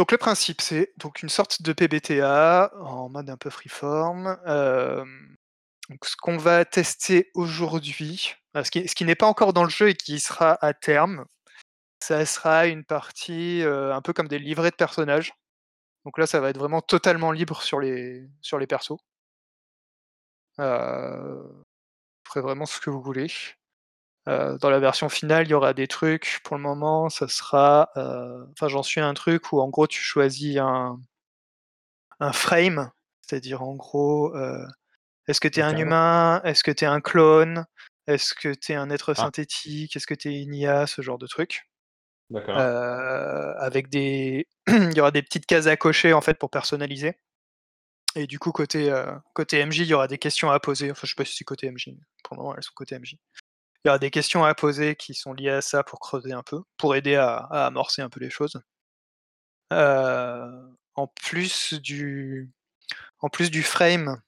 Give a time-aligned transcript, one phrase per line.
[0.00, 4.38] Donc le principe, c'est donc une sorte de PBTA en mode un peu freeform.
[4.46, 5.04] Euh,
[6.02, 9.90] ce qu'on va tester aujourd'hui, ce qui, ce qui n'est pas encore dans le jeu
[9.90, 11.26] et qui sera à terme,
[12.02, 15.34] ça sera une partie euh, un peu comme des livrets de personnages.
[16.06, 18.96] Donc là, ça va être vraiment totalement libre sur les, sur les persos.
[20.60, 21.64] Euh, vous
[22.24, 23.30] ferez vraiment ce que vous voulez.
[24.28, 26.40] Euh, dans la version finale, il y aura des trucs.
[26.44, 27.90] Pour le moment, ça sera.
[27.96, 31.00] euh, Enfin, j'en suis à un truc où en gros, tu choisis un,
[32.20, 32.90] un frame,
[33.22, 34.64] c'est-à-dire en gros, euh,
[35.26, 36.40] est-ce que tu es un humain?
[36.44, 37.64] Est-ce que tu es un clone?
[38.06, 39.22] Est-ce que tu es un être Ah.
[39.22, 39.96] synthétique?
[39.96, 41.68] Est-ce que tu es une IA Ce genre de trucs.
[42.28, 42.58] D'accord.
[42.58, 44.46] Avec des.
[44.68, 47.16] il y aura des petites cases à cocher en fait pour personnaliser.
[48.16, 48.92] Et du coup, côté,
[49.34, 50.90] côté MJ, il y aura des questions à poser.
[50.90, 52.96] Enfin, je sais pas si c'est côté MJ, mais pour le moment, elles sont côté
[52.98, 53.16] MJ.
[53.84, 56.42] Il y aura des questions à poser qui sont liées à ça pour creuser un
[56.42, 58.60] peu, pour aider à, à amorcer un peu les choses.
[59.72, 62.50] Euh, en, plus du,
[63.20, 64.20] en plus du frame,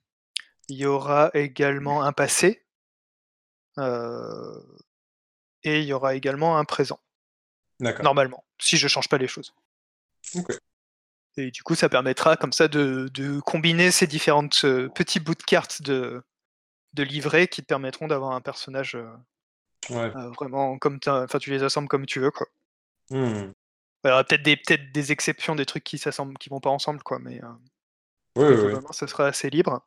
[0.68, 2.64] il y aura également un passé.
[3.78, 4.62] euh,
[5.64, 7.00] et il y aura également un présent,
[7.80, 8.04] D'accord.
[8.04, 9.54] normalement, si je change pas les choses.
[11.36, 15.34] Et du coup, ça permettra comme ça de, de combiner ces différentes euh, petits bouts
[15.34, 16.22] de cartes de,
[16.94, 18.96] de livret qui te permettront d'avoir un personnage
[19.90, 20.16] Ouais.
[20.16, 22.46] euh, vraiment comme enfin tu les assembles comme tu veux quoi.
[23.10, 23.52] Hmm.
[24.04, 26.70] Il y aura peut-être des peut-être des exceptions, des trucs qui s'assemblent, qui vont pas
[26.70, 27.40] ensemble quoi, mais
[28.36, 29.86] euh, Oui, ça sera assez libre.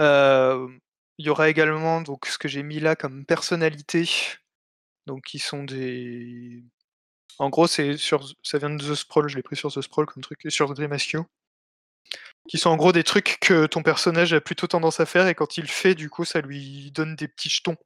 [0.00, 0.68] Euh,
[1.18, 4.08] Il y aura également donc ce que j'ai mis là comme personnalité,
[5.06, 6.64] donc qui sont des.
[7.38, 10.06] En gros, c'est sur, ça vient de The Sprawl, je l'ai pris sur The Sprawl
[10.06, 11.18] comme truc, et sur Dream HQ,
[12.48, 15.34] qui sont en gros des trucs que ton personnage a plutôt tendance à faire et
[15.34, 17.76] quand il le fait, du coup, ça lui donne des petits jetons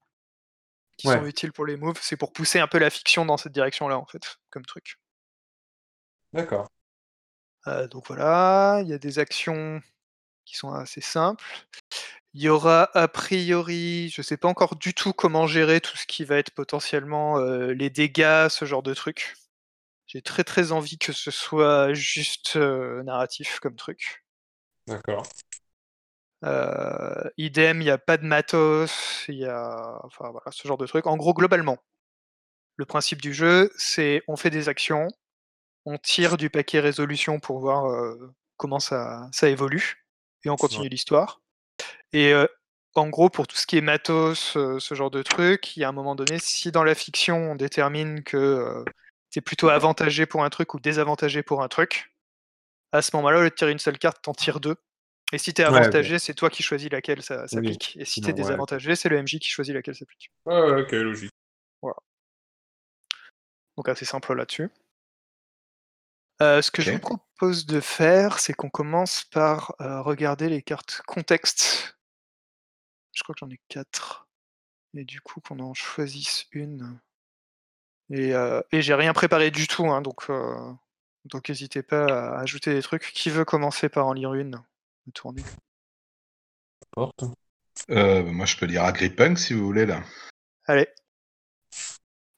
[0.98, 1.98] qui sont utiles pour les moves.
[2.02, 4.98] C'est pour pousser un peu la fiction dans cette direction-là, en fait, comme truc.
[6.34, 6.68] D'accord.
[7.66, 9.80] Euh, donc voilà, il y a des actions
[10.44, 11.44] qui sont assez simples.
[12.34, 16.06] Il y aura a priori, je sais pas encore du tout comment gérer tout ce
[16.06, 19.34] qui va être potentiellement euh, les dégâts, ce genre de trucs.
[20.06, 24.24] J'ai très très envie que ce soit juste euh, narratif comme truc.
[24.86, 25.26] D'accord.
[26.42, 30.86] Idem, il n'y a pas de matos, il y a enfin voilà ce genre de
[30.86, 31.06] truc.
[31.06, 31.78] En gros, globalement,
[32.76, 35.08] le principe du jeu, c'est on fait des actions,
[35.84, 40.06] on tire du paquet résolution pour voir euh, comment ça, ça évolue,
[40.44, 41.40] et on continue l'histoire.
[42.12, 42.46] Et euh,
[42.94, 45.84] en gros, pour tout ce qui est matos, euh, ce genre de truc, il y
[45.84, 48.84] a un moment donné, si dans la fiction on détermine que
[49.30, 52.12] c'est plutôt avantagé pour un truc ou désavantagé pour un truc,
[52.92, 54.76] à ce moment-là, au lieu de tirer une seule carte, t'en tires deux.
[55.32, 57.48] Et si t'es Ouais, avantagé, c'est toi qui choisis laquelle ça Oui.
[57.48, 57.96] s'applique.
[58.00, 60.30] Et si t'es désavantagé, c'est le MJ qui choisit laquelle s'applique.
[60.46, 61.30] Ouais, ouais, ok, logique.
[63.76, 64.70] Donc assez simple là-dessus.
[66.42, 70.62] Euh, ce que je vous propose de faire, c'est qu'on commence par euh, regarder les
[70.62, 71.96] cartes contexte.
[73.12, 74.28] Je crois que j'en ai quatre.
[74.94, 76.98] Et du coup, qu'on en choisisse une.
[78.10, 80.72] Et, euh, et j'ai rien préparé du tout, hein, donc euh,
[81.26, 83.12] donc n'hésitez pas à ajouter des trucs.
[83.12, 84.60] Qui veut commencer par en lire une?
[85.08, 85.42] De tourner
[86.90, 87.24] Porte.
[87.90, 90.02] Euh, moi, je peux lire Agripunk si vous voulez là.
[90.66, 90.86] Allez.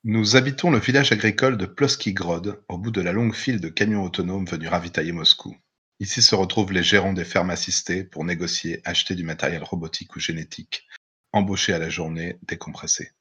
[0.04, 4.02] Nous habitons le village agricole de Ploski-Grod, au bout de la longue file de camions
[4.02, 5.56] autonomes venus ravitailler Moscou.
[5.98, 10.20] Ici se retrouvent les gérants des fermes assistées pour négocier, acheter du matériel robotique ou
[10.20, 10.86] génétique,
[11.32, 13.12] embaucher à la journée, décompresser.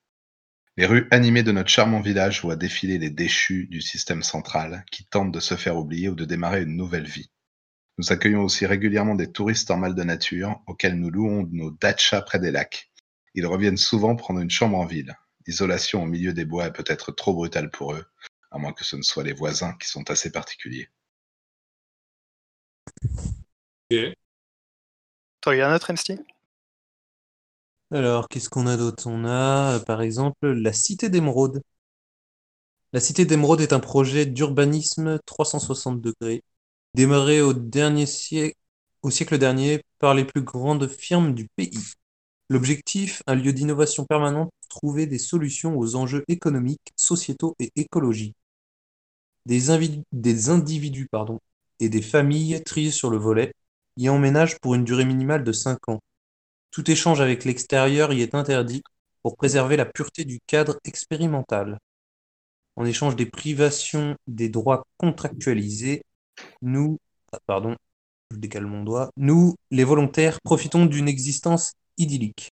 [0.78, 5.04] Les rues animées de notre charmant village voient défiler les déchus du système central qui
[5.04, 7.30] tentent de se faire oublier ou de démarrer une nouvelle vie.
[8.00, 12.22] Nous accueillons aussi régulièrement des touristes en mal de nature auxquels nous louons nos dachas
[12.22, 12.90] près des lacs.
[13.34, 15.18] Ils reviennent souvent prendre une chambre en ville.
[15.46, 18.06] L'isolation au milieu des bois est peut-être trop brutale pour eux,
[18.52, 20.88] à moins que ce ne soient les voisins qui sont assez particuliers.
[25.42, 26.22] T'en regardes un autre, MC
[27.92, 29.08] Alors, qu'est-ce qu'on a d'autre?
[29.08, 31.62] On a, euh, par exemple, la Cité d'Émeraude.
[32.94, 36.46] La Cité d'Émeraude est un projet d'urbanisme 360 degrés,
[36.94, 37.54] démarré au
[38.06, 41.94] siècle, dernier par les plus grandes firmes du pays.
[42.50, 48.36] L'objectif, un lieu d'innovation permanente pour trouver des solutions aux enjeux économiques, sociétaux et écologiques.
[49.46, 51.10] Des, individus
[51.80, 53.54] et des familles triées sur le volet
[53.98, 56.00] y emménagent pour une durée minimale de 5 ans.
[56.72, 58.84] Tout échange avec l'extérieur y est interdit
[59.22, 61.80] pour préserver la pureté du cadre expérimental.
[62.76, 66.04] En échange des privations des droits contractualisés,
[66.62, 67.00] nous,
[67.46, 67.76] pardon,
[68.32, 72.52] je décale mon doigt, nous, les volontaires, profitons d'une existence idyllique.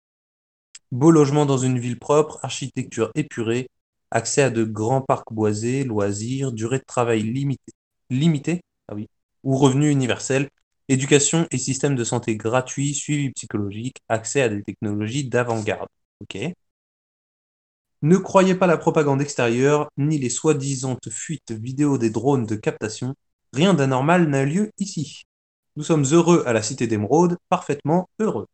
[0.92, 3.68] Beau logement dans une ville propre, architecture épurée,
[4.12, 7.74] accès à de grands parcs boisés, loisirs, durée de travail limitée,
[8.10, 9.08] limitée Ah oui.
[9.44, 10.50] Ou revenu universel,
[10.90, 15.90] éducation et système de santé gratuit, suivi psychologique, accès à des technologies d'avant-garde.
[16.22, 16.38] Ok.
[18.04, 23.16] Ne croyez pas la propagande extérieure, ni les soi-disant fuites vidéo des drones de captation.
[23.54, 25.26] Rien d'anormal n'a lieu ici.
[25.76, 28.48] Nous sommes heureux à la cité d'émeraude, parfaitement heureux.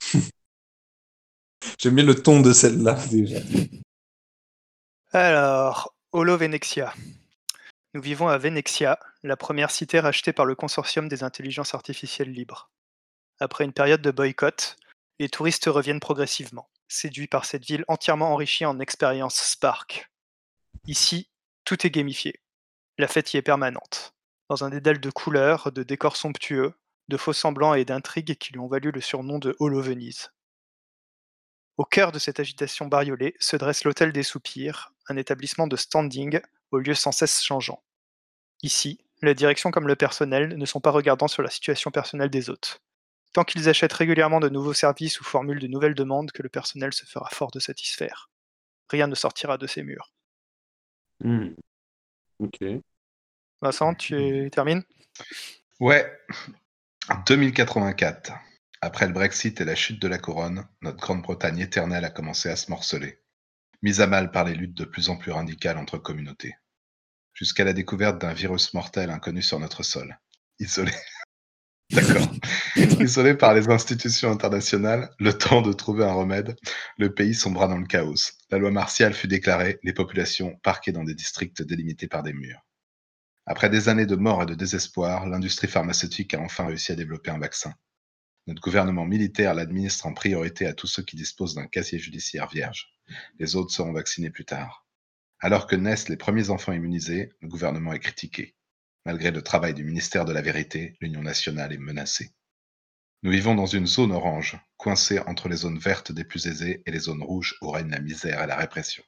[1.78, 3.38] J'aime bien le ton de celle-là déjà.
[5.12, 6.92] Alors, Holo Venexia.
[7.94, 12.70] Nous vivons à Venexia, la première cité rachetée par le consortium des intelligences artificielles libres.
[13.40, 14.76] Après une période de boycott,
[15.18, 20.10] les touristes reviennent progressivement, séduits par cette ville entièrement enrichie en expériences Spark.
[20.86, 21.30] Ici,
[21.64, 22.38] tout est gamifié.
[22.98, 24.15] La fête y est permanente.
[24.48, 26.74] Dans un dédale de couleurs, de décors somptueux,
[27.08, 30.30] de faux semblants et d'intrigues qui lui ont valu le surnom de Holo Venise.
[31.76, 36.40] Au cœur de cette agitation bariolée se dresse l'Hôtel des Soupirs, un établissement de standing
[36.70, 37.82] aux lieux sans cesse changeants.
[38.62, 42.48] Ici, la direction comme le personnel ne sont pas regardants sur la situation personnelle des
[42.50, 42.80] hôtes.
[43.32, 46.92] Tant qu'ils achètent régulièrement de nouveaux services ou formulent de nouvelles demandes que le personnel
[46.92, 48.30] se fera fort de satisfaire.
[48.88, 50.12] Rien ne sortira de ces murs.
[51.20, 51.54] Hmm.
[53.62, 54.82] Vincent, tu termines?
[55.80, 56.10] Ouais.
[57.26, 58.32] 2084.
[58.82, 62.56] Après le Brexit et la chute de la couronne, notre Grande-Bretagne éternelle a commencé à
[62.56, 63.20] se morceler,
[63.82, 66.56] mise à mal par les luttes de plus en plus radicales entre communautés,
[67.32, 70.18] jusqu'à la découverte d'un virus mortel inconnu sur notre sol.
[70.58, 70.92] Isolé.
[71.90, 72.28] D'accord.
[72.76, 76.56] Isolé par les institutions internationales, le temps de trouver un remède,
[76.98, 78.32] le pays sombra dans le chaos.
[78.50, 82.65] La loi martiale fut déclarée, les populations parquées dans des districts délimités par des murs.
[83.48, 87.30] Après des années de mort et de désespoir, l'industrie pharmaceutique a enfin réussi à développer
[87.30, 87.72] un vaccin.
[88.48, 92.88] Notre gouvernement militaire l'administre en priorité à tous ceux qui disposent d'un casier judiciaire vierge.
[93.38, 94.84] Les autres seront vaccinés plus tard.
[95.38, 98.56] Alors que naissent les premiers enfants immunisés, le gouvernement est critiqué.
[99.04, 102.32] Malgré le travail du ministère de la Vérité, l'Union nationale est menacée.
[103.22, 106.90] Nous vivons dans une zone orange, coincée entre les zones vertes des plus aisés et
[106.90, 109.04] les zones rouges où règne la misère et la répression.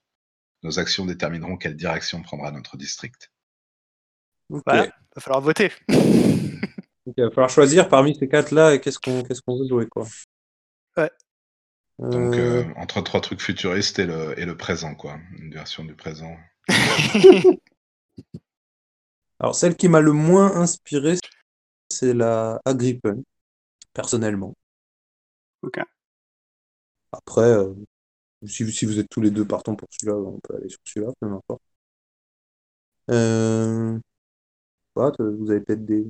[0.62, 3.32] Nos actions détermineront quelle direction prendra notre district.
[4.50, 4.84] Voilà,
[5.14, 5.70] va falloir voter.
[7.16, 10.06] Il va falloir choisir parmi ces quatre-là et qu'est-ce qu'on qu'est-ce qu'on veut jouer, quoi.
[10.96, 11.10] Ouais.
[11.98, 15.18] Donc, Euh, euh, entre trois trucs futuristes et le, et le présent, quoi.
[15.38, 16.36] Une version du présent.
[19.40, 21.16] Alors, celle qui m'a le moins inspiré,
[21.90, 23.24] c'est la Agrippon,
[23.94, 24.54] personnellement.
[25.62, 25.78] Ok.
[27.12, 27.74] Après, euh,
[28.46, 31.12] si, si vous êtes tous les deux partants pour celui-là, on peut aller sur celui-là,
[31.20, 31.62] peu importe.
[33.10, 33.98] Euh...
[34.98, 36.04] pas, vous avez peut-être des,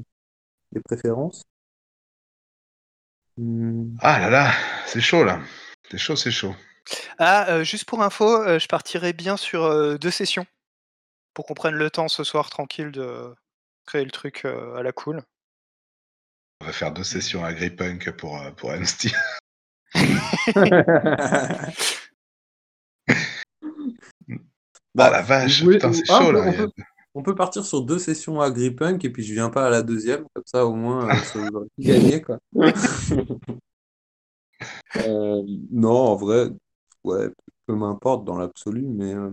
[0.73, 1.45] des préférences?
[3.37, 4.53] Hmm, Ah là là,
[4.87, 5.41] c'est chaud là.
[5.91, 6.55] C'est chaud, c'est chaud.
[7.19, 10.47] Ah, euh, juste pour info, euh, je partirai bien sur euh, deux sessions
[11.35, 13.35] pour qu'on prenne le temps ce soir tranquille de
[13.87, 15.23] créer le truc euh, à la cool.
[16.61, 19.13] On va faire deux sessions AgriPunk pour, euh, pour Amnesty.
[19.95, 20.01] Bon,
[24.99, 26.53] ah la vache, putain, c'est ah, chaud on là.
[26.53, 26.71] peut-
[27.19, 30.25] On peut partir sur deux sessions Agrippunk et puis je viens pas à la deuxième,
[30.35, 32.39] comme ça au moins euh, ça vous gagné quoi.
[34.97, 36.51] Euh, non, en vrai,
[37.05, 37.29] ouais,
[37.67, 39.31] peu m'importe dans l'absolu, mais euh,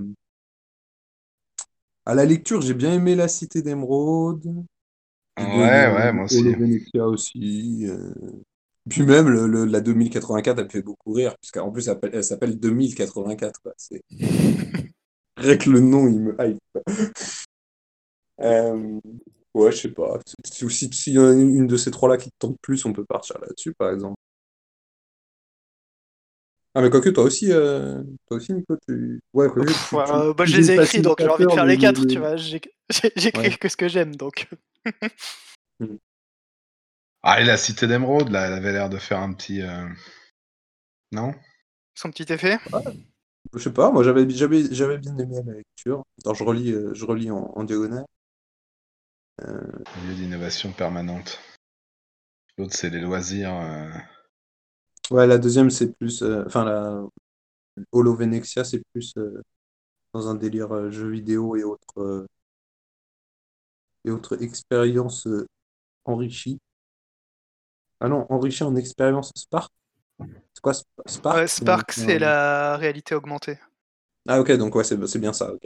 [2.05, 4.43] à la lecture, j'ai bien aimé La Cité d'Émeraude.
[5.37, 6.43] Ouais, ouais, moi aussi.
[6.43, 7.85] Venezia aussi.
[7.87, 8.13] euh.
[8.89, 12.11] Puis même le, le- la 2084, elle me fait beaucoup rire, puisqu'en plus elle s'appelle-
[12.13, 13.61] elle s'appelle 2084.
[13.61, 13.73] Quoi.
[13.77, 14.01] C'est...
[15.37, 16.59] Rien que le nom, il me hype.
[18.37, 18.45] Quoi.
[18.45, 18.99] Euh,
[19.53, 20.19] ouais, je sais pas.
[20.45, 22.93] Si si- s'il y en a une, de ces trois-là qui te tente plus, on
[22.93, 24.15] peut partir là-dessus, par exemple.
[26.73, 29.21] Ah, mais quoique, toi aussi, euh, toi aussi, Nico, tu...
[29.33, 31.51] Ouais, Pff, tu- tu- euh, bah, tu je les ai écrits, donc j'ai envie de
[31.51, 32.35] faire les quatre, tu vois.
[32.35, 33.57] J'ai- j'ai- J'écris Ouais.
[33.57, 34.47] que ce que j'aime, donc.
[37.23, 39.61] Ah, et la Cité d'Émeraude, là, elle avait l'air de faire un petit.
[39.61, 39.85] euh,
[41.11, 41.33] Non?
[41.95, 42.59] Son petit effet?
[43.53, 46.03] Je sais pas, moi j'avais j'avais j'avais bien aimé la lecture.
[46.19, 48.05] Attends, je relis, je relis en, en diagonale.
[49.41, 51.39] Lieu d'innovation permanente.
[52.57, 53.55] L'autre, c'est les loisirs.
[53.55, 53.89] euh,
[55.11, 57.03] Ouais, la deuxième c'est plus, euh, enfin la
[57.91, 59.41] Holo Venexia c'est plus euh,
[60.13, 62.27] dans un délire euh, jeux vidéo et autres euh,
[64.05, 65.45] et autres expériences euh,
[66.05, 66.59] enrichies.
[67.99, 69.71] Ah non, enrichies en expériences Spark.
[70.53, 71.37] C'est quoi Sp- Spark?
[71.37, 73.59] Ouais, Spark, c'est la réalité augmentée.
[74.27, 75.51] Ah ok, donc ouais, c'est c'est bien ça.
[75.53, 75.63] ok.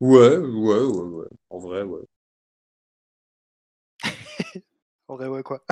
[0.00, 1.26] Ouais, ouais, ouais, ouais.
[1.50, 2.02] En vrai, ouais.
[5.08, 5.64] En vrai, ouais, quoi.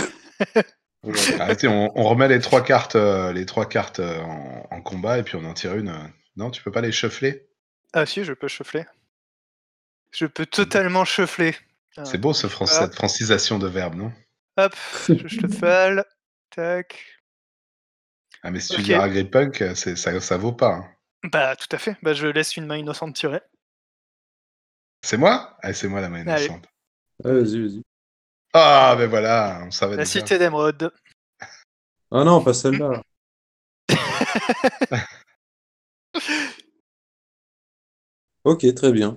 [1.39, 5.19] Arrêtez, on, on remet les trois cartes, euh, les trois cartes euh, en, en combat
[5.19, 5.89] et puis on en tire une.
[5.89, 6.09] euh.
[6.37, 7.47] Non, tu peux pas les shuffler
[7.93, 8.85] Ah si, je peux shuffler.
[10.11, 11.55] Je peux totalement shuffler.
[12.05, 14.13] C'est beau ce fran- cette francisation de verbe, non?
[14.59, 14.75] Hop,
[15.09, 16.05] je te fale.
[16.51, 17.05] Tac.
[18.43, 20.75] Ah, mais si tu dis agripunk, c'est- ça, ça vaut pas.
[20.75, 20.85] hein.
[21.31, 21.97] Bah, tout à fait.
[22.03, 23.41] Bah, je laisse une main innocente tirer.
[25.03, 25.57] C'est moi?
[25.63, 26.47] Ah, c'est moi la main Allez.
[26.49, 26.67] innocente.
[27.25, 27.83] Ah, vas-y, vas-y.
[28.55, 30.21] Ah, ben voilà, on savait La déjà.
[30.21, 30.91] cité d'émeraude.
[32.11, 33.03] Ah non, pas celle-là.
[38.45, 39.17] ok, très bien.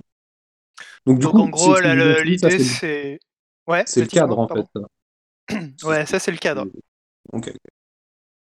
[1.06, 3.20] Donc, du Donc, coup, en gros, là, le- ça, l'idée, c'est c'est.
[3.66, 4.64] Ouais, c'est le cadre, en pardon.
[4.74, 4.80] fait.
[4.80, 4.86] ça.
[5.84, 6.66] Ouais, ça, c'est le cadre.
[7.32, 7.50] Ok, ok.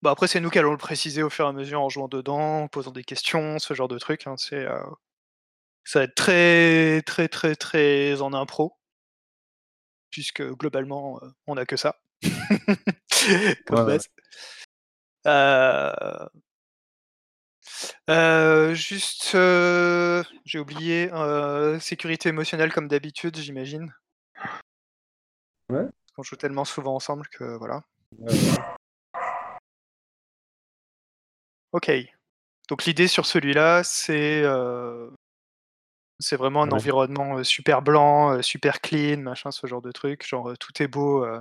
[0.02, 2.08] Bah, après, c'est nous qui allons le préciser au fur et à mesure en jouant
[2.08, 4.26] dedans, en posant des questions, ce genre de trucs.
[4.26, 4.80] hein, c'est, euh,
[5.84, 8.76] Ça va être très, très, très, très en impro.
[10.10, 12.00] Puisque globalement, euh, on n'a que ça.
[13.66, 13.86] Comme Ouais, ouais.
[13.86, 14.06] base.
[15.26, 16.26] Euh,
[18.08, 21.10] euh, juste, euh, j'ai oublié,
[21.80, 23.94] sécurité émotionnelle comme d'habitude, j'imagine.
[25.68, 25.84] Ouais.
[25.84, 27.82] Parce qu'on joue tellement souvent ensemble que voilà.
[28.18, 28.32] Ouais.
[31.72, 31.90] Ok.
[32.68, 35.10] Donc l'idée sur celui-là, c'est euh,
[36.20, 36.74] c'est vraiment un Ouais.
[36.74, 40.26] environnement super blanc, super clean, machin, ce genre de truc.
[40.26, 41.40] Genre tout est beau euh,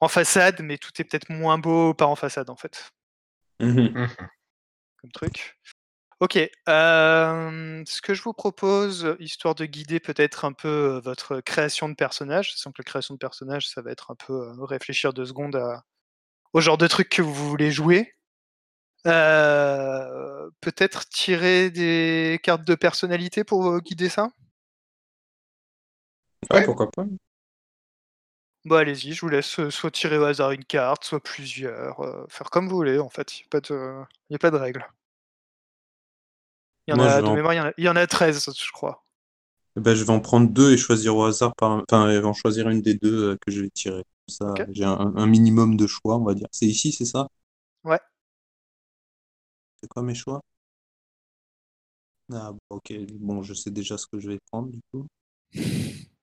[0.00, 2.90] en façade, mais tout est peut-être moins beau pas en façade en fait,
[3.60, 3.92] Mhm.
[3.94, 4.08] Mhm.
[5.00, 5.58] comme truc.
[6.20, 6.38] Ok.
[6.68, 11.94] euh, ce que je vous propose, histoire de guider peut-être un peu votre création de
[11.94, 15.26] personnage, sachant que la création de personnage, ça va être un peu euh, réfléchir deux
[15.26, 15.84] secondes à,
[16.54, 18.14] au genre de truc que vous voulez jouer.
[19.06, 24.30] Euh, peut-être tirer des cartes de personnalité pour euh, guider ça?
[26.52, 26.62] Ouais, Ouais.
[26.62, 27.06] pourquoi pas.
[28.66, 32.26] Bah allez-y, je vous laisse euh, soit tirer au hasard une carte, soit plusieurs, euh,
[32.28, 34.56] faire comme vous voulez en fait, il n'y a, pas de- y a pas de
[34.56, 34.86] règle.
[36.88, 37.94] Il y en Moi, a, de en- mémoire, il y en a, il y en
[37.94, 39.04] a 13, je crois.
[39.76, 41.82] Eh ben, je vais en prendre deux et choisir au hasard, par...
[41.90, 44.02] enfin, je vais en choisir une des deux que je vais tirer.
[44.28, 44.68] Comme ça, Ok.
[44.72, 46.48] j'ai un, un minimum de choix, on va dire.
[46.52, 47.28] C'est ici, c'est ça?
[47.84, 48.00] Ouais.
[49.80, 50.40] C'est quoi mes choix?
[52.32, 52.92] Ah, bon, ok.
[53.14, 55.06] Bon, je sais déjà ce que je vais prendre, du coup.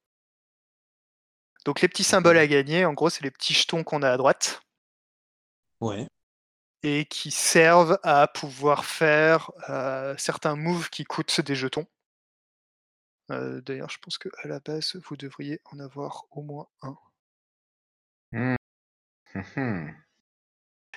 [1.66, 4.18] Donc les petits symboles à gagner, en gros, c'est les petits jetons qu'on a à
[4.18, 4.62] droite
[5.80, 6.08] Ouais.
[6.84, 11.88] et qui servent à pouvoir faire euh, certains moves qui coûtent des jetons.
[13.32, 16.98] Euh, D'ailleurs, je pense qu'à la base, vous devriez en avoir au moins un.
[18.32, 18.56] Mhm.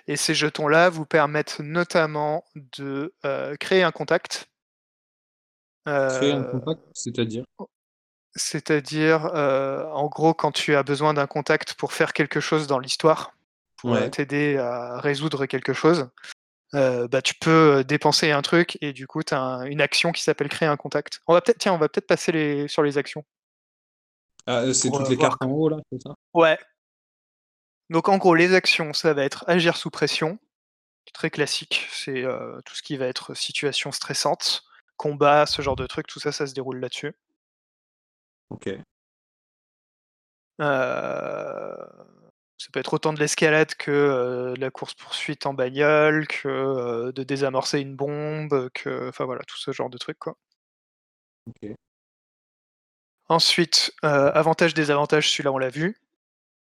[0.06, 4.48] Et ces jetons-là vous permettent notamment de euh, créer un contact.
[5.84, 7.44] Créer un Euh, contact, c'est-à-dire?
[8.34, 12.78] C'est-à-dire, euh, en gros, quand tu as besoin d'un contact pour faire quelque chose dans
[12.78, 13.32] l'histoire,
[13.76, 14.10] pour Ouais.
[14.10, 16.08] t'aider à résoudre quelque chose,
[16.74, 20.22] euh, bah, tu peux dépenser un truc et du coup, tu as une action qui
[20.22, 21.20] s'appelle créer un contact.
[21.26, 23.24] On va peut-être, tiens, on va peut-être passer les, sur les actions.
[24.46, 26.14] Ah, c'est toutes euh, les voir cartes en haut, là, c'est ça?
[26.34, 26.58] Ouais.
[27.90, 30.38] Donc en gros, les actions, ça va être agir sous pression,
[31.12, 31.86] très classique.
[31.92, 34.64] C'est euh, tout ce qui va être situation stressante,
[34.96, 37.14] combat, ce genre de truc, tout ça, ça se déroule là-dessus.
[38.50, 38.68] Ok.
[40.60, 41.86] Euh,
[42.58, 47.22] ça peut être autant de l'escalade que euh, de la course-poursuite en bagnole, que de
[47.22, 49.08] désamorcer une bombe, que.
[49.08, 50.36] Enfin voilà, tout ce genre de trucs, quoi.
[51.46, 51.76] Ok.
[53.28, 55.96] Ensuite, euh, avantage, désavantage, celui-là on l'a vu.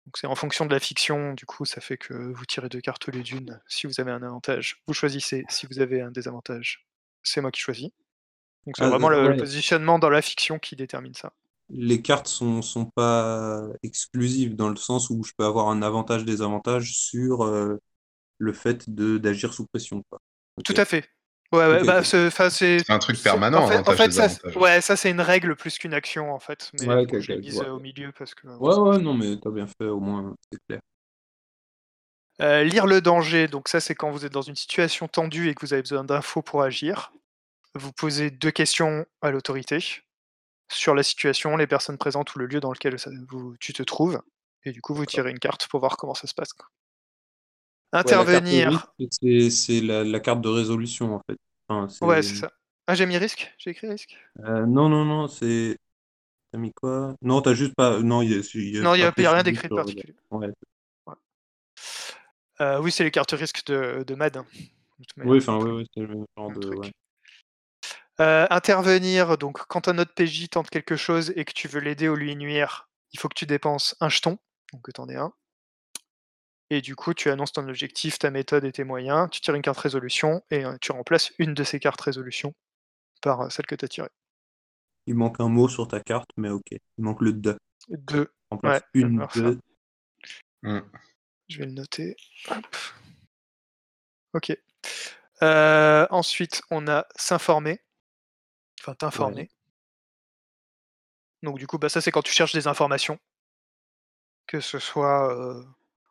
[0.06, 2.80] Donc c'est en fonction de la fiction, du coup ça fait que vous tirez deux
[2.80, 3.60] cartes au lieu d'une.
[3.68, 5.44] Si vous avez un avantage, vous choisissez.
[5.48, 6.86] Si vous avez un désavantage,
[7.22, 7.90] c'est moi qui choisis.
[8.66, 9.36] Donc c'est Ah, vraiment le, ouais.
[9.36, 11.32] positionnement dans la fiction qui détermine ça.
[11.70, 16.24] Les cartes sont, sont pas exclusives dans le sens où je peux avoir un avantage,
[16.24, 17.80] désavantage sur euh,
[18.38, 20.02] le fait de d'agir sous pression.
[20.10, 20.20] Quoi.
[20.64, 21.08] Tout à fait.
[21.54, 23.84] Ouais, ouais, Ok, bah, c'est, 'fin, c'est- C'est un truc c'est- permanent, En fait, en
[23.92, 24.56] fait, ça, désavantage.
[24.56, 26.70] ouais, ça c'est une règle plus qu'une action en fait.
[26.80, 28.46] Mais Ouais, je l'ai mise au milieu parce que.
[28.48, 30.80] Ouais, ouais, non, mais t'as bien fait, au moins, c'est clair.
[32.40, 35.54] Euh, lire le danger, donc ça c'est quand vous êtes dans une situation tendue et
[35.54, 37.12] que vous avez besoin d'infos pour agir.
[37.76, 39.78] Vous posez deux questions à l'autorité
[40.72, 43.82] sur la situation, les personnes présentes ou le lieu dans lequel ça- vous- tu te
[43.84, 44.20] trouves.
[44.64, 46.52] Et du coup, vous tirez une carte pour voir comment ça se passe.
[46.52, 46.66] quoi.
[47.94, 48.92] Ouais, Intervenir.
[48.98, 51.38] risque, c'est la, la carte de résolution, en fait.
[51.68, 52.50] Enfin, Ouais, c'est ça.
[52.86, 55.78] Ah, j'ai mis risque J'ai écrit risque Euh, non, non, non, c'est.
[56.52, 57.14] T'as mis quoi?
[57.22, 58.00] Non, t'as juste pas.
[58.00, 58.32] Non, il
[59.02, 60.14] a, a n'y a, rien d'écrit de particulier.
[60.30, 60.48] Ouais.
[62.60, 64.36] Euh, oui, c'est les cartes risques de, de MAD.
[64.36, 64.46] hein,
[65.16, 65.24] de.
[65.24, 66.60] Oui, enfin, oui, oui, c'est le même genre de.
[66.60, 66.78] truc.
[66.80, 66.92] ouais.
[68.20, 72.08] Euh, intervenir, donc quand un autre PJ tente quelque chose et que tu veux l'aider
[72.08, 74.38] ou lui nuire, il faut que tu dépenses un jeton,
[74.72, 75.32] donc que tu en aies un.
[76.70, 79.62] Et du coup, tu annonces ton objectif, ta méthode et tes moyens, tu tires une
[79.62, 82.54] carte résolution et euh, tu remplaces une de ces cartes résolution
[83.20, 84.08] par euh, celle que tu as tirée.
[85.06, 86.70] Il manque un mot sur ta carte, mais ok.
[86.72, 87.58] Il manque le de.
[87.88, 88.32] Deux.
[88.50, 89.40] Remplace Ouais, une alors ça.
[89.40, 89.60] de.
[90.62, 90.80] Hmm.
[91.48, 92.16] Je vais le noter.
[92.48, 92.76] Hop.
[94.32, 94.56] Ok.
[95.42, 97.80] Euh, ensuite, on a s'informer.
[98.80, 99.50] Enfin, t'informer.
[101.42, 103.18] Donc, du coup, bah, ça, c'est quand tu cherches des informations.
[104.46, 105.62] Que ce soit euh,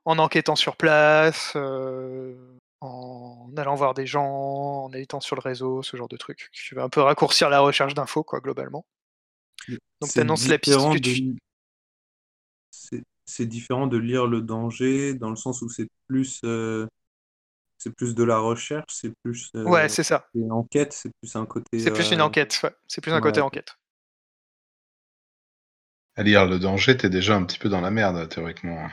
[0.06, 2.36] en enquêtant sur place, euh,
[2.82, 6.50] en allant voir des gens, en étant sur le réseau, ce genre de truc.
[6.54, 8.86] Tu vas un peu raccourcir la recherche d'infos, quoi, globalement.
[10.02, 11.36] Donc, C'est t'annonces la piste différent que tu- de-
[12.72, 16.88] C'est c'est différent de lire le danger dans le sens où c'est plus, euh,
[17.78, 20.30] c'est plus de la recherche, c'est plus euh, Ouais, c'est ça.
[20.36, 21.78] une enquête, c'est plus un côté.
[21.78, 22.60] C'est plus une enquête.
[22.64, 22.74] ouais.
[22.88, 23.78] C'est plus un ouais, côté enquête.
[26.16, 28.90] À lire le danger, t'es déjà un petit peu dans la merde, théoriquement.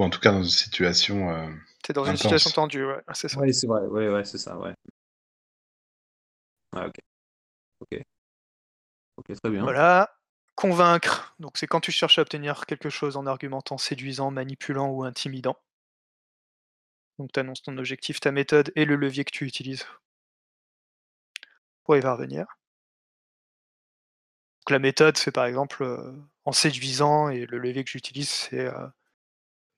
[0.00, 1.30] Ou en tout cas dans une situation.
[1.30, 1.46] euh,
[1.82, 3.38] T'es dans une situation tendue, ouais, c'est ça.
[3.38, 4.72] Ouais, c'est vrai, ouais, ouais, c'est ça, ouais.
[6.72, 6.96] Ok.
[9.18, 9.62] Ok, très bien.
[9.62, 10.16] Voilà.
[10.54, 11.34] Convaincre.
[11.38, 15.58] Donc, c'est quand tu cherches à obtenir quelque chose en argumentant séduisant, manipulant ou intimidant.
[17.18, 19.84] Donc, tu annonces ton objectif, ta méthode et le levier que tu utilises
[21.84, 22.46] pour y parvenir.
[24.60, 26.12] Donc, la méthode, c'est par exemple euh,
[26.46, 28.86] en séduisant et le levier que j'utilise, c'est euh,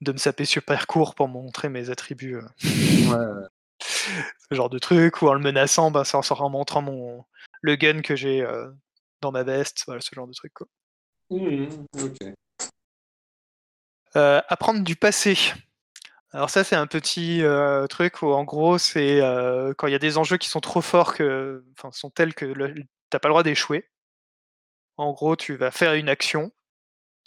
[0.02, 2.36] de me saper super court pour montrer mes attributs.
[2.36, 3.48] euh, Ouais,
[3.80, 7.24] ce genre de truc, ou en le menaçant, bah, c'est en, en montrant mon,
[7.62, 8.70] le gun que j'ai euh,
[9.20, 10.52] dans ma veste, voilà, ce genre de truc.
[10.54, 10.66] Quoi.
[11.30, 12.34] Mhm, ok.
[14.16, 15.38] Euh, apprendre du passé.
[16.32, 19.20] Alors ça, c'est un petit euh, truc où en gros, c'est
[19.78, 22.74] quand il y a des enjeux qui sont trop forts, que, sont tels que le-
[23.10, 23.88] t'as pas le droit d'échouer.
[24.96, 26.52] En gros, tu vas faire une action,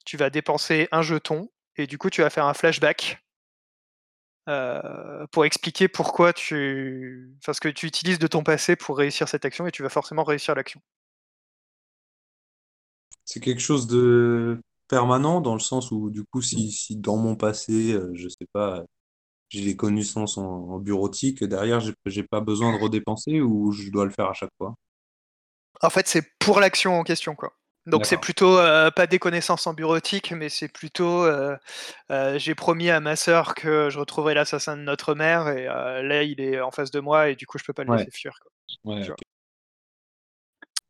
[0.05, 3.23] tu vas dépenser un jeton, et du coup, tu vas faire un flashback
[4.47, 9.27] euh, pour expliquer pourquoi tu, enfin, ce que tu utilises de ton passé pour réussir
[9.27, 10.81] cette action, et tu vas forcément réussir l'action.
[13.25, 17.35] C'est quelque chose de permanent dans le sens où, du coup, si, si dans mon
[17.35, 18.83] passé, euh, je sais pas,
[19.49, 23.89] j'ai des connaissances en, en bureautique, derrière, j'ai j'ai pas besoin de redépenser ou je
[23.91, 24.75] dois le faire à chaque fois?
[25.81, 27.55] En fait, c'est pour l'action en question, quoi.
[27.87, 31.55] Donc c'est plutôt euh, pas des connaissances en bureautique, mais c'est plutôt euh,
[32.11, 36.01] euh, j'ai promis à ma sœur que je retrouverai l'assassin de notre mère et euh,
[36.01, 37.97] là il est en face de moi et du coup je peux pas le Ouais.
[37.99, 38.39] laisser fuir.
[38.41, 38.51] Quoi.
[38.95, 39.17] Ouais, Tu ok.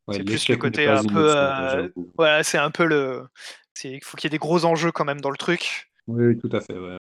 [0.08, 2.12] Ouais, c'est plus le côté un peu, euh, j'avoue.
[2.16, 3.26] voilà, c'est un peu le,
[3.74, 6.26] c'est il faut qu'il y ait des gros enjeux quand même dans le truc Oui,
[6.26, 6.96] oui, tout à fait, ouais.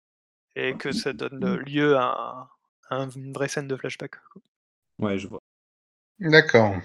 [0.56, 2.50] et que ça donne lieu à,
[2.90, 4.16] un- à une vraie scène de flashback.
[5.00, 5.40] Ouais, je vois.
[6.20, 6.76] D'accord.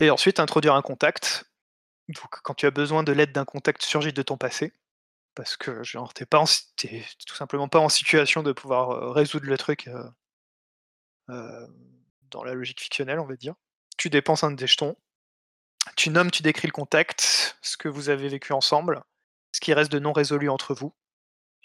[0.00, 1.44] Et ensuite introduire un contact.
[2.08, 4.72] Donc quand tu as besoin de l'aide d'un contact surgit de ton passé,
[5.34, 6.44] parce que genre t'es pas en,
[6.76, 10.10] t'es tout simplement pas en situation de pouvoir euh, résoudre le truc euh,
[11.30, 11.66] euh,
[12.30, 13.54] dans la logique fictionnelle, on va dire.
[13.96, 14.96] Tu dépenses un de tes jetons,
[15.96, 19.02] tu nommes, tu décris le contact, ce que vous avez vécu ensemble,
[19.52, 20.94] ce qui reste de non résolu entre vous,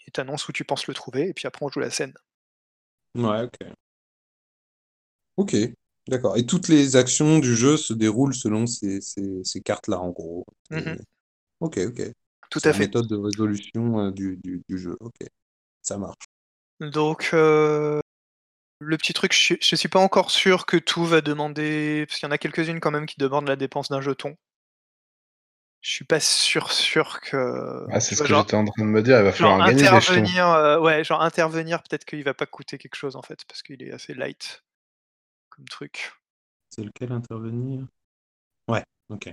[0.07, 2.13] et t'annonces où tu penses le trouver, et puis après on joue la scène.
[3.15, 3.57] Ouais, ok.
[5.37, 5.55] Ok,
[6.09, 6.37] d'accord.
[6.37, 10.45] Et toutes les actions du jeu se déroulent selon ces, ces, ces cartes-là, en gros.
[10.71, 10.97] Mhm.
[10.97, 11.03] Et-
[11.61, 12.01] Ok, ok.
[12.49, 12.79] Tout C'est à la fait.
[12.79, 14.97] méthode de résolution euh, du, du, du jeu.
[15.01, 15.15] Ok,
[15.81, 16.25] ça marche.
[16.81, 17.99] Donc, euh,
[18.79, 22.27] le petit truc, je, je suis pas encore sûr que tout va demander, parce qu'il
[22.27, 24.37] y en a quelques-unes quand même qui demandent la dépense d'un jeton.
[25.81, 27.85] Je suis pas sûr, sûr que.
[27.91, 29.17] Ah, c'est ce vois, que j'étais en train de me dire.
[29.19, 30.23] Il va falloir genre en gagner des jetons.
[30.23, 33.61] intervenir, euh, ouais, genre intervenir, peut-être qu'il va pas coûter quelque chose en fait, parce
[33.63, 34.63] qu'il est assez light
[35.59, 36.13] comme truc.
[36.69, 37.85] C'est lequel intervenir?
[38.69, 39.29] Ouais, ok.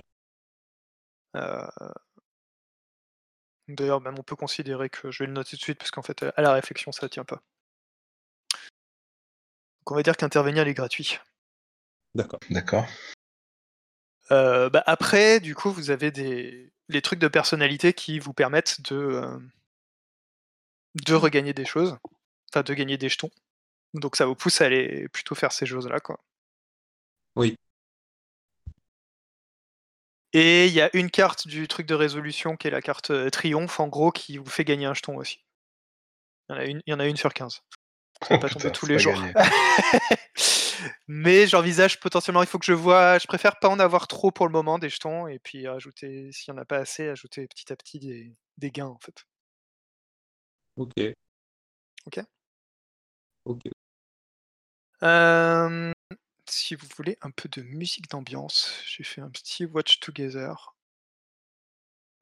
[1.35, 1.67] Euh,
[3.69, 6.01] D'ailleurs, même on peut considérer que je vais le noter tout de suite parce qu'en
[6.01, 7.41] fait, à la réflexion, ça tient pas.
[9.79, 11.19] Donc on va dire qu'intervenir il est gratuit.
[12.15, 12.39] D'accord.
[12.49, 12.85] D'accord.
[14.31, 18.81] Euh, bah, après, du coup, vous avez des les trucs de personnalité qui vous permettent
[18.89, 19.39] de euh,
[21.05, 21.97] de regagner des choses,
[22.49, 23.31] enfin de gagner des jetons.
[23.99, 26.19] Donc ça vous pousse à aller plutôt faire ces choses-là, quoi.
[27.35, 27.55] Oui.
[30.33, 33.29] Et il y a une carte du truc de résolution qui est la carte euh,
[33.29, 35.39] triomphe, en gros, qui vous fait gagner un jeton aussi.
[36.49, 37.53] Il y en a une, il y en a une sur 15.
[37.53, 37.61] Ça
[38.29, 39.19] va Oh, pas putain, tomber tous les jours.
[41.07, 44.45] Mais j'envisage potentiellement, il faut que je vois, je préfère pas en avoir trop pour
[44.45, 47.71] le moment des jetons, et puis ajouter, s'il n'y en a pas assez, ajouter petit
[47.71, 49.25] à petit des, des gains en fait.
[50.75, 50.93] Ok.
[52.05, 52.19] Ok.
[53.45, 53.61] Ok.
[55.03, 55.91] Euh,
[56.49, 60.73] si vous voulez un peu de musique d'ambiance, j'ai fait un petit Watch Together.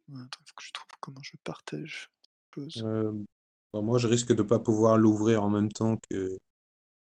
[0.09, 2.09] Attends, faut que je trouve comment je partage.
[2.77, 3.11] Euh,
[3.73, 6.37] bon, moi, je risque de pas pouvoir l'ouvrir en même temps que,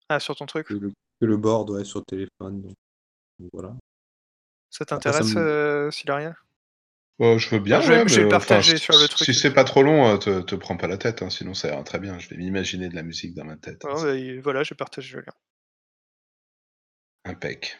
[0.10, 0.68] Ah, sur ton truc?
[0.68, 0.90] que le,
[1.22, 2.62] que le board ouais, sur le téléphone.
[2.62, 2.76] donc-
[3.40, 3.76] donc voilà.
[4.70, 6.36] Ça t'intéresse, me- euh, Silarien
[7.22, 7.80] Euh, je veux bien.
[7.82, 9.26] Je vais- ouais, je vais enfin, partager si- sur le truc.
[9.26, 11.68] Si c'est pas trop long, euh, te, te prends pas la tête, hein, sinon ça
[11.70, 12.18] ira très bien.
[12.20, 13.84] Je vais m'imaginer de la musique dans ma tête.
[13.84, 15.34] Ouais, bah, et Voilà, je partage le lien.
[17.26, 17.78] Impec.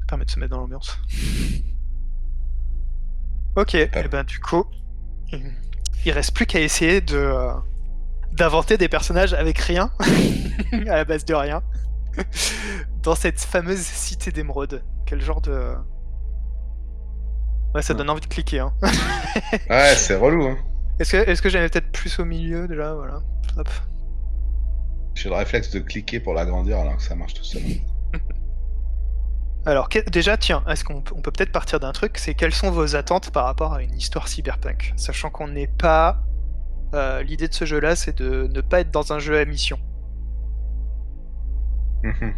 [0.00, 0.98] Ça permet de se mettre dans l'ambiance.
[3.56, 4.66] Ok, et ben du coup,
[6.04, 7.54] il reste plus qu'à essayer de euh,
[8.32, 9.90] d'inventer des personnages avec rien,
[10.72, 11.62] à la base de rien,
[13.02, 14.84] dans cette fameuse cité d'émeraude.
[15.06, 15.72] Quel genre de...
[17.74, 17.98] Ouais, ça Ouais.
[17.98, 18.58] donne envie de cliquer.
[18.60, 18.74] Hein.
[19.70, 20.48] Ouais, c'est relou.
[20.48, 20.58] Hein.
[20.98, 23.20] Est-ce que, est-ce que j'avais peut-être plus au milieu déjà Voilà.
[23.56, 23.70] Hop.
[25.16, 27.62] J'ai le réflexe de cliquer pour l'agrandir alors que ça marche tout seul.
[29.66, 32.94] Alors que- déjà, tiens, est-ce qu'on peut- peut-être partir d'un truc C'est quelles sont vos
[32.94, 34.92] attentes par rapport à une histoire cyberpunk?
[34.96, 36.22] Sachant qu'on n'est pas...
[36.94, 39.78] euh, L'idée de ce jeu-là, c'est de ne pas être dans un jeu à mission.
[42.04, 42.34] Mhm.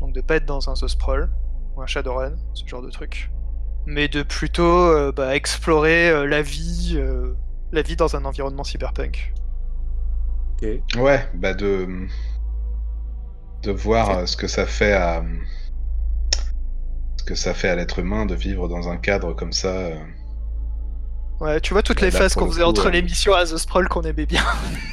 [0.00, 1.30] Donc de pas être dans un The Sprawl
[1.76, 3.30] ou un Shadowrun, ce genre de truc.
[3.84, 7.34] Mais de plutôt euh, bah, explorer euh, la vie, euh,
[7.72, 9.34] la vie dans un environnement cyberpunk.
[10.96, 12.06] Ouais, bah de
[13.62, 15.22] de voir euh, ce que ça fait à
[17.18, 19.68] ce que ça fait à l'être humain de vivre dans un cadre comme ça.
[19.68, 19.94] euh.
[21.40, 22.92] Ouais, tu vois toutes Là, les phases qu'on le faisait coup, entre ouais.
[22.92, 24.44] les missions à The Sprawl qu'on aimait bien,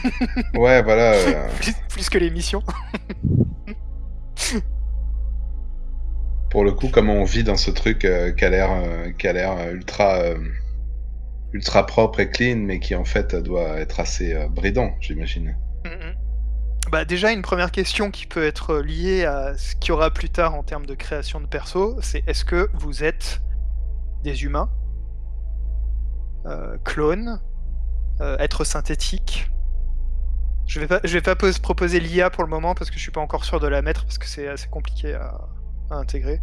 [0.56, 1.12] Ouais, voilà.
[1.14, 2.64] euh, plus, plus que les missions.
[6.50, 9.28] pour le coup, comment on vit dans ce truc euh, qui a l'air euh, qui
[9.28, 10.38] a l'air euh, ultra euh,
[11.54, 15.58] ultra propre et clean, mais qui en fait doit être assez euh, bridant, j'imagine.
[15.86, 16.16] Mhm.
[16.92, 20.30] Bah déjà une première question qui peut être liée à ce qu'il y aura plus
[20.30, 23.42] tard en termes de création de perso, c'est est-ce que vous êtes
[24.24, 24.70] des humains,
[26.46, 27.40] euh, clones,
[28.22, 29.52] euh, êtres synthétiques?
[30.68, 33.02] Je vais pas, je vais pas pos- proposer l'IA pour le moment parce que je
[33.02, 35.40] suis pas encore sûr de la mettre parce que c'est assez compliqué à
[35.92, 36.42] intégrer.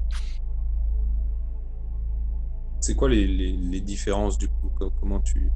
[2.87, 5.51] C'est quoi les, les, les différences du coup Co- Comment tu.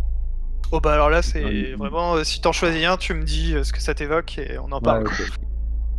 [0.73, 1.75] Oh bah alors là c'est Ouais.
[1.77, 4.59] vraiment euh, si t'en choisis un, tu me dis euh, ce que ça t'évoque et
[4.59, 5.05] on en parle.
[5.07, 5.31] Ouais, ok.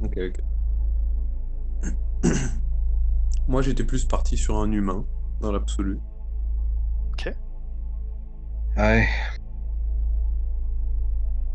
[0.03, 0.17] Ok,
[2.23, 2.31] ok.
[3.47, 5.05] Moi j'étais plus parti sur un humain,
[5.39, 5.99] dans l'absolu.
[8.77, 9.07] Ouais.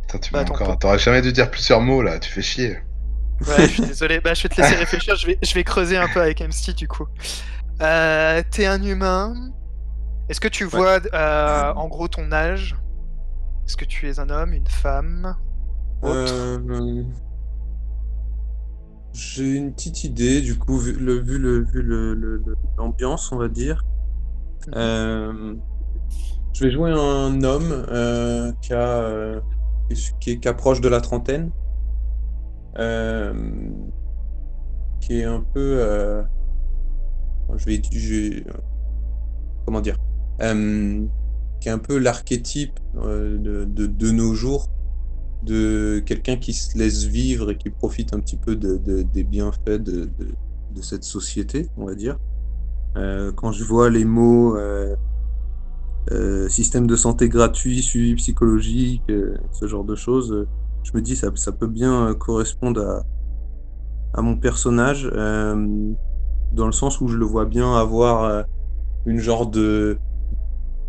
[0.03, 0.79] Putain, tu Bah, encore.
[0.79, 2.19] T'aurais jamais dû dire plusieurs mots là.
[2.19, 2.79] Tu fais chier.
[3.47, 4.21] Ouais, je suis désolé.
[4.21, 5.17] Bah, je vais te laisser réfléchir.
[5.17, 7.07] Je vais, je vais creuser un peu avec MC du coup.
[7.81, 9.35] Euh, T'es un humain.
[10.29, 12.77] Est-ce que tu vois euh, en gros ton âge?
[13.67, 15.37] Est-ce que tu es un homme, une femme?
[16.03, 16.33] Autre?
[16.35, 17.03] Euh,
[19.13, 23.33] J'ai une petite idée, du coup, vu le vu le vu le- le- le- l'ambiance,
[23.33, 23.83] on va dire.
[24.75, 25.55] Euh,
[26.53, 27.87] je vais jouer un homme
[28.61, 29.41] qui a
[30.19, 31.51] qui est- qui approche de la trentaine,
[35.01, 36.25] qui est un peu,
[37.57, 38.45] je vais, je vais-
[39.65, 39.97] comment dire,
[40.43, 41.05] Euh,
[41.61, 44.69] qui est un peu l'archétype euh, de, de, nos jours
[45.43, 49.25] de quelqu'un qui se laisse vivre et qui profite un petit peu de, de- des
[49.25, 50.11] bienfaits de,
[50.83, 52.19] cette société, on va dire.
[52.99, 54.57] Euh, quand je vois les mots
[56.49, 59.03] système de santé gratuit, suivi psychologique,
[59.53, 60.47] ce genre de choses,
[60.83, 63.03] je me dis ça, ça peut bien correspondre à,
[64.13, 68.45] à mon personnage, dans le sens où je le vois bien avoir
[69.07, 69.99] une genre de,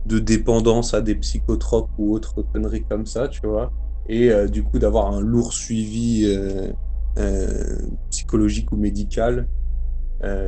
[0.08, 3.72] de dépendance à des psychotropes ou autres conneries comme ça, tu vois
[4.10, 6.72] et euh, du coup d'avoir un lourd suivi euh,
[7.17, 7.78] euh,
[8.10, 9.48] psychologique ou médical,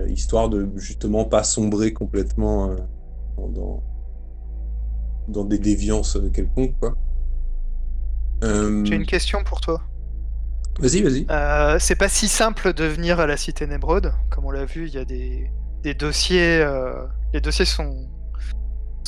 [0.08, 2.76] histoire de justement pas sombrer complètement
[3.38, 3.84] dans-
[5.28, 6.74] dans, des déviances quelconques.
[6.80, 6.96] Quoi.
[8.42, 9.84] J'ai une question pour toi.
[10.80, 11.80] Vas-y, vas-y.
[11.80, 14.12] C'est pas si simple de venir à la cité Nemrod.
[14.32, 15.52] Comme on l'a vu, il y a des,
[15.84, 16.66] des dossiers.
[17.32, 18.08] les dossiers sont,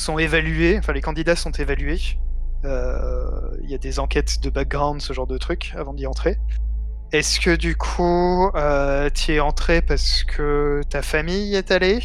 [0.02, 2.00] sont évalués, enfin les candidats sont évalués.
[2.64, 6.38] Euh, Il y a des enquêtes de background, ce genre de trucs, avant d'y entrer.
[7.12, 12.00] Est-ce que du coup, euh, tu es entré parce que ta famille est allée?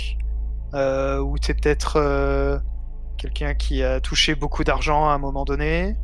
[0.74, 2.60] Euh, Ou t'es peut-être euh,
[3.18, 5.96] quelqu'un qui a touché beaucoup d'argent à un moment donné?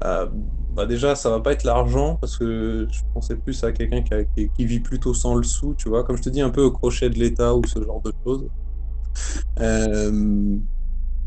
[0.00, 4.02] Bah déjà, ça va pas être l'argent parce que je pensais plus à quelqu'un
[4.34, 6.70] qui vit plutôt sans le sou, tu vois, comme je te dis, un peu au
[6.70, 8.48] crochet de l'État ou ce genre de choses.
[9.60, 10.56] Euh,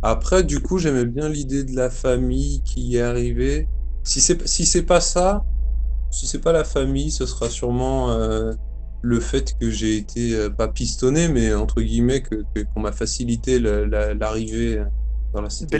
[0.01, 3.67] Après, du coup, j'aimais bien l'idée de la famille qui y est arrivée.
[4.03, 5.41] Si c'est si c'est pas ça,
[6.11, 8.51] si c'est pas la famille, ce sera sûrement euh,
[9.01, 12.35] le fait que j'ai été euh, pas pistonné, mais entre guillemets que
[12.73, 14.83] qu'on m'a facilité la- l'arrivée
[15.33, 15.77] dans la cité.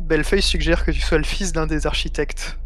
[0.00, 2.58] Belleface suggère que tu sois le fils d'un des architectes.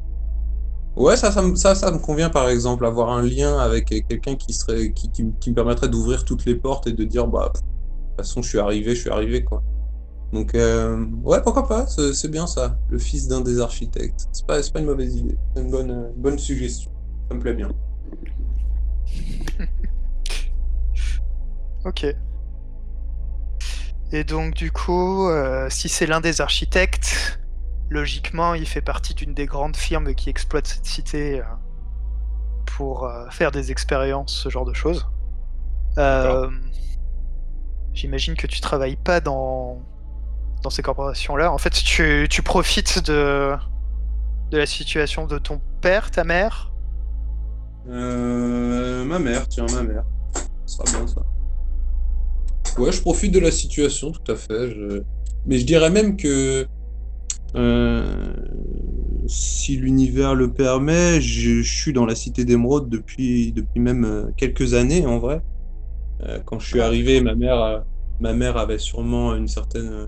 [0.96, 4.36] Ouais, ça, ça, me- ça, ça me convient par exemple, avoir un lien avec quelqu'un
[4.36, 7.52] qui serait, qui, qui, qui me permettrait d'ouvrir toutes les portes et de dire, bah,
[8.16, 9.62] toute façon, je suis arrivé, je suis arrivé, quoi.
[10.32, 14.26] Donc, euh, ouais, pourquoi pas, c'est bien ça, le fils d'un des architectes.
[14.32, 16.90] C'est pas, pas une mauvaise idée, c'est une bonne, bonne suggestion.
[17.28, 17.70] Ça me plaît bien.
[21.84, 22.06] Ok.
[24.10, 27.38] Et donc du coup, euh, si c'est l'un des architectes,
[27.90, 31.44] logiquement, il fait partie d'une des grandes firmes qui exploitent cette cité euh,
[32.64, 35.06] pour faire des expériences, ce genre de choses.
[35.98, 36.50] Euh,
[37.94, 39.80] J'imagine que tu travailles pas dans,
[40.62, 41.52] dans ces corporations-là.
[41.52, 43.52] En fait, tu, tu profites de,
[44.50, 46.72] de la situation de ton père, ta mère?
[47.88, 50.04] Euh, ma mère, tiens, ma mère.
[50.66, 51.22] Ce sera bien ça.
[52.78, 54.74] Ouais, je profite de la situation, tout à fait.
[55.46, 56.66] Mais je dirais même que
[57.54, 58.34] euh,
[59.28, 64.24] si l'univers le permet, je, je suis dans la cité d'émeraude depuis, depuis même euh,
[64.36, 65.42] quelques années en vrai.
[66.22, 67.80] Euh, quand je suis arrivé, ma mère, euh,
[68.20, 70.06] ma mère avait sûrement une certaine,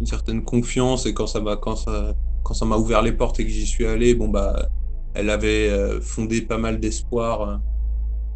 [0.00, 3.44] une certaine confiance et quand ça m'a, quand ça, quand ça ouvert les portes et
[3.44, 4.68] que j'y suis allé, bon bah,
[5.14, 7.56] elle avait euh, fondé pas mal d'espoir euh,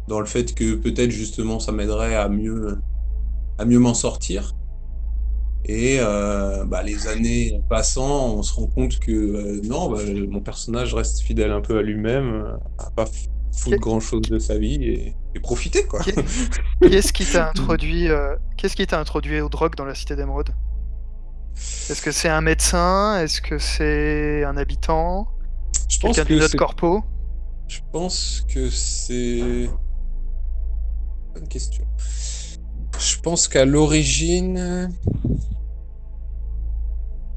[0.07, 2.77] dans le fait que peut-être justement ça m'aiderait à mieux,
[3.57, 4.53] à mieux m'en sortir.
[5.65, 10.39] Et euh, bah, les années passant, on se rend compte que euh, non, bah, mon
[10.41, 13.05] personnage reste fidèle un peu à lui-même, euh, à pas
[13.51, 13.81] foutre Ok.
[13.81, 16.01] grand-chose de sa vie et, et profiter quoi.
[16.81, 20.49] Qu'est-ce qui t'a introduit, euh, qu'est-ce qui t'a introduit aux drogues dans la cité d'émeraude
[21.55, 23.19] Est-ce que c'est un médecin?
[23.21, 25.27] Est-ce que c'est un habitant?
[25.89, 27.03] Je pense que corpo?
[27.67, 29.69] Je pense que c'est.
[31.33, 31.85] Bonne question.
[32.99, 34.89] Je pense qu'à l'origine.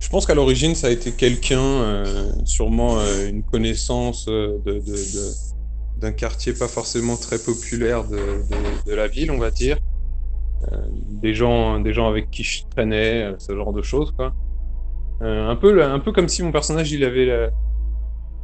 [0.00, 4.80] Je pense qu'à l'origine, ça a été quelqu'un, euh, sûrement euh, une connaissance de, de-
[4.80, 5.32] de-
[6.02, 8.18] d'un quartier pas forcément très populaire de,
[8.86, 9.78] de- la ville, on va dire.
[10.70, 10.76] Euh,
[11.22, 14.32] des gens, des gens avec qui je traînais, euh, ce genre de choses, quoi.
[15.22, 17.50] Euh, un peu, un peu comme si mon personnage, il avait la,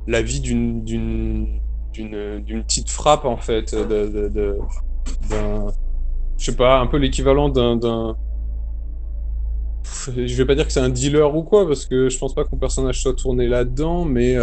[0.07, 1.61] la vie d'une, d'une,
[1.93, 4.59] d'une, petite frappe, en fait, de, de,
[5.29, 5.67] d'un,
[6.37, 8.17] je sais pas, un peu l'équivalent d'un,
[10.07, 12.45] je vais pas dire que c'est un dealer ou quoi, parce que je pense pas
[12.45, 14.37] que mon personnage soit tourné là-dedans, mais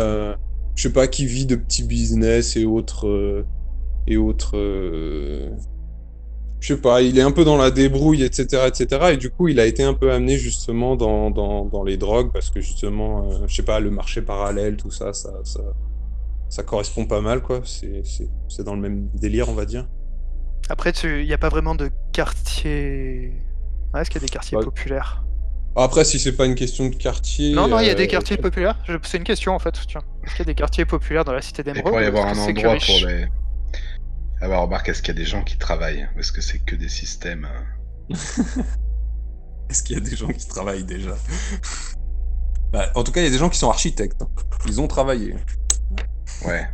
[0.75, 3.45] je sais pas, qui vit de petits business et autres, euh,
[4.07, 5.49] et autres, euh,
[6.59, 9.47] je sais pas, il est un peu dans la débrouille, etc., etc., et du coup,
[9.49, 13.29] il a été un peu amené justement dans, dans, dans les drogues, parce que justement,
[13.31, 15.61] euh, je sais pas, le marché parallèle, tout ça, ça, ça,
[16.49, 19.87] ça correspond pas mal, quoi, c'est, c'est, c'est dans le même délire, on va dire.
[20.69, 23.33] Après, il n'y a pas vraiment de quartier.
[23.95, 24.63] Est-ce qu'il y a des quartiers Ouais.
[24.63, 25.24] populaires?
[25.77, 27.53] Après, si c'est pas une question de quartier.
[27.53, 28.77] Non, non, il y a euh, des quartiers populaires.
[28.87, 29.73] Je- C'est une question en fait.
[29.87, 32.07] Tiens, est-ce qu'il y a des quartiers populaires dans la cité Il d'émeraude pourrait y
[32.07, 33.27] avoir un endroit pour les.
[34.41, 36.59] Ah bah remarque, est-ce qu'il y a des gens qui travaillent Ou est-ce que c'est
[36.59, 37.47] que des systèmes
[38.11, 38.15] euh,
[39.69, 41.15] Est-ce qu'il y a des gens qui travaillent déjà
[42.71, 44.21] Bah, En tout cas, il y a des gens qui sont architectes.
[44.67, 45.35] Ils ont travaillé.
[46.45, 46.67] Ouais.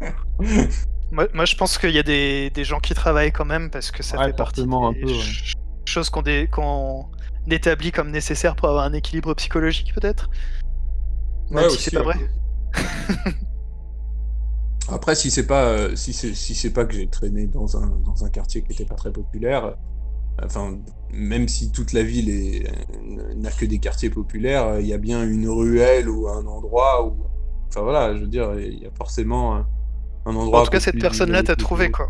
[1.12, 3.90] Moi, moi, je pense qu'il y a des, des gens qui travaillent quand même parce
[3.90, 5.12] que ça Ouais, fait partie des un peu, ouais.
[5.14, 7.06] ch- choses qu'on dé- qu'on
[7.52, 10.30] établit comme nécessaires pour avoir un équilibre psychologique, peut-être?
[11.50, 12.16] Même Ouais, si c'est pas vrai.
[14.88, 17.86] Après, si c'est pas, euh, si c'est, si c'est pas que j'ai traîné dans un,
[18.04, 19.74] dans un quartier qui était pas très populaire, euh,
[20.44, 20.78] enfin,
[21.12, 24.98] même si toute la ville est, euh, n'a que des quartiers populaires, il y a
[24.98, 27.16] bien une ruelle ou un endroit où,
[27.68, 29.66] enfin voilà, je veux dire, il y a forcément un,
[30.24, 30.62] endroit.
[30.62, 32.08] en tout cas, cette personne-là t'a trouvé, quoi.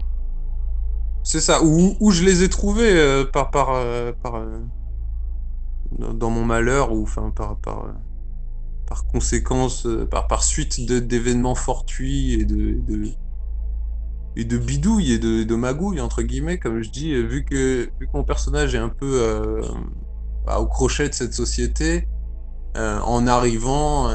[1.22, 4.42] C'est ça, où, où je les ai trouvés euh, par, par, euh, par,
[5.98, 7.92] dans mon malheur, ou enfin par, par, euh,
[8.86, 13.10] par conséquence, euh, par, par suite d'événements fortuits et de, de,
[14.36, 18.06] et de bidouilles et de, de magouilles, entre guillemets, comme je dis, vu que, vu
[18.06, 19.62] que mon personnage est un peu euh,
[20.58, 22.08] au crochet de cette société,
[22.76, 24.14] euh, en arrivant, euh,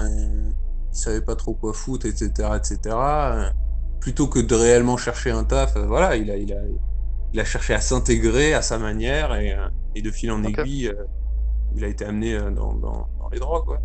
[0.92, 2.96] il savait pas trop quoi foutre, etc., etc.,
[4.00, 6.62] plutôt que de réellement chercher un taf, voilà, il a, il a,
[7.34, 9.58] il a cherché à s'intégrer à sa manière et,
[9.96, 10.94] et de fil en aiguille,
[11.76, 13.80] il a été amené euh, dans, dans, dans les drogues, ouais.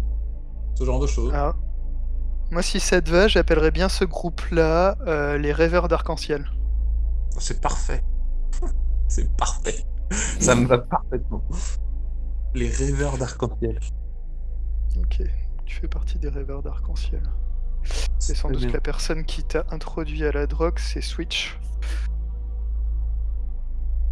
[0.74, 1.32] Ce genre de choses.
[1.34, 1.56] Alors,
[2.50, 6.50] moi, si ça te va, j'appellerais bien ce groupe-là euh, les rêveurs d'arc-en-ciel.
[7.38, 8.02] C'est parfait.
[9.08, 9.84] C'est parfait.
[10.10, 11.42] Ça me va parfaitement.
[12.54, 13.78] Les rêveurs d'arc-en-ciel.
[14.98, 15.22] Ok,
[15.66, 17.22] tu fais partie des rêveurs d'arc-en-ciel.
[18.18, 18.72] C'est sans doute bien.
[18.72, 21.58] la personne qui t'a introduit à la drogue, c'est Switch.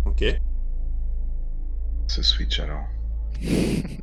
[0.05, 0.25] Ok.
[2.07, 2.87] Ce Switch alors.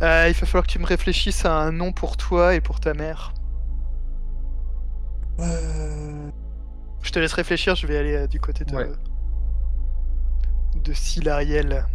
[0.00, 2.80] Euh, il va falloir que tu me réfléchisses à un nom pour toi et pour
[2.80, 3.32] ta mère.
[5.38, 6.28] Euh,
[7.02, 8.74] Je te laisse réfléchir, je vais aller euh, du côté de.
[8.74, 8.90] Ouais.
[10.82, 11.86] de Silariel.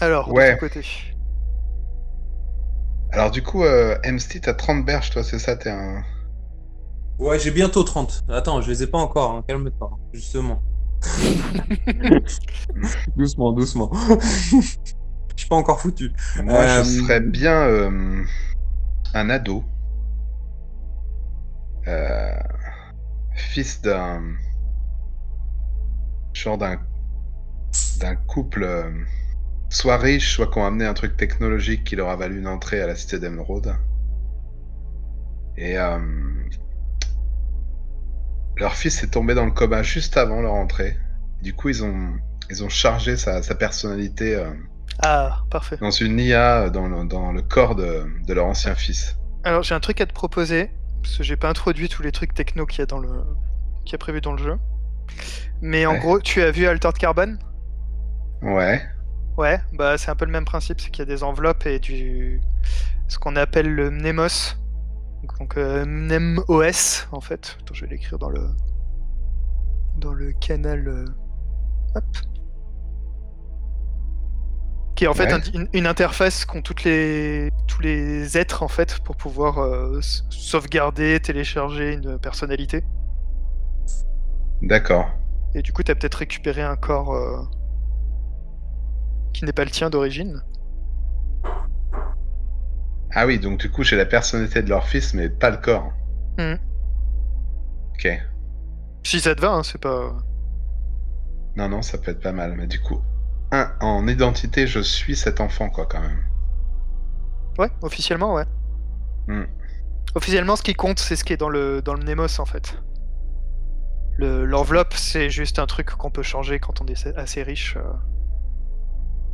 [0.00, 0.50] Alors, Ouais.
[0.50, 0.84] de ton côté.
[3.12, 6.02] Alors du coup, euh, MST, t'as 30 berges, toi, c'est ça T'es un...
[7.18, 8.24] Ouais, j'ai bientôt 30.
[8.28, 10.60] Attends, je les ai pas encore, hein, calme-toi, justement.
[13.16, 13.90] doucement, doucement.
[15.36, 16.12] Je suis pas encore foutu.
[16.36, 18.22] Moi, Euh, je serais bien euh,
[19.14, 19.64] un ado.
[21.86, 22.38] Euh,
[23.34, 24.36] fils d'un...
[26.34, 26.78] Genre d'un...
[27.96, 28.64] d'un couple...
[28.64, 28.90] euh,
[29.70, 32.80] soit riche, soit qui ont amené un truc technologique qui leur a valu une entrée
[32.82, 33.74] à la cité d'Emeraude.
[35.56, 35.78] Et...
[35.78, 35.98] euh,
[38.56, 40.96] leur fils est tombé dans le coma juste avant leur entrée.
[41.42, 42.12] Du coup, ils ont,
[42.50, 44.52] ils ont chargé sa, sa personnalité euh,
[44.98, 45.80] Ah, parfait.
[45.80, 49.16] dans une IA dans le, dans le corps de, de leur ancien fils.
[49.44, 50.70] Alors, j'ai un truc à te proposer,
[51.02, 53.08] parce que j'ai pas introduit tous les trucs techno qu'il y a dans le.
[53.84, 54.58] qu'il y a prévu dans le jeu.
[55.60, 55.98] Mais en Ouais.
[55.98, 57.38] gros, tu as vu Altered Carbon?
[58.42, 58.80] Ouais.
[59.36, 61.78] Ouais, bah c'est un peu le même principe, c'est qu'il y a des enveloppes et
[61.80, 62.40] du.
[63.08, 64.56] ce qu'on appelle le Mnemos.
[65.38, 67.56] Donc, euh, MnemOS en fait.
[67.60, 68.46] Attends, je vais l'écrire dans le.
[69.98, 70.86] dans le canal.
[70.88, 71.04] euh,
[71.94, 72.04] Hop.
[74.96, 78.68] Qui est en fait un- une, une interface qu'ont toutes les, tous les êtres en
[78.68, 82.84] fait pour pouvoir euh, sauvegarder, télécharger une personnalité.
[84.62, 85.06] D'accord.
[85.54, 87.42] Et du coup, t'as peut-être récupéré un corps euh,
[89.32, 90.42] qui n'est pas le tien d'origine.
[93.14, 95.92] Ah oui, donc du coup, j'ai la personnalité de leur fils, mais pas le corps.
[96.38, 96.58] Mhm.
[97.94, 98.08] Ok.
[99.04, 100.16] Si ça te va, hein, c'est pas.
[101.56, 102.54] Non, non, ça peut être pas mal.
[102.56, 103.00] Mais du coup,
[103.52, 106.24] un, en identité, je suis cet enfant, quoi, quand même.
[107.58, 108.44] Ouais, officiellement, ouais.
[109.28, 109.44] Hmm.
[110.16, 112.76] Officiellement, ce qui compte, c'est ce qui est dans le, dans le Nemos, en fait.
[114.16, 117.82] Le- L'enveloppe, c'est juste un truc qu'on peut changer quand on est assez riche euh,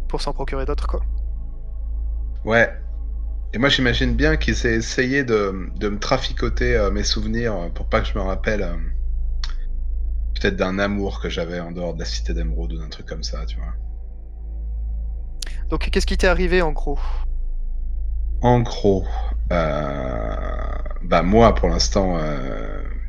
[0.08, 1.00] pour s'en procurer d'autres, quoi.
[2.44, 2.70] Ouais.
[3.52, 7.68] Et moi, j'imagine bien qu'ils aient essayé de, de me traficoter euh, mes souvenirs euh,
[7.68, 8.76] pour pas que je me rappelle euh,
[10.34, 13.24] peut-être d'un amour que j'avais en dehors de la cité d'Emeraude ou d'un truc comme
[13.24, 13.74] ça, tu vois.
[15.68, 16.98] Donc, qu'est-ce qui t'est arrivé, en gros?
[18.42, 19.04] En gros,
[19.52, 20.36] euh,
[21.02, 22.18] bah moi pour l'instant,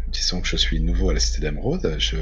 [0.10, 2.18] disons que je suis nouveau à la Cité d'Emeraude, je,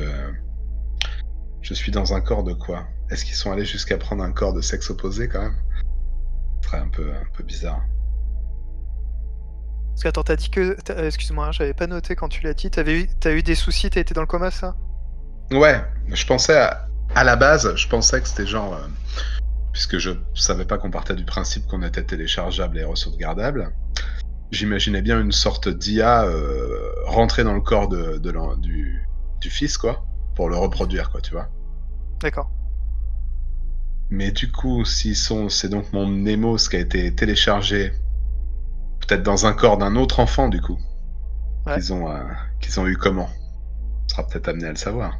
[1.62, 2.86] je suis dans un corps de quoi?
[3.10, 5.56] Est-ce qu'ils sont allés jusqu'à prendre un corps de sexe opposé quand même?
[6.62, 7.82] Ce serait un peu, un peu bizarre.
[10.00, 10.78] Parce que, attends, t'as dit que.
[10.82, 12.70] t'as- euh, Excuse-moi, hein, j'avais pas noté quand tu l'as dit.
[12.72, 13.10] T'avais eu...
[13.20, 14.78] T'as eu des soucis, t'as été dans le coma, ça?
[15.52, 18.88] Ouais, je pensais à, à la base, je pensais que c'était genre, euh,
[19.74, 23.74] puisque je savais pas qu'on partait du principe qu'on était téléchargeable et re-sauvegardable,
[24.52, 29.06] j'imaginais bien une sorte d'IA euh, rentrer dans le corps de, de l'en- du,
[29.42, 31.50] du fils, quoi, pour le reproduire, quoi, tu vois.
[32.22, 32.50] D'accord.
[34.10, 37.92] Mais du coup, s'ils sont, c'est donc mon Nemos qui a été téléchargé,
[39.10, 40.78] peut-être dans un corps d'un autre enfant, du coup,
[41.66, 41.74] Ouais.
[41.74, 42.24] qu'ils ont, euh,
[42.60, 43.28] qu'ils ont eu comment
[44.06, 45.20] On sera peut-être amené à le savoir.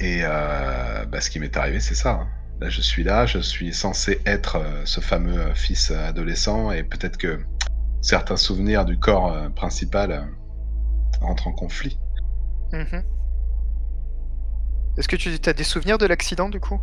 [0.00, 2.10] Et euh, bah, ce qui m'est arrivé, c'est ça.
[2.12, 2.28] hein.
[2.60, 7.16] Là, je suis là, je suis censé être euh, ce fameux fils adolescent, et peut-être
[7.16, 7.40] que
[8.02, 10.20] certains souvenirs du corps principal euh,
[11.22, 11.98] entrent en conflit.
[12.72, 13.02] Mhm.
[14.98, 16.78] Est-ce que tu as des souvenirs de l'accident, du coup?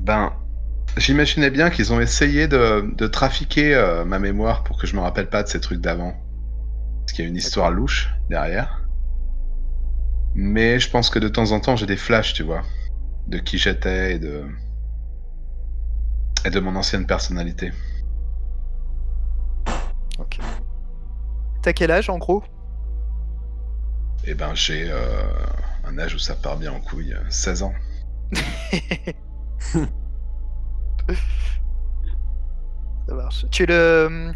[0.00, 0.32] Ben,
[0.96, 5.00] j'imaginais bien qu'ils ont essayé de, de trafiquer euh, ma mémoire pour que je me
[5.00, 6.14] rappelle pas de ces trucs d'avant.
[7.00, 8.82] Parce qu'il y a une histoire louche derrière.
[10.34, 12.62] Mais je pense que de temps en temps, j'ai des flashs, tu vois,
[13.28, 14.44] de qui j'étais et de
[16.44, 17.72] et de mon ancienne personnalité.
[20.18, 20.38] Ok.
[21.62, 22.44] T'as quel âge, en gros?
[24.26, 25.22] Et ben, j'ai euh,
[25.86, 27.74] un âge où ça part bien en couille, euh, 16 ans.
[33.08, 33.46] Ça marche.
[33.50, 34.32] Tu es le...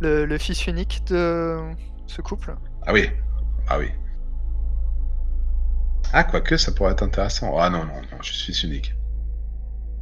[0.00, 1.58] le le fils unique de
[2.06, 2.54] ce couple?
[2.86, 3.10] Ah oui,
[3.68, 3.90] ah oui.
[6.12, 7.56] Ah, quoique, ça pourrait être intéressant.
[7.58, 8.94] Ah non, non, non, je suis fils unique.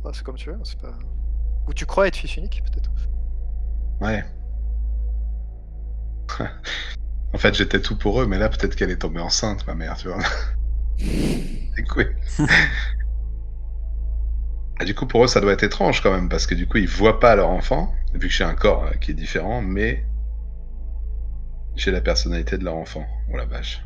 [0.05, 0.95] Ah, C'est comme tu veux, c'est pas.
[1.67, 2.91] Ou tu crois être fils unique, peut-être
[4.01, 4.25] Ouais.
[7.35, 9.97] en fait, j'étais tout pour eux, mais là, peut-être qu'elle est tombée enceinte, ma mère,
[9.97, 10.23] tu vois.
[10.99, 12.17] C'est cool.
[14.81, 16.79] Et du coup, pour eux, ça doit être étrange quand même, parce que du coup,
[16.79, 20.05] ils voient pas leur enfant, vu que j'ai un corps euh, qui est différent, mais
[21.77, 23.05] j'ai la personnalité de leur enfant.
[23.33, 23.85] Oh la vache.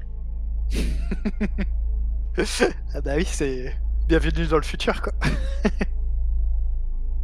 [2.94, 3.76] Ah bah oui, c'est
[4.08, 5.12] bienvenue dans le futur quoi.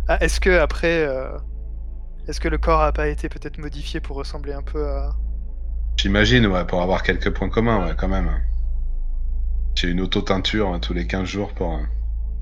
[0.08, 1.30] ah, est-ce que après, euh,
[2.26, 5.16] Est-ce que le corps a pas été peut-être modifié pour ressembler un peu à.
[5.96, 8.30] J'imagine, ouais, pour avoir quelques points communs, ouais, quand même.
[9.76, 11.72] J'ai une auto-teinture hein, tous les 15 jours pour.
[11.74, 11.82] euh,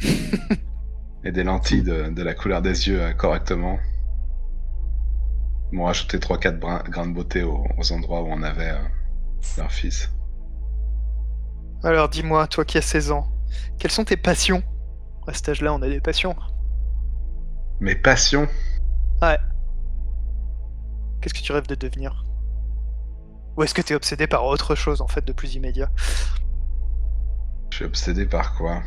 [1.27, 3.79] et des lentilles de, de la couleur des yeux euh, correctement.
[5.72, 8.79] Ils m'ont rajouté 3-4 brins- grains de beauté aux, aux endroits où on avait euh,
[9.59, 10.11] leur fils.
[11.83, 13.27] Alors dis-moi, toi qui as 16 ans,
[13.79, 14.62] quelles sont tes passions?
[15.27, 16.37] À cet âge-là, on a des passions.
[17.81, 18.47] Mes passions?
[21.20, 22.24] Qu'est-ce que tu rêves de devenir?
[23.57, 25.91] Ou est-ce que t'es obsédé par autre chose en fait de plus immédiat?
[27.70, 28.83] Je suis obsédé par quoi?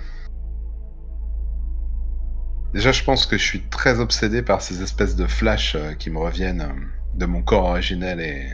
[2.73, 6.11] Déjà, je pense que je suis très obsédé par ces espèces de flashs euh, qui
[6.11, 8.51] me reviennent euh, de mon corps originel et,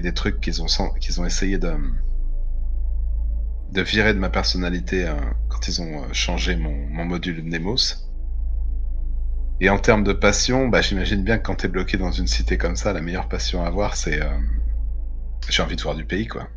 [0.00, 1.74] des trucs qu'ils ont, essayé de,
[3.70, 5.14] de virer de ma personnalité euh,
[5.48, 8.10] quand ils ont changé mon, module Nemos.
[9.60, 12.58] Et en termes de passion, bah, j'imagine bien que quand t'es bloqué dans une cité
[12.58, 14.20] comme ça, la meilleure passion à avoir, c'est...
[15.48, 16.48] j'ai envie de voir du pays, quoi.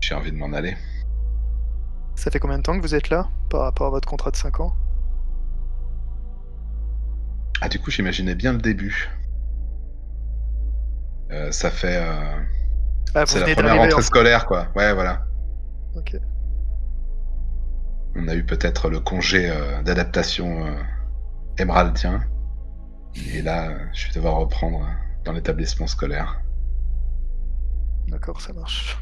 [0.00, 0.76] J'ai envie de m'en aller.
[2.18, 4.36] Ça fait combien de temps que vous êtes là par rapport à votre contrat de
[4.36, 4.74] 5 ans?
[7.60, 9.08] Ah, du coup, j'imaginais bien le début.
[11.30, 11.96] Euh, ça fait.
[11.96, 12.40] euh,
[13.14, 14.66] Ah, vous c'est la première rentrée en- scolaire, quoi.
[14.74, 15.26] Ouais, voilà.
[15.94, 16.16] Ok.
[18.16, 20.74] On a eu peut-être le congé euh, d'adaptation euh,
[21.58, 22.18] émeraldien.
[23.32, 24.84] Et là, je vais devoir reprendre
[25.24, 26.40] dans l'établissement scolaire.
[28.08, 28.98] D'accord, ça marche.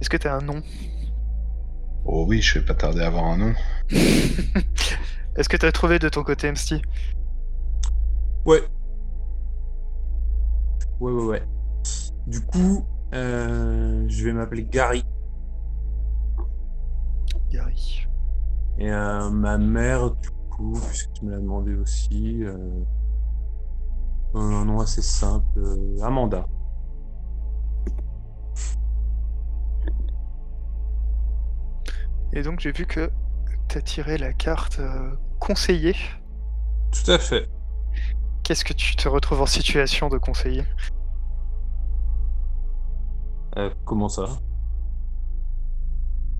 [0.00, 0.62] Est-ce que t'as un nom?
[2.04, 3.54] Oh oui, je vais pas tarder à avoir un nom.
[5.36, 6.76] Est-ce que t'as trouvé de ton côté, MST
[8.44, 8.62] Ouais.
[11.00, 11.42] Ouais, ouais, ouais.
[12.26, 15.04] Du coup, euh, je vais m'appeler Gary.
[17.50, 18.06] Gary.
[18.78, 22.56] Et euh, ma mère, du coup, puisque tu me l'as demandé aussi, euh,
[24.34, 26.46] un nom assez simple, euh, Amanda.
[32.36, 33.10] Et donc j'ai vu que
[33.66, 35.96] t'as tiré la carte euh, conseiller.
[36.92, 37.48] Tout à fait.
[38.44, 40.64] Qu'est-ce que tu te retrouves en situation de conseiller?
[43.56, 44.26] Euh, comment ça?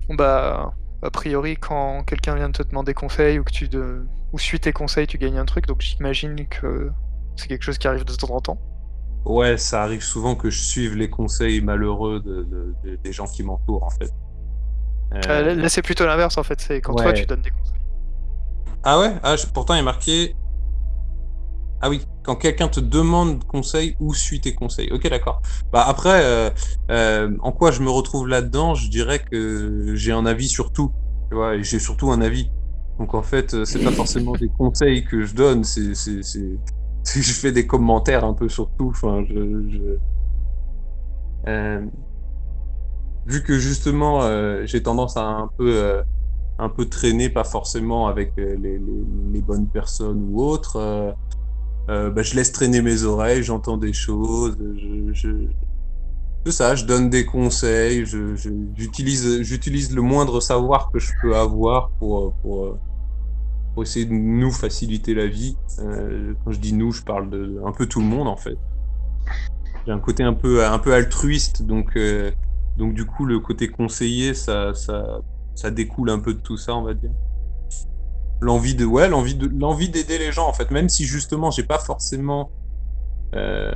[0.09, 0.71] Bah,
[1.01, 4.05] a priori, quand quelqu'un vient de te demander conseil ou que tu de...
[4.33, 5.65] ou suit tes conseils, tu gagnes un truc.
[5.65, 6.91] Donc j'imagine que
[7.35, 8.61] c'est quelque chose qui arrive de temps en temps.
[9.25, 13.25] Ouais, ça arrive souvent que je suive les conseils malheureux de, de- de- des gens
[13.25, 14.13] qui m'entourent, en fait.
[15.13, 16.59] Euh, Euh, là, c'est plutôt l'inverse en fait.
[16.61, 17.73] C'est quand toi tu donnes des conseils.
[18.83, 19.15] Ah ouais?
[19.23, 20.35] Ah, je- Pourtant, il est marqué.
[21.79, 24.89] Ah oui, quand quelqu'un te demande conseil ou suit tes conseils.
[24.91, 25.41] Ok, d'accord.
[25.71, 26.49] Bah après, euh,
[26.89, 28.73] euh, en quoi je me retrouve là-dedans?
[28.73, 30.91] Je dirais que j'ai un avis sur tout.
[31.29, 32.49] Tu vois, et j'ai surtout un avis.
[32.99, 36.49] Donc en fait, c'est pas forcément des conseils que je donne, c'est c'est c'est
[37.03, 38.89] c'est que je fais des commentaires un peu sur tout.
[38.89, 39.35] Enfin, je,
[39.69, 39.97] je...
[43.27, 46.01] Vu que justement euh, j'ai tendance à un peu euh,
[46.59, 51.15] un peu traîner, pas forcément avec euh, les, bonnes personnes ou autres.
[51.87, 54.57] bah, je laisse traîner mes oreilles, j'entends des choses,
[55.13, 55.45] je,
[56.45, 58.05] c'est ça, je donne des conseils,
[58.75, 62.77] j'utilise, j'utilise le moindre savoir que je peux avoir pour, pour,
[63.73, 65.55] pour essayer de nous faciliter la vie.
[65.77, 68.57] Quand je dis nous, je parle de un peu tout le monde en fait.
[69.85, 71.95] J'ai un côté un peu, un peu altruiste, donc,
[72.77, 75.19] donc du coup le côté conseiller, ça, ça,
[75.55, 77.11] ça découle un peu de tout ça, on va dire.
[78.39, 81.63] L'envie de, ouais, l'envie de, l'envie d'aider les gens en fait, même si justement j'ai
[81.63, 82.51] pas forcément
[83.35, 83.71] euh,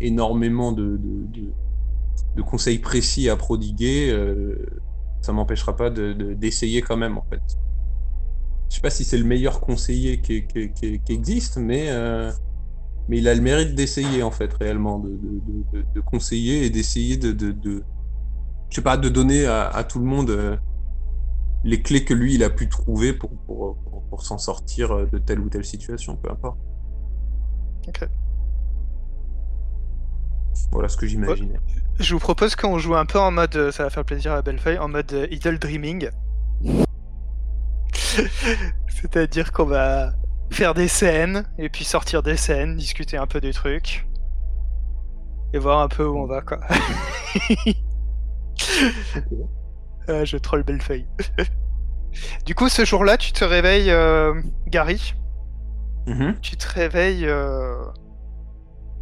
[0.00, 1.52] énormément de, de,
[2.36, 4.56] de, conseils précis à prodiguer, euh,
[5.20, 7.42] ça m'empêchera pas de, de- d'essayer quand même en fait.
[8.70, 12.32] Je sais pas si c'est le meilleur conseiller qui, qui, qui, existe, mais euh,
[13.08, 15.40] mais il a le mérite d'essayer en fait réellement, de, de,
[15.80, 17.84] de, de- conseiller et d'essayer de, de, de,
[18.72, 20.56] je sais pas, de donner à, à tout le monde euh,
[21.62, 25.04] les clés que lui il a pu trouver pour, pour, pour, pour s'en sortir euh,
[25.12, 26.56] de telle ou telle situation, peu importe.
[27.86, 28.08] Ok.
[30.70, 31.60] Voilà ce que j'imaginais.
[32.00, 34.40] Je vous propose qu'on joue un peu en mode, euh, ça va faire plaisir à
[34.40, 36.08] Bellefeuille, en mode idle dreaming.
[38.88, 40.14] C'est-à-dire qu'on va
[40.50, 44.08] faire des scènes, et puis sortir des scènes, discuter un peu des trucs,
[45.52, 46.58] et voir un peu où on va, quoi.
[50.08, 51.06] Ah, je troll Bellefeuille.
[52.46, 54.34] du coup, ce jour-là, tu te réveilles, euh,
[54.66, 55.14] Gary,
[56.08, 56.34] Mhm.
[56.40, 57.76] tu te réveilles euh,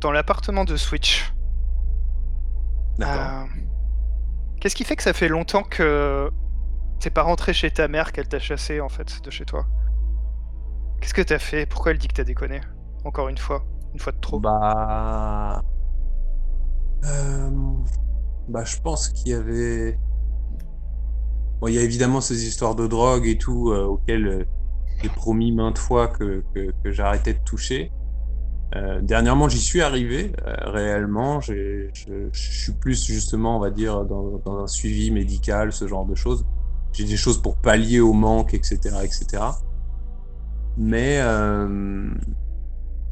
[0.01, 1.33] dans l'appartement de Switch.
[2.99, 3.45] D'accord.
[3.45, 3.61] Euh,
[4.61, 6.31] Qu'est-ce qui fait que ça fait longtemps que
[6.99, 9.67] t'es pas rentré chez ta mère, qu'elle t'a chassé en fait de chez toi?
[11.01, 11.65] Qu'est-ce que t'as fait?
[11.65, 12.61] Pourquoi elle dit que t'as déconné?
[13.07, 14.39] Encore une fois, une fois de trop.
[14.39, 15.63] Bah.
[17.05, 17.51] Euh,
[18.51, 19.97] Bah, je pense qu'il y avait.
[21.61, 24.45] Bon, il y a évidemment ces histoires de drogue et tout, euh, auxquelles euh,
[25.01, 27.93] j'ai promis maintes fois que, que, j'arrêtais de toucher.
[28.75, 31.41] Euh, dernièrement, j'y suis arrivé réellement.
[31.41, 31.91] Je,
[32.33, 36.45] suis plus justement, on va dire, dans, dans un suivi médical, ce genre de choses.
[36.93, 39.45] J'ai des choses pour pallier au manque, etc., etc.
[40.77, 42.11] Mais euh,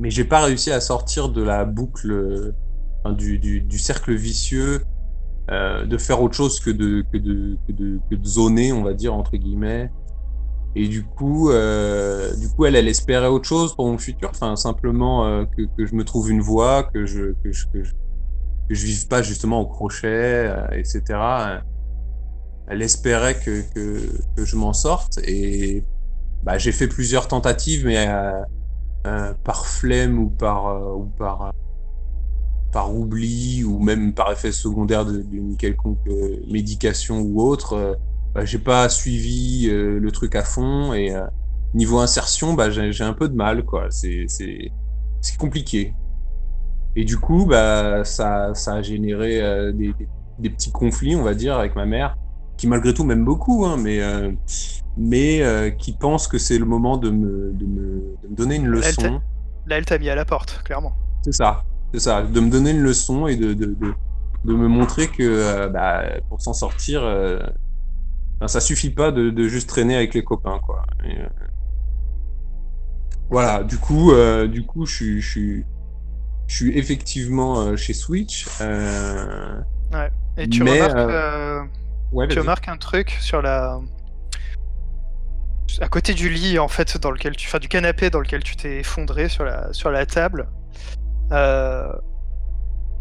[0.00, 2.54] mais j'ai pas réussi à sortir de la boucle,
[3.16, 4.82] du, du cercle vicieux,
[5.50, 8.82] euh, de faire autre chose que de, que, de, que, de, que de zoner, on
[8.82, 9.90] va dire, entre guillemets.
[10.76, 14.56] Et du coup, euh, du coup elle, elle espérait autre chose pour mon futur, enfin,
[14.56, 17.92] simplement euh, que, que je me trouve une voie, que je, que je, que je,
[18.68, 21.02] que je vive pas justement au crochet, etc.
[22.66, 25.82] Elle espérait que, que, je m'en sorte et
[26.42, 28.06] bah, j'ai fait plusieurs tentatives, mais
[29.42, 31.52] par flemme ou par, ou par,
[32.72, 37.94] par oubli ou même par effet secondaire d'une quelconque euh, médication ou autre, euh,
[38.34, 41.14] bah, j'ai pas suivi euh, le truc à fond et
[41.74, 43.88] niveau insertion, bah, j'ai un peu de mal, quoi.
[43.90, 44.26] C'est
[45.38, 45.94] compliqué.
[46.96, 49.94] Et du coup, bah, ça, ça a généré euh, des,
[50.38, 52.16] des- petits conflits, on va dire, avec ma mère,
[52.56, 54.32] qui malgré tout m'aime beaucoup, hein, mais, euh,
[54.96, 58.56] mais euh, qui pense que c'est le moment de me, de, me, de me donner
[58.56, 59.20] une leçon.
[59.66, 60.92] Là, elle t'a mis à la porte, clairement.
[61.22, 61.62] C'est ça,
[61.92, 63.94] c'est ça, de me donner une leçon et de, de, de,
[64.44, 67.38] de me montrer que euh, bah, pour s'en sortir, euh,
[68.40, 70.84] ben, ça suffit pas de, de juste traîner avec les copains, quoi.
[71.04, 71.28] Et, euh,
[73.30, 74.12] voilà, du coup,
[74.48, 75.64] du coup, je suis,
[76.46, 78.46] je suis, effectivement chez Switch.
[78.62, 79.60] Euh...
[80.38, 81.68] Et tu Mais, remarques,
[82.12, 83.80] Ouais, tu remarques un truc sur la.
[85.80, 87.46] À côté du lit, en fait, dans lequel tu.
[87.48, 90.48] Enfin, du canapé dans lequel tu t'es effondré sur la, sur la table.
[91.32, 91.92] Euh,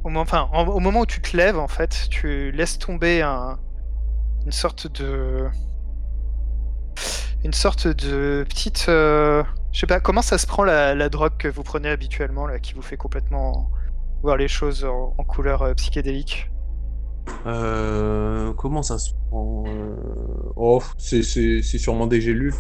[0.04, 0.22] Au, moment...
[0.22, 3.58] enfin, en- au moment où tu te lèves, en fait, tu laisses tomber un...
[4.46, 5.48] une sorte de.
[7.44, 8.86] Une sorte de petite.
[8.90, 12.48] euh, Je sais pas, comment ça se prend la, la drogue que vous prenez habituellement,
[12.48, 13.70] là, qui vous fait complètement
[14.24, 16.52] voir les choses en, en couleur euh, psychédélique?
[18.58, 19.64] Comment ça se prend
[20.56, 22.54] Oh, c'est c'est- c'est sûrement des gélules,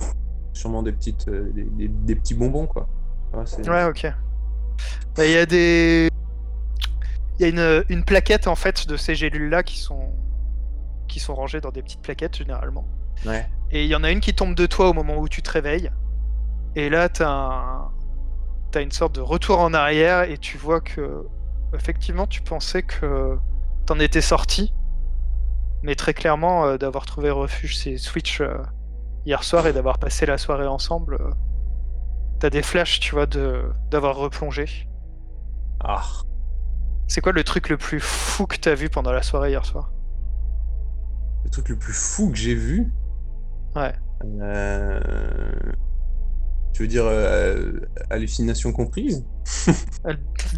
[0.53, 2.87] sûrement des petites, des, des- des petits bonbons quoi.
[3.33, 4.07] Ah, Ouais, ok.
[5.15, 6.09] Bah, Il y a des.
[7.39, 10.13] Il y a une, une plaquette en fait de ces gélules-là qui sont
[11.07, 12.85] qui sont rangées dans des petites plaquettes généralement.
[13.25, 13.47] Ouais.
[13.71, 15.51] Et il y en a une qui tombe de toi au moment où tu te
[15.51, 15.91] réveilles.
[16.75, 17.91] Et là, t'as un...
[18.71, 21.23] t'as une sorte de retour en arrière et tu vois que
[21.75, 23.37] effectivement, tu pensais que
[23.85, 24.73] t'en étais sorti,
[25.83, 28.57] mais très clairement euh, d'avoir trouvé refuge chez Switch euh,
[29.25, 31.15] hier soir et d'avoir passé la soirée ensemble.
[31.21, 31.31] euh,
[32.39, 34.87] T'as des flashs, tu vois, de d'avoir replongé.
[35.83, 36.03] Ah.
[37.07, 39.91] C'est quoi le truc le plus fou que t'as vu pendant la soirée hier soir?
[41.45, 42.91] Le truc le plus fou que j'ai vu?
[43.75, 43.93] Ouais.
[44.41, 44.99] Euh...
[46.73, 47.79] Tu veux dire euh,
[48.11, 49.25] hallucination comprise?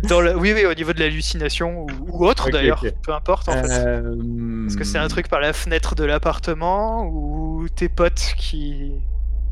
[0.09, 3.53] Dans la- Oui, oui, au niveau de l'hallucination ou, ou autre d'ailleurs, peu importe en
[3.53, 3.69] fait.
[3.69, 8.91] Euh, Est-ce que c'est un truc par la fenêtre de l'appartement ou tes potes qui,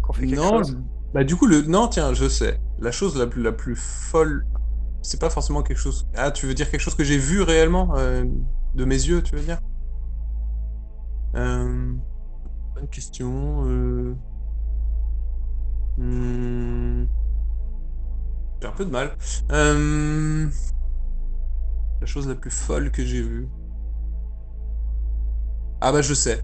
[0.03, 0.77] qui ont fait quelque Non, chose?
[1.13, 2.59] Bah du coup le non tiens je sais.
[2.79, 4.45] La chose la plus la plus folle
[5.01, 6.07] c'est pas forcément quelque chose.
[6.15, 8.25] Ah tu veux dire quelque chose que j'ai vu réellement euh,
[8.75, 9.59] de mes yeux tu veux dire?
[11.35, 11.93] Euh...
[12.75, 14.15] bonne question euh...
[15.97, 17.05] hmm,
[18.61, 19.15] j'ai un peu de mal.
[19.51, 20.47] Euh,
[22.01, 23.47] la chose la plus folle que j'ai vue.
[25.81, 26.41] Ah bah je sais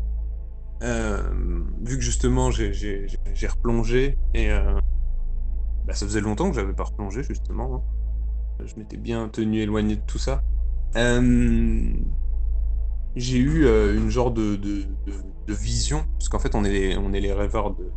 [1.81, 3.07] vu que justement j'ai-
[3.47, 4.79] replongé et euh,
[5.86, 7.75] bah, ça faisait longtemps que j'avais pas replongé justement.
[7.75, 7.81] hein.
[8.65, 10.41] Je m'étais bien tenu éloigné de tout ça.
[10.95, 11.81] Euh,
[13.15, 15.13] j'ai eu euh, une genre de, de, de,
[15.47, 17.89] de vision, parce qu'en fait on est les, on est les rêveurs de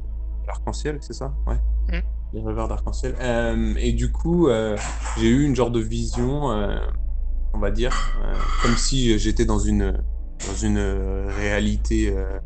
[0.47, 1.35] l'arc-en-ciel, c'est ça?
[1.47, 1.57] Ouais.
[1.89, 2.03] Mm.
[2.33, 3.15] Les rêveurs d'arc-en-ciel.
[3.21, 4.77] Euh, et du coup, euh,
[5.19, 6.79] j'ai eu une genre de vision, euh,
[7.55, 7.93] on va dire,
[8.25, 9.93] euh, comme si j'étais dans une,
[10.47, 12.39] dans une euh, réalité euh,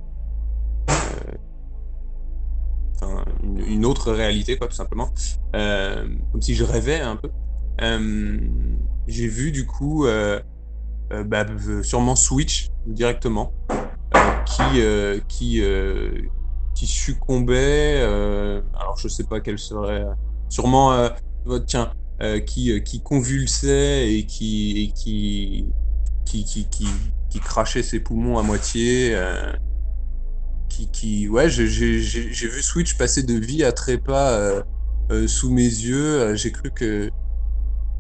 [2.97, 5.09] enfin, une, autre réalité, quoi, tout simplement.
[5.55, 7.31] Euh, comme si je rêvais un peu.
[7.83, 8.39] Euh,
[9.07, 10.41] j'ai vu, du coup, euh,
[11.13, 13.53] euh, bah, euh, sûrement Switch directement,
[14.15, 16.11] euh, qui, euh, qui, euh,
[16.75, 18.01] qui succombait.
[18.01, 20.05] euh, alors, je sais pas quelle serait.
[20.49, 21.09] Sûrement, euh,
[21.67, 25.67] tiens, euh, qui, euh, qui convulsait et qui, qui,
[26.25, 29.15] qui, qui, crachait ses poumons à moitié.
[29.15, 29.53] euh,
[30.71, 34.63] qui, ouais j'ai vu Switch passer de vie à trépas euh,
[35.11, 36.21] euh, sous mes yeux.
[36.21, 37.11] Euh, J'ai cru que.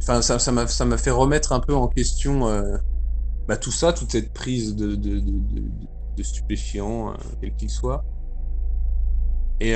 [0.02, 2.40] Enfin, ça m'a fait remettre un peu en question
[3.46, 8.04] bah, tout ça, toute cette prise de, de, stupéfiants, quel qu'il soit.
[9.60, 9.74] Et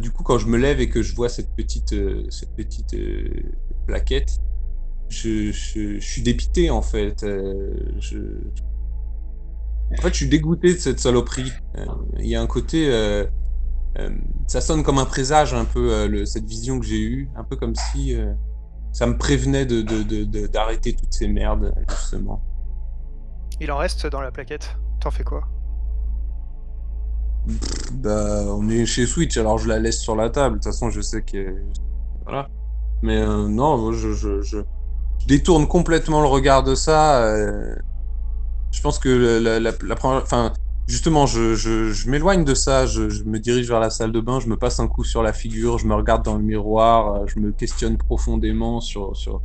[0.00, 1.94] du coup, quand je me lève et que je vois cette petite,
[3.86, 4.38] plaquette,
[5.10, 5.50] je,
[6.00, 7.26] suis dépité en fait.
[9.92, 11.52] En fait, je suis dégoûté de cette saloperie.
[11.76, 11.86] Euh,
[12.18, 12.88] Il y a un côté.
[12.92, 13.24] euh,
[13.98, 14.10] euh,
[14.46, 17.28] ça sonne comme un présage, un peu, le- cette vision que j'ai eue.
[17.36, 18.14] Un peu comme si
[18.92, 22.42] ça me prévenait de, de, de, de- d'arrêter toutes ces merdes, justement.
[23.60, 24.76] Il en reste dans la plaquette.
[25.00, 25.42] T'en fais quoi?
[27.94, 30.56] Bah, on est chez Switch, alors je la laisse sur la table.
[30.56, 31.56] De toute façon, je sais que.
[32.24, 32.48] Voilà.
[33.02, 34.58] Mais euh, non, je, je, je, je
[35.26, 37.24] détourne complètement le regard de ça.
[37.24, 37.74] euh,
[38.70, 40.22] Je pense que la, la, la première.
[40.22, 40.52] Enfin,
[40.86, 42.86] justement, je, je, je m'éloigne de ça.
[42.86, 44.40] Je, je me dirige vers la salle de bain.
[44.40, 45.78] Je me passe un coup sur la figure.
[45.78, 47.14] Je me regarde dans le miroir.
[47.14, 49.42] euh, Je me questionne profondément sur, sur,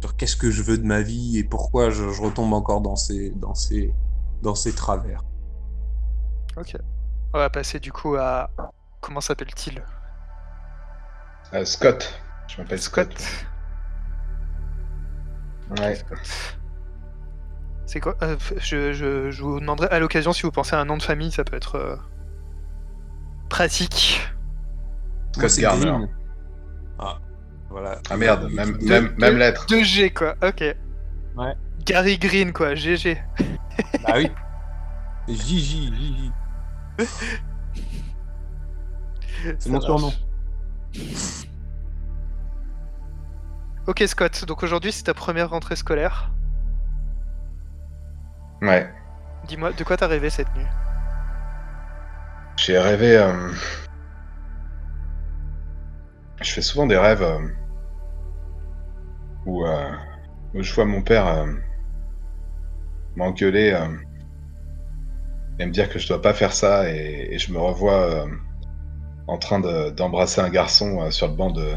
[0.00, 2.96] sur qu'est-ce que je veux de ma vie et pourquoi je, je retombe encore dans
[2.96, 3.94] ces, dans ces,
[4.42, 5.22] dans ces travers.
[6.56, 6.76] Ok.
[7.32, 8.50] On va passer du coup à.
[9.00, 9.82] Comment s'appelle-t-il?
[11.54, 12.20] Euh, Scott.
[12.48, 13.12] Je m'appelle Scott.
[15.60, 15.78] Scott.
[15.78, 15.94] Ouais.
[15.96, 16.18] Scott.
[17.86, 20.84] C'est quoi euh, je, je, je vous demanderai à l'occasion si vous pensez à un
[20.84, 21.96] nom de famille, ça peut être euh,
[23.48, 24.20] pratique.
[25.32, 25.82] Scott c'est Garner.
[25.90, 26.08] Green.
[26.98, 27.18] Ah,
[27.70, 27.98] voilà.
[28.10, 29.66] Ah merde, même, Deux- même, même deux- lettre.
[29.66, 30.64] 2G quoi, ok.
[31.36, 31.54] Ouais.
[31.84, 33.22] Gary Green quoi, GG.
[34.06, 34.30] Ah oui.
[35.28, 36.32] Gigi, Gigi.
[39.58, 40.12] C'est mon surnom.
[43.86, 46.30] Ok Scott, donc aujourd'hui c'est ta première rentrée scolaire.
[48.64, 48.88] Ouais.
[49.46, 50.66] Dis-moi, de quoi t'as rêvé cette nuit?
[52.56, 53.18] J'ai rêvé.
[53.18, 53.50] euh,
[56.40, 57.38] Je fais souvent des rêves euh,
[59.44, 59.90] où, euh,
[60.54, 61.46] où je vois mon père
[63.16, 63.78] m'engueuler
[65.58, 68.26] et me dire que je dois pas faire ça et, et je me revois
[69.26, 71.74] en train de- d'embrasser un garçon sur le banc de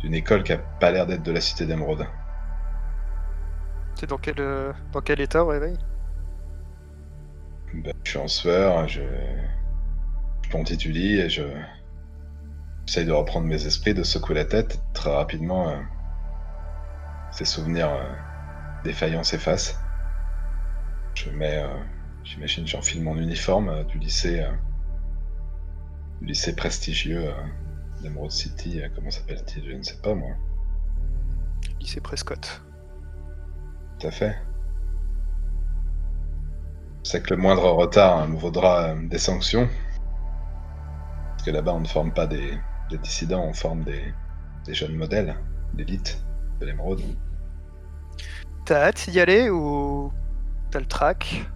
[0.00, 2.04] d'une école qui a pas l'air d'être de la cité d'Emeraude.
[4.02, 5.78] C'est dans quel, euh, dans quel état au réveil
[7.72, 9.00] Ben, je suis en sueur, je,
[10.50, 11.44] je lit et je
[12.84, 14.82] j'essaye de reprendre mes esprits, de secouer la tête.
[14.92, 15.76] Très rapidement, euh,
[17.30, 18.12] ces souvenirs euh,
[18.82, 19.78] défaillants s'effacent.
[21.14, 21.64] Je mets,
[22.24, 24.44] j'imagine, j'enfile mon uniforme du lycée,
[26.20, 27.30] du lycée prestigieux
[28.02, 28.82] d'Emerald City.
[28.96, 29.64] comment s'appelle-t-il?
[29.64, 30.32] Je ne sais pas moi.
[31.78, 32.64] Lycée Prescott.
[34.02, 34.36] Tout à fait.
[37.04, 39.68] Je sais que le moindre retard hein, me vaudra euh, des sanctions.
[41.30, 42.58] Parce que là-bas, on ne forme pas des,
[42.90, 44.12] des dissidents, on forme des,
[44.64, 45.36] des jeunes modèles,
[45.74, 46.20] d'élite
[46.60, 47.00] de l'émeraude.
[48.64, 50.12] T'as hâte d'y aller ou
[50.72, 51.48] t'as le track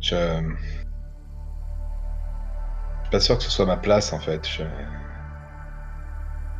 [0.00, 0.16] Je...
[0.16, 0.42] je
[3.02, 4.48] suis pas sûr que ce soit ma place en fait.
[4.48, 4.64] Je-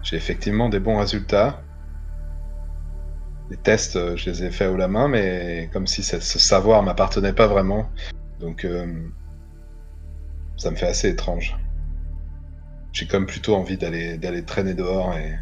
[0.02, 1.60] J'ai effectivement des bons résultats.
[3.52, 6.82] Les tests, euh, je les ai faits haut la main, mais comme si ce savoir
[6.82, 7.86] m'appartenait pas vraiment.
[8.40, 9.10] Donc, euh,
[10.56, 11.54] ça me fait assez étrange.
[12.92, 15.38] J'ai comme plutôt envie d'aller d'aller traîner dehors et...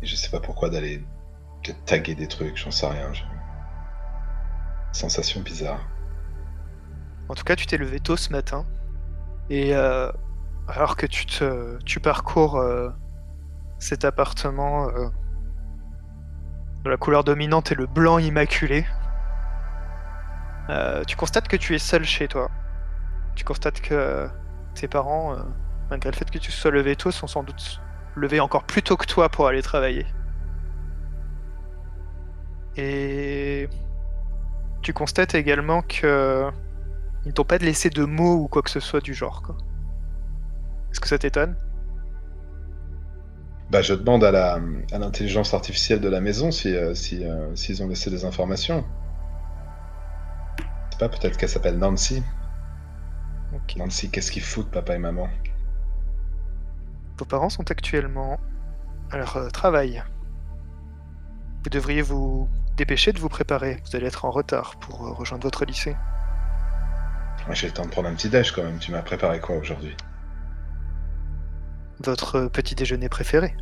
[0.00, 1.04] et je sais pas pourquoi d'aller
[1.84, 3.12] taguer des trucs, j'en sais rien.
[4.92, 5.86] Sensation bizarre.
[7.28, 8.64] En tout cas, tu t'es levé tôt ce matin.
[9.50, 10.10] Et euh,
[10.66, 12.64] alors que tu, te, parcours
[13.78, 14.88] cet appartement
[16.84, 18.86] la couleur dominante est le blanc immaculé,
[20.70, 22.50] euh, tu constates que tu es seul chez toi.
[23.34, 24.28] Tu constates que euh,
[24.74, 25.42] tes parents, euh,
[25.90, 27.80] malgré le fait que tu sois levé tôt, sont sans doute
[28.14, 30.06] levés encore plus tôt que toi pour aller travailler.
[32.76, 33.68] Et
[34.82, 36.48] tu constates également que
[37.24, 39.42] ils ne t'ont pas laissé de mots ou quoi que ce soit du genre.
[40.90, 41.56] Est-ce que ça t'étonne?
[43.70, 44.58] Bah, je demande à la
[44.90, 48.84] à l'intelligence artificielle de la maison si euh, si euh, s'ils ont laissé des informations.
[50.58, 52.24] Je sais pas, peut-être qu'elle s'appelle Nancy.
[53.76, 55.28] Nancy, qu'est-ce qu'ils foutent, papa et maman?
[57.18, 58.40] Vos parents sont actuellement
[59.12, 60.02] à leur euh, travail.
[61.62, 63.80] Vous devriez vous dépêcher de vous préparer.
[63.84, 65.94] Vous allez être en retard pour rejoindre votre lycée.
[67.52, 68.78] J'ai le temps de prendre un petit déj quand même.
[68.78, 69.96] Tu m'as préparé quoi aujourd'hui?
[72.02, 73.54] Votre petit déjeuner préféré.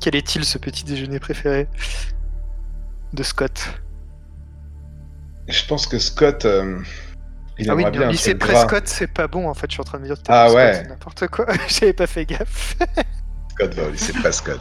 [0.00, 1.68] Quel est-il ce petit déjeuner préféré
[3.12, 3.80] de Scott?
[5.48, 6.80] Je pense que Scott, euh,
[7.58, 8.34] Il Ah oui, bien lycée.
[8.34, 10.16] Prescott, c'est pas bon en fait, je suis en train de me dire.
[10.16, 10.74] que Ah ouais.
[10.74, 12.76] c'est N'importe quoi, j'avais pas fait gaffe.
[13.50, 14.60] Scott va au lycée Prescott.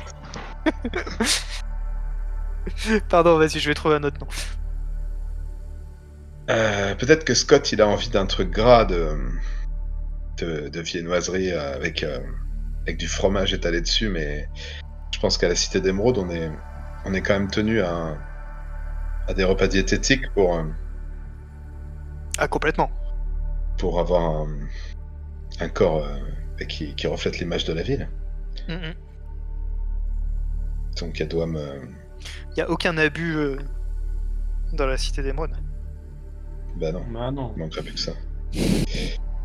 [3.09, 4.27] Pardon, vas-y, je vais trouver un autre nom.
[6.49, 9.17] Euh, Peut-être que Scott, il a envie d'un truc gras de,
[10.37, 12.19] de, de viennoiserie euh, avec, euh,
[12.83, 14.49] avec du fromage étalé dessus, mais
[15.13, 16.51] je pense qu'à la Cité d'Émeraude, on est,
[17.05, 18.17] on est quand même tenu à,
[19.27, 20.63] à des repas diététiques pour, euh,
[22.37, 22.89] Ah, complètement.
[23.77, 24.47] pour avoir un,
[25.59, 28.09] un corps euh, qui, qui reflète l'image de la ville.
[28.67, 28.93] Mm, mm.
[30.99, 31.81] Donc elle doit me...
[32.55, 33.57] Y a aucun abus euh,
[34.73, 35.51] dans la cité d'émeraude.
[36.77, 37.51] Bah non, Bah non.
[37.55, 38.13] il manquerait plus que ça.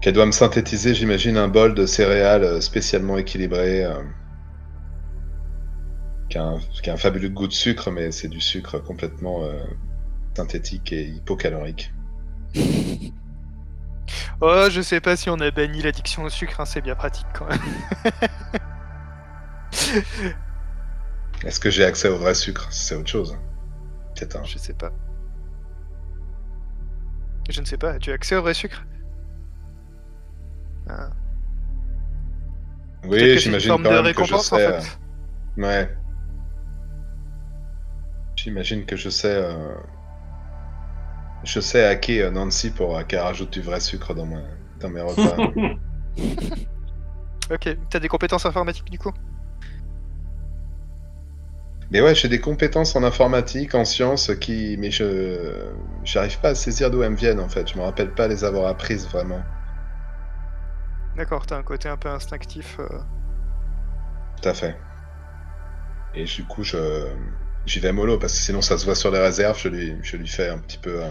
[0.01, 3.85] Qu'elle doit me synthétiser, j'imagine, un bol de céréales euh, spécialement équilibré.
[3.85, 4.03] euh,
[6.29, 9.45] qui, a un, qui a un fabuleux goût de sucre, mais c'est du sucre complètement
[9.45, 9.65] euh,
[10.37, 11.93] synthétique et hypocalorique.
[14.41, 17.27] Oh, je sais pas si on a banni l'addiction au sucre, hein, c'est bien pratique
[17.35, 17.59] quand même.
[21.45, 22.67] Est-ce que j'ai accès au vrai sucre?
[22.71, 23.37] C'est autre chose.
[24.15, 24.45] Peut-être un.
[24.45, 24.93] Je sais pas.
[27.51, 28.85] Je ne sais pas, tu as accès au vrai sucre?
[30.89, 31.11] Ah.
[33.05, 34.67] Oui, j'imagine quand de même que je en sais.
[34.67, 34.99] euh, fait.
[35.57, 35.97] Ouais.
[38.37, 39.35] J'imagine que je sais.
[39.35, 39.75] euh,
[41.45, 44.41] Je sais hacker euh, Nancy pour euh, qu'elle rajoute du vrai sucre dans, ma...
[44.81, 45.37] dans mes repas.
[47.51, 49.13] Ok, t'as des compétences informatiques du coup?
[51.91, 54.77] Mais ouais, j'ai des compétences en informatique, en sciences, qui.
[54.79, 55.73] Mais je.
[56.05, 57.69] J'arrive pas à saisir d'où elles me viennent en fait.
[57.73, 59.41] Je me rappelle pas les avoir apprises vraiment.
[61.19, 62.79] D'accord, t'as un côté un peu instinctif.
[62.79, 62.89] euh.
[64.41, 64.79] Tout à fait.
[66.15, 67.09] Et du coup, je.
[67.67, 69.59] J'y vais mollo parce que sinon ça se voit sur les réserves.
[69.59, 71.03] Je lui, je lui fais un petit peu.
[71.05, 71.11] euh,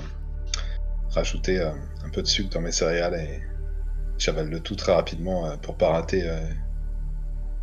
[1.12, 1.72] rajouter euh,
[2.06, 3.42] un peu de sucre dans mes céréales et
[4.18, 6.28] j'avale le tout très rapidement pour pas rater.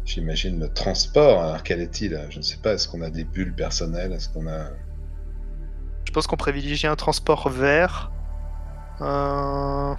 [0.05, 1.43] J'imagine le transport.
[1.43, 2.27] Alors quel est-il?
[2.31, 2.75] Je ne sais pas.
[2.75, 4.13] Est-ce qu'on a des bulles personnelles?
[4.13, 4.67] Est-ce qu'on a.
[6.07, 8.13] Je pense qu'on privilégie un transport vert.
[9.01, 9.95] Euh,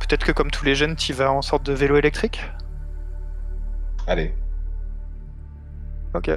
[0.00, 2.42] Peut-être que comme tous les jeunes, tu vas en sorte de vélo électrique?
[4.06, 4.34] Allez.
[6.14, 6.30] Ok.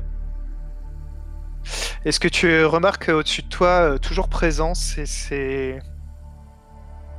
[2.03, 5.80] Est-ce que tu remarques au-dessus de toi, euh, toujours présent, c'est c'est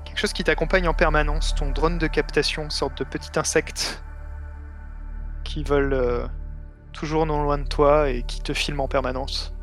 [0.05, 4.03] quelque chose qui t'accompagne en permanence, ton drone de captation, une sorte de petit insecte
[5.45, 6.27] qui vole euh,
[6.93, 9.55] toujours non loin de toi et qui te filme en permanence?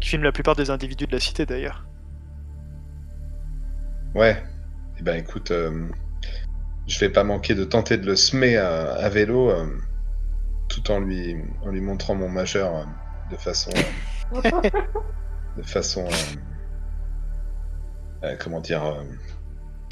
[0.00, 1.86] Qui filme la plupart des individus de la cité d'ailleurs.
[4.14, 4.42] Ouais.
[4.98, 5.88] Eh ben écoute, euh,
[6.86, 9.66] je vais pas manquer de tenter de le semer à, à vélo, euh,
[10.68, 12.84] tout en lui, en lui montrant mon majeur euh,
[13.30, 13.70] de façon,
[15.56, 16.06] de façon,
[18.40, 18.82] comment dire,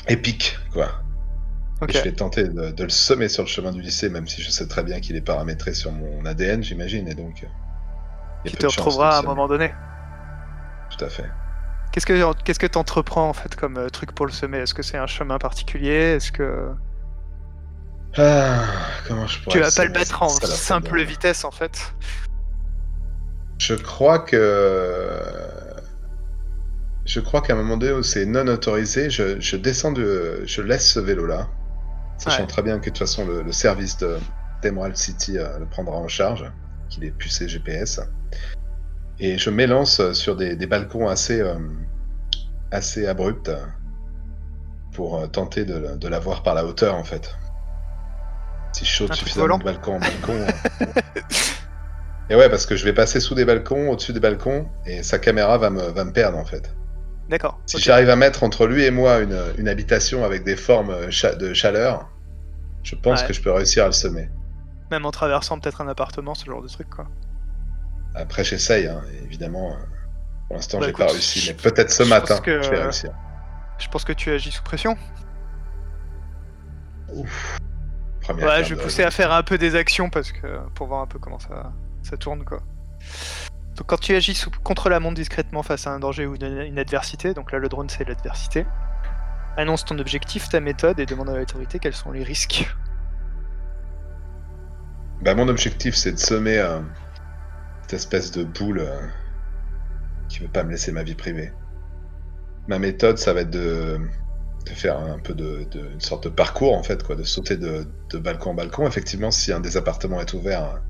[0.08, 0.86] épique, quoi.
[0.86, 1.92] Et Ok.
[1.94, 4.50] Je vais tenter de, de le semer sur le chemin du lycée, même si je
[4.50, 7.46] sais très bien qu'il est paramétré sur mon ADN, j'imagine, et donc.
[8.44, 9.72] il te retrouvera à un moment donné.
[10.90, 11.24] Tout à fait.
[11.92, 14.58] Qu'est-ce que qu'est-ce que t'entreprends en fait comme euh, truc pour le semer?
[14.58, 16.14] Est-ce que c'est un chemin particulier?
[16.16, 16.70] Est-ce que
[18.16, 18.64] Ah,
[19.06, 21.92] comment je pourrais tu vas pas le mettre en simple vitesse en fait?
[23.58, 25.20] Je crois que.
[27.06, 30.42] Je crois qu'à un moment donné où c'est non autorisé, je, je descends de.
[30.46, 31.48] Je laisse ce vélo-là.
[32.18, 32.46] Sachant Ouais.
[32.46, 34.18] très bien que de toute façon le, le service de
[34.62, 36.44] d'Emerald City euh, le prendra en charge,
[36.90, 38.00] qu'il est pucé GPS.
[39.20, 41.58] Et je m'élance sur des, des balcons assez, euh,
[42.70, 43.50] assez abrupts
[44.92, 47.36] pour euh, tenter de, de la voir par la hauteur en fait.
[48.72, 50.32] Si je saute truc suffisamment de balcon en balcon.
[50.80, 51.20] euh,
[52.30, 55.18] Et ouais, parce que je vais passer sous des balcons, au-dessus des balcons, et sa
[55.18, 56.74] caméra va me, va me perdre en fait.
[57.28, 57.60] D'accord.
[57.66, 61.34] Si j'arrive à mettre entre lui et moi une, une habitation avec des formes cha-
[61.34, 62.08] de chaleur,
[62.82, 63.26] je pense Ouais.
[63.28, 64.28] que je peux réussir à le semer.
[64.90, 67.06] Même en traversant peut-être un appartement, ce genre de truc quoi.
[68.14, 69.72] Après, j'essaye, hein, évidemment.
[69.72, 69.76] euh,
[70.48, 73.12] Pour l'instant, Bah, j'ai pas réussi, mais peut-être ce je matin, que- je vais réussir.
[73.78, 74.96] Je pense que tu agis sous pression.
[78.20, 80.86] Première Ouais, je vais de pousser à faire un peu des actions parce que pour
[80.88, 82.58] voir un peu comment ça, ça tourne quoi.
[83.76, 86.44] Donc quand tu agis sous, contre la montre discrètement face à un danger ou une,
[86.62, 88.66] une adversité, donc là le drone c'est l'adversité,
[89.56, 92.68] annonce ton objectif, ta méthode et demande à l'autorité quels sont les risques.
[95.22, 96.80] Bah, mon objectif, c'est de semer euh,
[97.90, 99.00] cette espèce de boule euh,
[100.28, 101.50] qui veut pas me laisser ma vie privée.
[102.68, 103.98] Ma méthode, ça va être de,
[104.64, 107.56] de faire un peu de, de- une sorte de parcours, en fait, quoi, de sauter
[107.56, 108.86] de, de balcon en balcon.
[108.86, 110.80] Effectivement, si un des appartements est ouvert,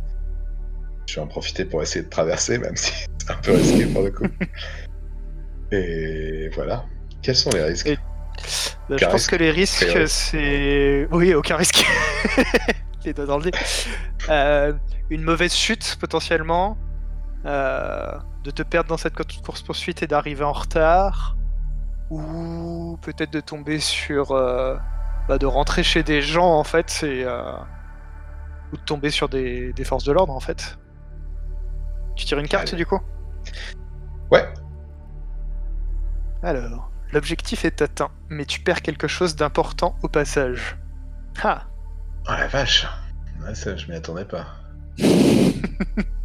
[1.09, 4.03] je vais en profiter pour essayer de traverser, même si c'est un peu risqué pour
[4.03, 4.26] le coup.
[5.72, 6.84] Et voilà.
[7.22, 7.86] Quels sont les risques?
[7.86, 7.96] Et-
[8.90, 11.09] Bah, je pense risque, que les risques, c'est.
[11.12, 11.86] Oui, aucun risque.
[13.07, 13.51] Les doigts dans le nez.
[14.28, 14.74] Euh,
[15.09, 16.76] une mauvaise chute, potentiellement.
[17.47, 18.12] Euh,
[18.45, 21.36] de te perdre dans cette course-poursuite et d'arriver en retard.
[22.11, 24.32] Ou peut-être de tomber sur.
[24.32, 24.76] euh,
[25.28, 27.03] bah, de rentrer chez des gens, en fait.
[27.03, 27.53] Et, euh,
[28.72, 30.78] Ou de tomber sur des, des forces de l'ordre, en fait.
[32.16, 32.76] Tu tires une carte, Allez.
[32.76, 33.01] du coup?
[34.30, 34.47] Ouais.
[36.43, 40.76] Alors, l'objectif est atteint, mais tu perds quelque chose d'important au passage.
[41.43, 41.64] Ah
[42.28, 42.86] Oh la vache.
[43.43, 44.47] Ouais, ça, je m'y attendais pas.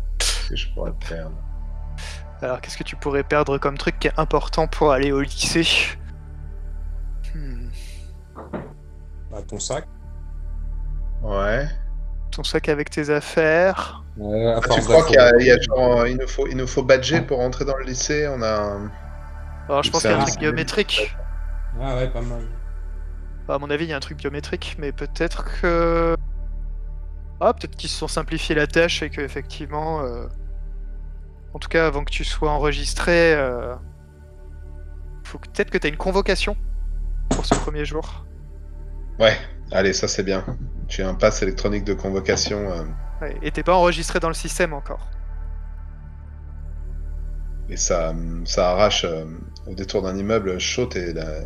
[0.48, 1.36] Qu'est-ce que je pourrais perdre
[2.42, 5.68] Alors, qu'est-ce que tu pourrais perdre comme truc qui est important pour aller au lycée
[7.34, 7.70] Hmm,
[9.32, 9.86] Bah, ton sac.
[11.22, 11.68] Ouais.
[12.32, 14.04] Ton sac avec tes affaires.
[14.18, 16.68] Ouais, à Ah, tu crois qu'il y a, y genre, il nous faut, il nous
[16.68, 18.48] faut badger pour rentrer dans le lycée On a.
[18.62, 18.92] un-
[19.68, 21.16] Alors, je pense qu'il y a un un- truc biométrique.
[21.82, 22.44] Ah ouais, pas mal.
[23.48, 26.16] Bah, à mon avis, il y a un truc biométrique, mais peut-être que.
[27.40, 30.02] Ah, peut-être qu'ils se sont simplifiés la tâche et que, effectivement.
[30.04, 30.28] euh,
[31.54, 33.76] En tout cas, avant que tu sois enregistré, euh,
[35.24, 36.56] faut peut-être que tu as une convocation
[37.30, 38.26] pour ce premier jour.
[39.20, 39.38] Ouais.
[39.72, 40.46] Allez, ça c'est bien.
[40.88, 42.72] J'ai un pass électronique de convocation.
[42.72, 42.86] euh,
[43.22, 45.10] Ouais, et t'es pas enregistré dans le système encore.
[47.70, 48.14] Et ça,
[48.46, 49.26] ça arrache euh,
[49.68, 51.42] au détour d'un immeuble chaud et la,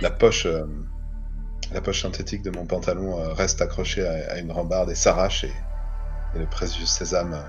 [0.00, 0.66] la poche, euh,
[1.72, 5.44] la poche synthétique de mon pantalon euh, reste accrochée à, à une rambarde et s'arrache
[5.44, 5.52] et,
[6.34, 7.42] et le précieux sésame euh,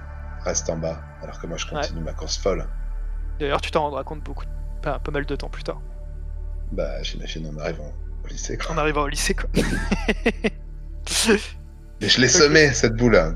[0.44, 2.68] reste en bas alors que moi je continue ma course folle.
[3.40, 4.46] D'ailleurs, tu t'en rendras compte beaucoup,
[4.82, 5.82] pas, pas mal de temps plus tard,
[6.72, 7.92] Bah j'imagine en arrivant
[8.24, 8.58] au lycée.
[8.58, 8.76] Quoi.
[8.76, 9.50] en arrivant au lycée, quoi.
[12.02, 13.16] Mais je l'ai semé cette boule.
[13.16, 13.36] hein.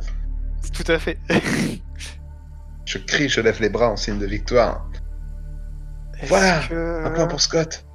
[0.73, 1.17] Tout à fait.
[2.85, 4.89] Je crie, je lève les bras en signe de victoire.
[6.23, 7.03] Voilà, que...
[7.05, 7.85] Un point pour Scott.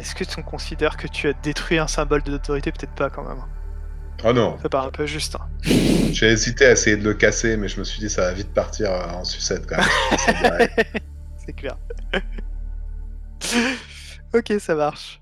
[0.00, 3.42] Est-ce que tu considères que tu as détruit un symbole d'autorité Peut-être pas quand même.
[4.24, 5.36] Oh non, Ça paraît un peu juste.
[5.36, 5.48] hein.
[5.62, 8.52] j'ai hésité à essayer de le casser, mais je me suis dit ça va vite
[8.52, 10.68] partir en sucette quand même.
[11.38, 11.76] C'est clair.
[14.34, 15.20] ok, ça marche.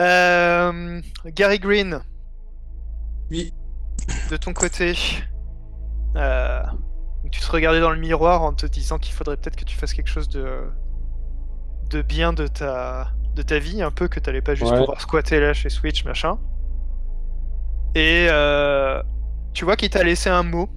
[0.00, 2.00] Euh, Gary Green,
[3.30, 3.52] Oui.
[4.30, 4.94] de ton côté,
[6.16, 6.62] euh,
[7.30, 9.92] tu te regardais dans le miroir en te disant qu'il faudrait peut-être que tu fasses
[9.94, 10.68] quelque chose de,
[11.90, 14.78] de bien de ta, de ta vie, un peu que t'allais pas juste Ouais.
[14.78, 16.38] pouvoir squatter là chez Switch, machin.
[17.94, 19.02] Et euh,
[19.52, 20.68] tu vois qu'il t'a laissé un mot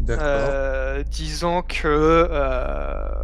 [0.00, 0.24] D'accord.
[0.26, 3.22] Euh, disant que euh,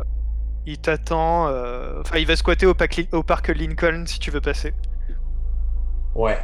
[0.66, 1.48] il t'attend.
[1.48, 2.74] euh, Enfin, il va squatter au,
[3.12, 4.72] au parc Lincoln si tu veux passer.
[6.14, 6.38] Ouais.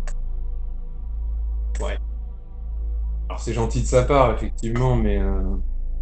[1.80, 1.98] Ouais.
[3.28, 5.42] Alors c'est gentil de sa part, effectivement, mais euh,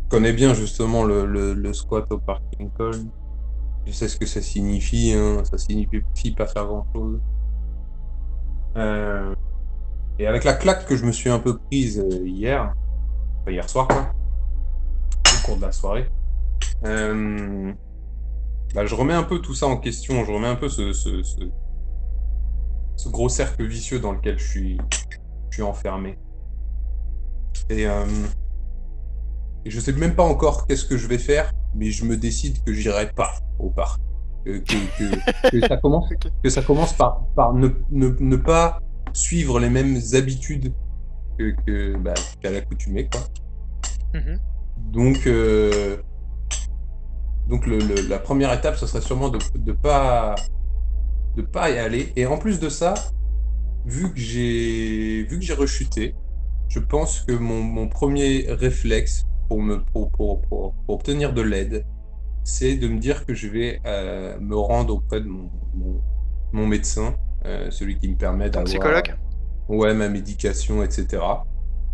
[0.05, 3.11] je connais bien justement le, le, le squat au parc Lincoln.
[3.87, 5.43] Je sais ce que ça signifie, hein.
[5.45, 6.01] ça signifie
[6.37, 7.21] pas faire grand chose.
[10.19, 12.73] et avec la claque que je me suis un peu prise euh, hier,
[13.41, 14.11] enfin hier soir quoi,
[15.27, 16.09] au cours de la soirée,
[16.85, 17.73] euh,
[18.75, 20.93] bah, je remets un peu tout ça en question, je remets un peu ce,
[22.97, 24.79] ce gros cercle vicieux dans lequel je suis,
[25.51, 26.19] je suis enfermé.
[27.71, 28.07] Et, euh,
[29.65, 32.63] et je sais même pas encore qu'est-ce que je vais faire, mais je me décide
[32.65, 34.01] que j'irai pas au parc.
[34.45, 34.59] Que,
[35.51, 36.09] que, ça commence,
[36.43, 38.79] que ça commence par, par ne, ne, ne pas
[39.15, 40.73] suivre les mêmes habitudes
[41.39, 43.23] que, que, bah, qu'à l'accoutumée, quoi.
[44.21, 44.39] Mhm.
[44.93, 45.97] Donc, euh,
[47.49, 50.35] donc le- le- la première étape, ce serait sûrement de ne pas,
[51.37, 52.13] de pas y aller.
[52.17, 52.93] Et en plus de ça,
[53.87, 56.15] vu que j'ai vu que j'ai rechuté,
[56.69, 61.43] je pense que mon, mon premier réflexe pour, me, pour, pour, pour, pour obtenir de
[61.43, 61.85] l'aide,
[62.45, 66.01] c'est de me dire que je vais euh, me rendre auprès de mon, mon,
[66.53, 67.15] mon médecin,
[67.47, 69.15] euh, celui qui me permet d'avoir psychologue?
[69.69, 71.23] Ouais, ma médication, etc.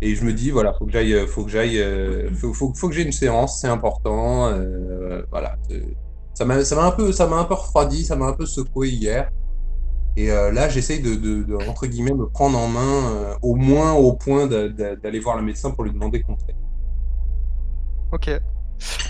[0.01, 2.73] Et je me dis, voilà, faut que j'aille, euh, faut que j'aille, euh, faut, faut,
[2.73, 4.51] faut que j'ai une séance, c'est important.
[5.29, 5.55] voilà.
[6.33, 8.45] Ça m'a, ça m'a un peu, ça m'a un peu refroidi, ça m'a un peu
[8.45, 9.29] secoué hier.
[10.17, 14.13] Et là, j'essaye de, de, de, entre guillemets, me prendre en main, au moins au
[14.13, 16.55] point d'aller voir le médecin pour lui demander conseil.
[18.11, 18.29] Ok.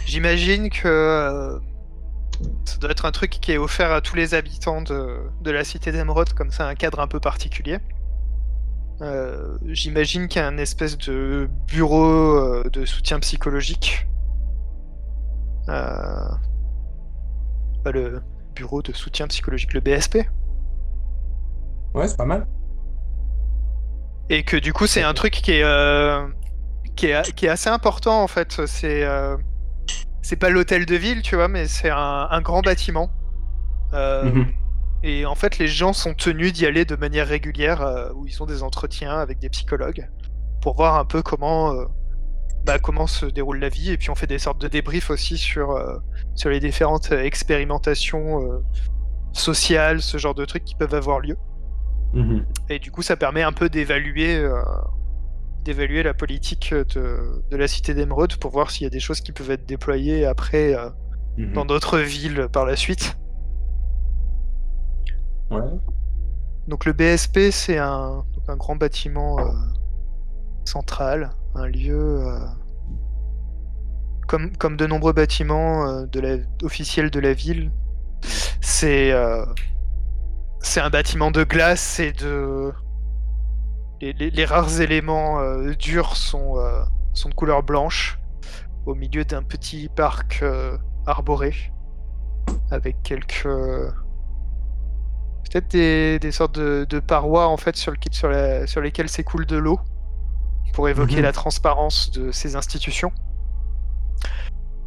[0.05, 1.59] J'imagine que euh,
[2.65, 5.63] ça doit être un truc qui est offert à tous les habitants de, de la
[5.63, 7.79] cité d'Emeraude, comme ça, un cadre un peu particulier.
[9.01, 14.07] Euh, J'imagine qu'il y a un espèce de bureau euh, de soutien psychologique.
[15.67, 16.39] Pas
[17.91, 18.21] le
[18.53, 20.17] bureau de soutien psychologique, le BSP.
[21.95, 22.45] Ouais, c'est pas mal.
[24.29, 25.63] Et que du coup, c'est un truc qui est,
[27.01, 28.65] qui est, qui est assez important en fait.
[28.67, 29.35] C'est euh,
[30.21, 33.11] c'est pas l'hôtel de ville, tu vois, mais c'est un, un grand bâtiment.
[33.93, 34.45] Euh, Mhm.
[35.03, 38.43] Et en fait, les gens sont tenus d'y aller de manière régulière, euh, où ils
[38.43, 40.07] ont des entretiens avec des psychologues
[40.61, 41.73] pour voir un peu comment,
[42.65, 43.89] bah, comment se déroule la vie.
[43.89, 45.75] Et puis on fait des sortes de débriefs aussi sur,
[46.35, 48.61] sur les différentes expérimentations
[49.33, 51.35] sociales, ce genre de trucs qui peuvent avoir lieu.
[52.13, 52.45] Mhm.
[52.69, 54.47] Et du coup, ça permet un peu d'évaluer
[55.63, 59.21] d'évaluer la politique de, de la cité d'Emeraude pour voir s'il y a des choses
[59.21, 60.89] qui peuvent être déployées après euh,
[61.37, 61.53] Mhm.
[61.53, 63.17] dans d'autres villes par la suite.
[65.49, 65.61] Ouais.
[66.67, 68.23] Donc le BSP, c'est un,
[68.57, 69.49] grand bâtiment euh,
[70.65, 72.39] central, un lieu euh,
[74.27, 77.71] comme, comme de nombreux bâtiments euh, de la, officiels de la ville.
[78.59, 79.45] C'est euh,
[80.59, 82.71] c'est un bâtiment de glace et de
[84.01, 86.83] les, les- les rares éléments euh, durs sont, euh,
[87.13, 88.19] sont de couleur blanche
[88.85, 91.53] au milieu d'un petit parc euh, arboré
[92.71, 93.43] avec quelques
[95.43, 99.09] peut-être des, des sortes de, de parois en fait sur, le, sur, la- sur lesquelles
[99.09, 99.79] s'écoule de l'eau
[100.73, 101.23] pour évoquer Mhm.
[101.23, 103.11] la transparence de ces institutions.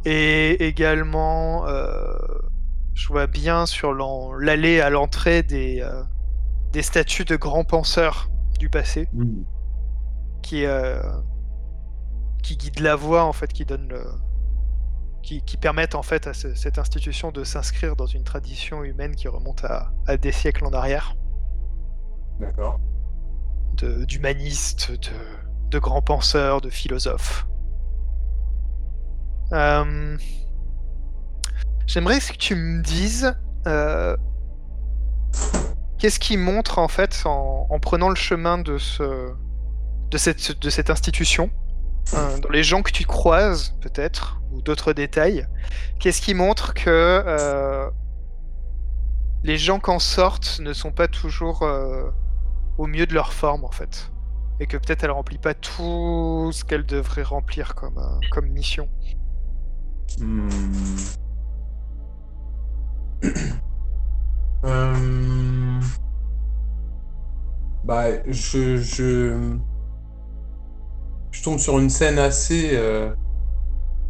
[0.03, 1.65] Et également,
[2.93, 3.93] je vois bien sur
[4.39, 5.87] l'allée à l'entrée des,
[6.71, 8.29] des statues de grands penseurs
[8.59, 9.45] du passé Mhm.
[10.41, 11.01] qui, euh,
[12.43, 14.03] qui guident la voie, en fait, qui donnent le,
[15.23, 19.15] qui, qui permettent en fait à ce- cette institution de s'inscrire dans une tradition humaine
[19.15, 21.15] qui remonte à, à des siècles en arrière,
[22.39, 22.79] D'accord.
[23.77, 27.47] de- d'humanistes, de, de grands penseurs, de philosophes.
[29.51, 30.17] Euh,
[31.87, 33.35] J'aimerais que tu me dises
[33.67, 34.15] euh,
[35.97, 39.33] qu'est-ce qui montre en fait en, en prenant le chemin de ce
[40.11, 41.49] de cette de cette institution
[42.13, 45.47] euh, les gens que tu croises peut-être ou d'autres détails
[45.99, 47.89] qu'est-ce qui montre que euh,
[49.43, 52.09] les gens qu'en sortent ne sont pas toujours euh,
[52.77, 54.11] au mieux de leur forme en fait
[54.59, 57.99] et que peut-être elle remplit pas tout ce qu'elle devrait remplir comme
[58.31, 58.87] comme mission
[60.19, 60.47] Hmm.
[64.65, 65.79] Euh,
[67.83, 69.57] Bah, je, je,
[71.43, 73.13] tombe sur une scène assez, euh,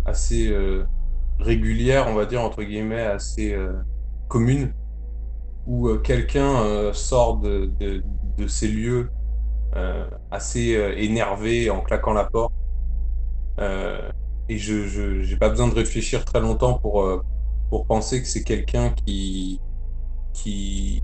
[0.05, 0.85] assez euh,
[1.39, 3.53] régulière, on va dire, entre guillemets, assez
[4.29, 4.73] commune,
[5.67, 7.69] où quelqu'un sort de,
[8.47, 9.09] ces lieux
[10.31, 12.53] assez énervé en claquant la porte.
[14.47, 19.59] Et je, j'ai pas besoin de réfléchir très longtemps pour penser que c'est quelqu'un qui,
[20.35, 21.01] qui,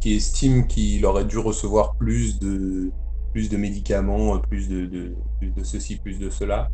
[0.00, 2.90] qui estime qu'il aurait dû recevoir plus de,
[3.32, 6.68] plus de médicaments, plus de, de, de ceci, plus de cela.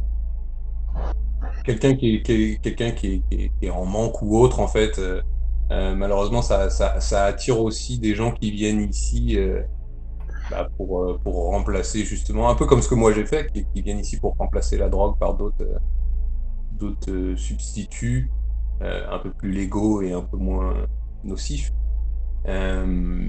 [1.65, 4.99] Quelqu'un qui est, quelqu'un qui est, en manque ou autre, en fait.
[4.99, 5.21] euh,
[5.71, 9.63] euh, malheureusement, ça, ça, attire aussi des gens qui viennent ici euh,
[10.51, 14.01] bah, pour, pour remplacer justement, un peu comme ce que moi j'ai fait, qui, viennent
[14.01, 15.65] ici pour remplacer la drogue par d'autres
[16.73, 18.31] d'autres substituts
[18.81, 20.75] un peu plus légaux et un peu moins
[21.25, 21.73] nocifs.
[22.47, 23.27] Euh,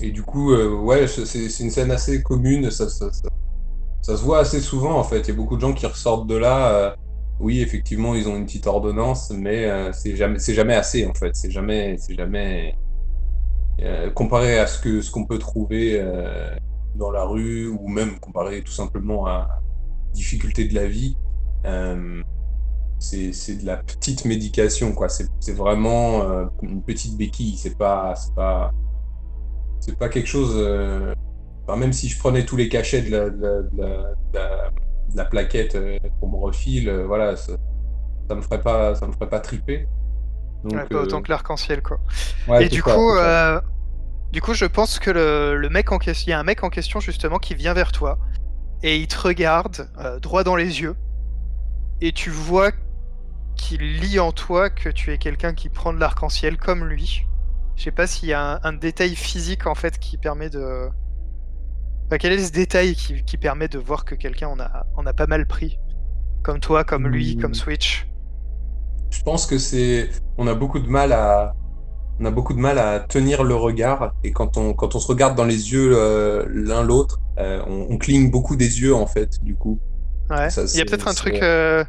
[0.00, 4.40] et du coup, euh, ouais, c'est une scène assez commune, ça, ça, ça, se voit
[4.40, 5.20] assez souvent en fait.
[5.20, 6.74] Il y a beaucoup de gens qui ressortent de là.
[6.74, 6.94] euh,
[7.40, 11.34] oui, effectivement, ils ont une petite ordonnance, mais c'est jamais, jamais assez en fait.
[11.34, 12.76] C'est jamais, c'est jamais
[14.14, 16.00] comparé à ce que ce qu'on peut trouver
[16.94, 19.48] dans la rue ou même comparé tout simplement à
[20.12, 21.16] difficulté de la vie.
[23.10, 25.08] C'est c'est de la petite médication quoi.
[25.08, 27.56] C'est c'est vraiment euh, une petite béquille.
[27.58, 28.70] C'est pas c'est pas
[29.80, 30.54] c'est pas quelque chose.
[30.56, 31.12] euh,
[31.66, 33.96] enfin, même si je prenais tous les cachets de la, de la, de la,
[34.32, 34.70] de la-
[35.10, 37.52] de la plaquette euh, qu'on me refile, euh, voilà, ça,
[38.28, 39.86] ça me ferait pas, ça me ferait pas triper.
[40.64, 41.98] Donc, Ouais, pas autant euh, que l'arc-en-ciel quoi
[42.48, 43.60] ouais, et du ça, coup euh,
[44.32, 46.64] du coup je pense que le, le mec en question il y a un mec
[46.64, 48.18] en question justement qui vient vers toi
[48.82, 50.96] et il te regarde euh, droit dans les yeux
[52.00, 52.72] et tu vois
[53.56, 57.26] qu'il lit en toi que tu es quelqu'un qui prend de l'arc-en-ciel comme lui
[57.76, 60.88] je sais pas s'il y a un, un détail physique en fait qui permet de
[62.06, 65.04] Enfin, quel est ce détail qui, qui permet de voir que quelqu'un en a, en
[65.06, 65.78] a pas mal pris?
[66.42, 67.54] Comme toi, comme lui, comme Hmm.
[67.54, 68.08] Switch
[69.10, 71.54] Je pense que c'est, on a beaucoup de mal à,
[72.20, 75.08] on a beaucoup de mal à tenir le regard et quand on, quand on se
[75.08, 79.06] regarde dans les yeux euh, l'un l'autre, euh, on, on cligne beaucoup des yeux en
[79.06, 79.80] fait, du coup.
[80.30, 80.50] Ouais.
[80.50, 81.84] Ça, Il y a peut-être un truc, euh,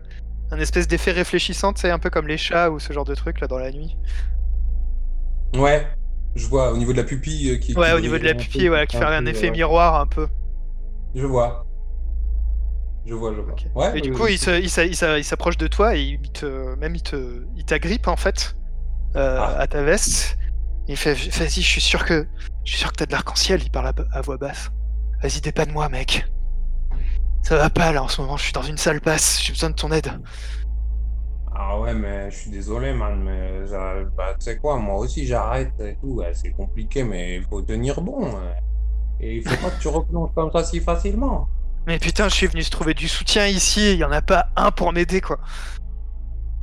[0.51, 3.39] un espèce d'effet réfléchissant, sais, un peu comme les chats ou ce genre de truc
[3.39, 3.97] là dans la nuit.
[5.55, 5.87] Ouais,
[6.35, 7.73] je vois au niveau de la pupille euh, qui.
[7.75, 9.51] Ouais, qui au niveau de la pupille, qui fait un peu, effet ouais.
[9.51, 10.27] miroir un peu.
[11.15, 11.65] Je vois.
[13.05, 13.55] Je vois, je vois.
[13.75, 17.45] Ouais, Et du euh, coup, il s'approche de toi et il te, même il te,
[17.55, 18.55] il t'agrippe en fait
[19.15, 19.59] euh, Ah.
[19.59, 20.37] à ta veste.
[20.87, 22.27] Il fait, vas-y, je suis sûr que,
[22.63, 23.61] je suis sûr que t'as de l'arc-en-ciel.
[23.63, 24.71] Il parle à, à voix basse.
[25.21, 26.25] Vas-y, dépanne-moi, mec.
[27.47, 28.37] Ça va pas là en ce moment.
[28.37, 29.39] Je suis dans une sale passe.
[29.41, 30.11] J'ai besoin de ton aide.
[31.55, 35.25] Ah ouais, mais je suis désolé, man, mais j'arrive- bah, tu sais quoi, moi aussi
[35.25, 38.25] j'arrête et tout, ouais, c'est compliqué, mais il faut tenir bon.
[38.25, 38.55] ouais.
[39.21, 41.47] Et il faut pas que tu replonges comme ça si facilement.
[41.87, 43.93] Mais putain, je suis venu se trouver du soutien ici.
[43.93, 45.37] Il y en a pas un pour m'aider, quoi.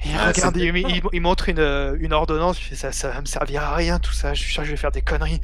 [0.04, 2.58] Et Ah, regarde, il, il- il montre une, euh, une ordonnance.
[2.74, 4.34] Ça, ça va me servir à rien, tout ça.
[4.34, 5.40] Je suis sûr que je vais faire des conneries.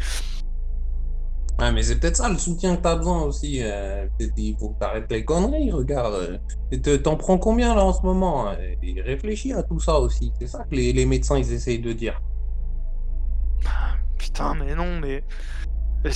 [1.61, 3.61] Ouais, mais c'est peut-être ça le soutien que t'as besoin aussi.
[3.63, 4.07] euh,
[4.37, 6.41] il faut que t'arrêtes les conneries, regarde.
[6.73, 10.33] euh, T'en prends combien là en ce moment euh, Et réfléchis à tout ça aussi.
[10.41, 12.21] C'est ça que les, les médecins ils essayent de dire.
[14.19, 15.25] Putain, mais non, mais.
[16.05, 16.13] Je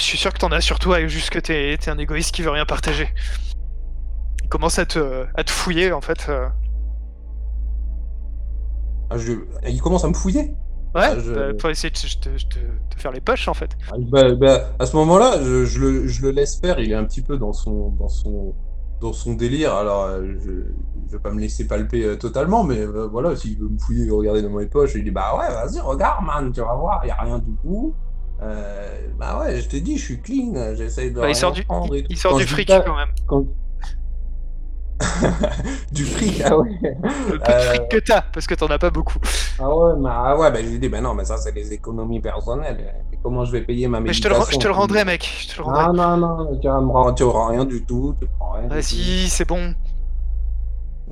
[0.00, 2.50] suis sûr que t'en as sur toi juste que t'es t'es un égoïste qui veut
[2.50, 3.08] rien partager.
[4.42, 6.26] Il commence à te, à te fouiller en fait.
[6.30, 6.48] euh.
[9.10, 9.32] Ah, je-
[9.68, 10.54] Il commence à me fouiller?
[10.94, 12.58] Ouais, je- bah, pour essayer de te,
[12.98, 13.70] faire les poches en fait.
[13.90, 16.78] Ah, bah, bah, à ce moment-là, je, je le, je le laisse faire.
[16.78, 18.54] Il est un petit peu dans son, dans son,
[19.00, 19.74] dans son délire.
[19.74, 20.50] Alors, euh, je,
[21.08, 24.10] je vais pas me laisser palper euh, totalement, mais euh, voilà, s'il veut me fouiller,
[24.10, 27.08] regarder dans mes poches, il dit bah ouais, vas-y, regarde, man, tu vas voir, il
[27.08, 27.94] y a rien du tout.
[28.42, 31.52] Euh, bah ouais, je t'ai dit, je suis clean, j'essaye de Bah, il rien sort
[31.52, 32.08] du, prendre et il, tout.
[32.10, 33.08] il sort Quand du fric quand même.
[33.26, 33.46] quand-
[35.92, 36.70] du fric, ah ouais.
[36.82, 39.18] Le peu de Euh, fric que t'as, parce que t'en as pas beaucoup.
[39.58, 41.52] Ah ouais, bah, ah ouais, bah, je lui ai dit, bah non, mais ça, c'est
[41.52, 42.94] les économies personnelles.
[43.12, 45.04] Et comment je vais payer ma Mais je te le, médication je te le rendrai,
[45.04, 45.28] mec.
[45.40, 45.84] Je te le rendrai.
[45.88, 48.14] Ah non, non, tu vas me rendre- tu auras rien du tout.
[48.20, 49.74] Tu prends rien du Vas-y, c'est bon.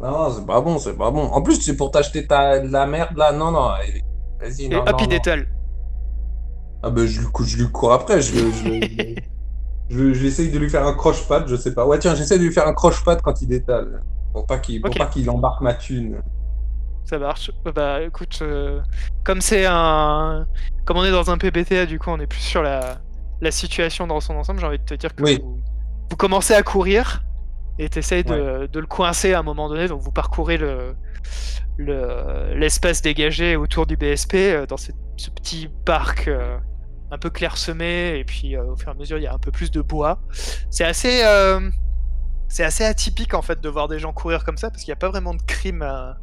[0.01, 1.25] Non, c'est pas bon, c'est pas bon.
[1.25, 3.33] En plus, c'est pour t'acheter ta, de la merde là.
[3.33, 3.69] Non, non,
[4.41, 5.09] vas-y, Et non, hop, non.
[6.83, 8.23] Ah bah, je, lui cou- je lui cours après.
[8.23, 9.15] Je, je,
[9.91, 11.87] je, je- j'essaye de lui faire un croche-patte, je sais pas.
[11.87, 14.03] Ouais, tiens, j'essaie de lui faire un croche-patte quand il détale.
[14.33, 16.21] Pour pas qu'il embarque ma thune.
[17.05, 17.51] Ça marche.
[17.75, 18.81] Bah écoute, euh,
[19.25, 20.47] comme c'est un.
[20.85, 22.99] Comme on est dans un PBTA, du coup, on est plus sur la,
[23.41, 24.61] la situation dans son ensemble.
[24.61, 25.41] J'ai envie de te dire que Oui.
[25.43, 25.61] vous,
[26.11, 27.23] vous commencez à courir
[27.81, 29.89] et t'essayes de, de le coincer à un moment donné.
[29.89, 30.95] Donc vous parcourez le
[31.77, 36.59] le- l'espace dégagé autour du BSP euh, dans ce, ce petit parc euh,
[37.11, 38.19] un peu clairsemé.
[38.19, 39.81] Et puis euh, au fur et à mesure, il y a un peu plus de
[39.81, 40.21] bois.
[40.71, 41.23] C'est assez.
[41.25, 41.61] euh,
[42.49, 44.95] c'est assez atypique en fait de voir des gens courir comme ça parce qu'il n'y
[44.95, 46.19] a pas vraiment de crime à,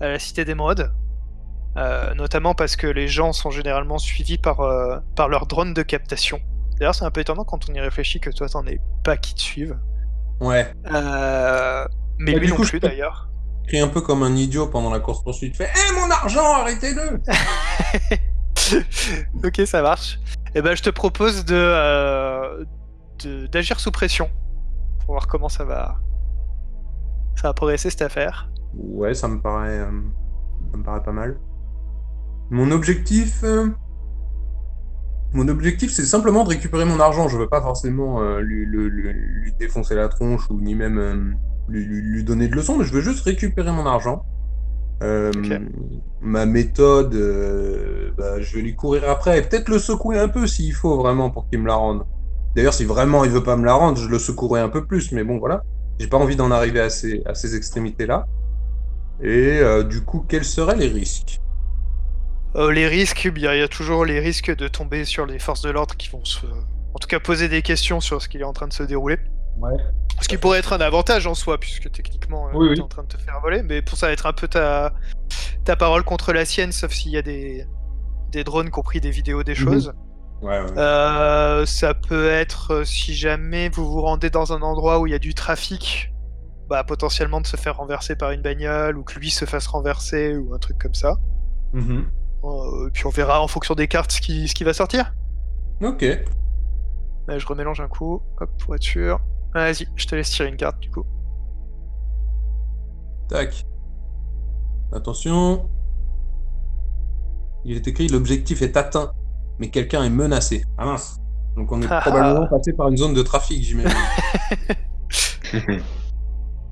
[0.00, 0.92] à la Cité d'Émeraude.
[1.76, 5.82] Euh, notamment parce que les gens sont généralement suivis par, euh, par leur drone de
[5.82, 6.40] captation.
[6.78, 9.34] D'ailleurs, c'est un peu étonnant quand on y réfléchit que toi, t'en aies pas qui
[9.34, 9.78] te suivent.
[10.40, 10.72] Ouais.
[12.18, 13.28] Mais lui non coup, plus d'ailleurs.
[13.68, 15.56] Crie un peu comme un idiot pendant la course-poursuite.
[15.56, 17.20] Fait Hé, mon argent, arrêtez-le
[19.44, 20.18] ok, ça marche.
[20.54, 22.64] Et ben, je te propose de euh,
[23.22, 24.28] de- d'agir sous pression
[25.00, 25.96] pour voir comment ça va
[27.36, 28.50] ça va progresser cette affaire.
[28.74, 29.90] Ouais, ça me paraît, euh,
[30.72, 31.38] ça me paraît pas mal.
[32.50, 33.68] Mon objectif, euh,
[35.32, 37.28] mon objectif, c'est simplement de récupérer mon argent.
[37.28, 41.36] Je veux pas forcément lui, lui défoncer la tronche ou ni même
[41.68, 44.24] lui donner de leçons, mais je veux juste récupérer mon argent.
[45.02, 45.32] Euh.
[46.20, 50.46] Ma méthode, euh, bah, je vais lui courir après et peut-être le secouer un peu
[50.46, 52.04] s'il faut vraiment pour qu'il me la rende.
[52.54, 55.12] D'ailleurs, si vraiment il veut pas me la rendre, je le secouerai un peu plus,
[55.12, 55.62] mais bon, voilà.
[55.98, 58.26] J'ai pas envie d'en arriver à ces, à ces extrémités-là.
[59.22, 61.40] Et euh, du coup, quels seraient les risques?
[62.56, 65.38] Euh, les risques, eh bien, il y a toujours les risques de tomber sur les
[65.38, 66.46] forces de l'ordre qui vont se
[66.92, 69.18] en tout cas poser des questions sur ce qui est en train de se dérouler.
[69.58, 69.76] Ouais.
[70.20, 72.80] Ce qui pourrait être un avantage en soi, puisque techniquement, euh, Oui, t'es oui.
[72.82, 74.92] en train de te faire voler, mais pour ça va être un peu ta,
[75.64, 77.66] ta parole contre la sienne, sauf s'il y a des,
[78.30, 79.56] des drones qui ont pris des vidéos des Mhm.
[79.58, 79.92] choses.
[80.42, 80.78] Ouais, ouais.
[80.78, 85.10] Euh, ça peut être, euh, si jamais vous vous rendez dans un endroit où il
[85.12, 86.12] y a du trafic,
[86.68, 90.36] bah, potentiellement de se faire renverser par une bagnole, ou que lui se fasse renverser,
[90.36, 91.16] ou un truc comme ça.
[91.74, 95.12] Euh, et puis on verra en fonction des cartes ce qui, ce qui va sortir.
[95.82, 96.02] Ok.
[97.28, 99.20] Là, je remélange un coup, hop, pour être sûr.
[99.54, 101.04] Vas-y, je te laisse tirer une carte du coup.
[103.28, 103.64] Tac.
[104.92, 105.68] Attention.
[107.64, 109.12] Il est écrit l'objectif est atteint,
[109.58, 110.64] mais quelqu'un est menacé.
[110.78, 111.20] Ah mince.
[111.56, 112.56] Donc on est Ah probablement ah.
[112.56, 113.96] passé par une zone de trafic, j'imagine.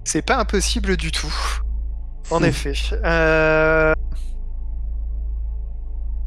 [0.04, 1.32] C'est pas impossible du tout.
[2.30, 2.72] En effet.
[2.92, 3.92] Euh...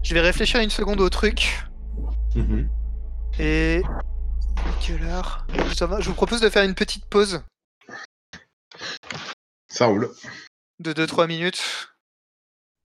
[0.03, 1.65] Je vais réfléchir une seconde au truc.
[2.36, 2.69] Mhm.
[3.40, 3.82] Et.
[4.82, 7.44] Quelle heure Ça va Je vous propose de faire une petite pause
[9.68, 10.14] Ça roule.
[10.80, 11.90] de 2-3 minutes.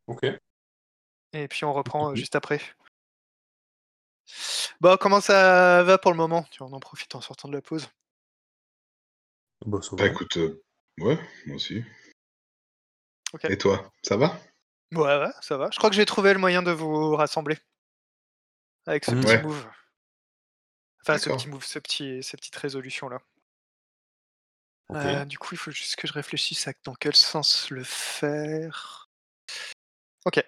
[0.07, 0.24] Ok.
[1.32, 2.61] Et puis on reprend euh, juste après.
[4.81, 6.47] Bon, comment ça va pour le moment?
[6.61, 7.89] On en profite en sortant de la pause.
[9.65, 10.62] Bah, ça Bah écoute, euh,
[11.01, 11.82] ouais, moi aussi.
[13.32, 13.44] Ok.
[13.47, 14.39] Et toi, ça va?
[14.93, 15.69] Ouais, ouais, ça va.
[15.73, 17.59] Je crois que j'ai trouvé le moyen de vous rassembler.
[18.86, 19.20] Avec ce Mm.
[19.20, 19.43] petit Ouais.
[19.43, 19.66] move.
[21.09, 23.19] Enfin, ce petit move, ce petit, ces petites résolutions-là.
[24.93, 29.09] Euh, du coup, il faut juste que je réfléchisse à dans quel sens le faire.
[30.24, 30.45] Ok.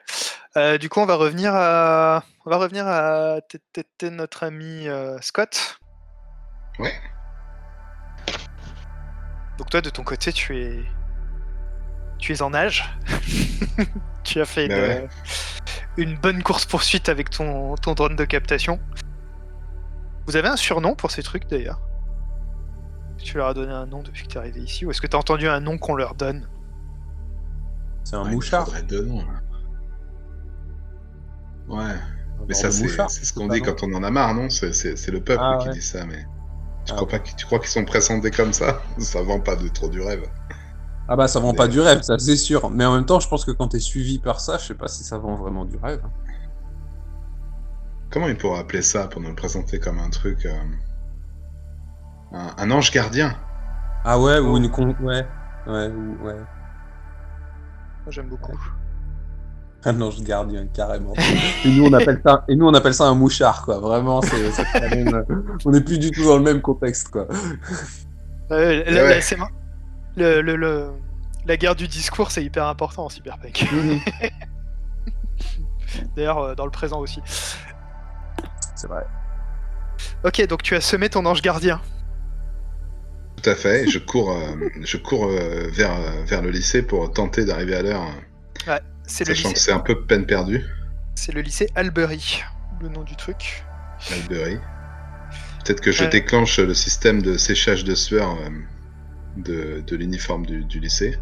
[0.57, 4.43] Euh, du coup, on va revenir à, on va revenir à t- t- t- notre
[4.45, 5.79] ami euh, Scott.
[6.79, 6.95] Ouais.
[9.59, 10.85] Donc toi, de ton côté, tu es,
[12.19, 12.85] tu es en nage.
[14.25, 15.09] tu as fait Bah une, ouais.
[15.97, 18.81] une bonne course poursuite avec ton, ton drone de captation.
[20.29, 21.81] Vous avez un surnom pour ces trucs d'ailleurs?
[23.17, 25.07] Tu leur as donné un nom depuis que tu es arrivé ici Ou est-ce que
[25.07, 26.47] tu as entendu un nom qu'on leur donne?
[28.05, 28.69] C'est un Ouais, mouchard.
[28.87, 29.25] deux noms.
[31.67, 31.95] Ouais,
[32.47, 34.51] mais ça c'est mouchard, c'est ce qu'on dit quand on en a marre, non?
[34.51, 35.75] C'est le peuple Ah qui ouais.
[35.75, 36.25] dit ça, mais
[36.85, 36.97] tu Ah.
[36.97, 38.83] crois pas qu'ils- tu crois qu'ils sont présentés comme ça?
[38.99, 40.25] Ça vend pas de trop du rêve.
[41.09, 42.69] Ah bah ça vend pas du rêve, ça c'est sûr.
[42.69, 44.89] Mais en même temps, je pense que quand t'es suivi par ça, je sais pas
[44.89, 46.03] si ça vend vraiment du rêve.
[48.11, 50.53] Comment ils pourraient appeler ça pour nous le présenter comme un truc euh,
[52.33, 53.35] un, un ange gardien?
[54.05, 54.53] Ah ouais, Oh.
[54.53, 54.95] ou une con...
[55.01, 55.27] Ouais,
[55.67, 56.35] ouais, ou- ouais.
[56.35, 58.53] Moi, j'aime beaucoup.
[59.85, 61.13] Un ange gardien, carrément.
[61.65, 62.45] et, nous, on appelle ça...
[62.49, 63.79] et nous, on appelle ça un mouchard, quoi.
[63.79, 64.91] Vraiment, c'est...
[64.91, 65.23] même, euh,
[65.65, 67.29] On est plus du tout dans le même contexte, quoi.
[68.51, 69.09] Euh, la, Ouais, ouais.
[69.15, 69.53] la- c'est mar-
[70.17, 70.91] le- le- le-
[71.47, 73.67] la guerre du discours, c'est hyper important en cyberpunk.
[76.17, 77.21] D'ailleurs, euh, dans le présent aussi.
[78.79, 79.05] C'est vrai.
[80.25, 81.81] Ok, donc tu as semé ton ange gardien.
[83.43, 83.85] Tout à fait.
[83.85, 85.93] et je cours, euh, je cours euh, vers,
[86.27, 88.03] vers le lycée pour tenter d'arriver à l'heure,
[88.69, 90.65] euh, C'est le, sachant que lycée- c'est un peu peine perdue.
[91.15, 92.43] c'est le lycée Albury,
[92.81, 93.65] le nom du truc.
[94.13, 94.59] Albury.
[95.65, 96.09] Peut-être que je Ouais.
[96.09, 98.49] déclenche le système de séchage de sueur euh,
[99.37, 101.17] de, de l'uniforme du, du lycée.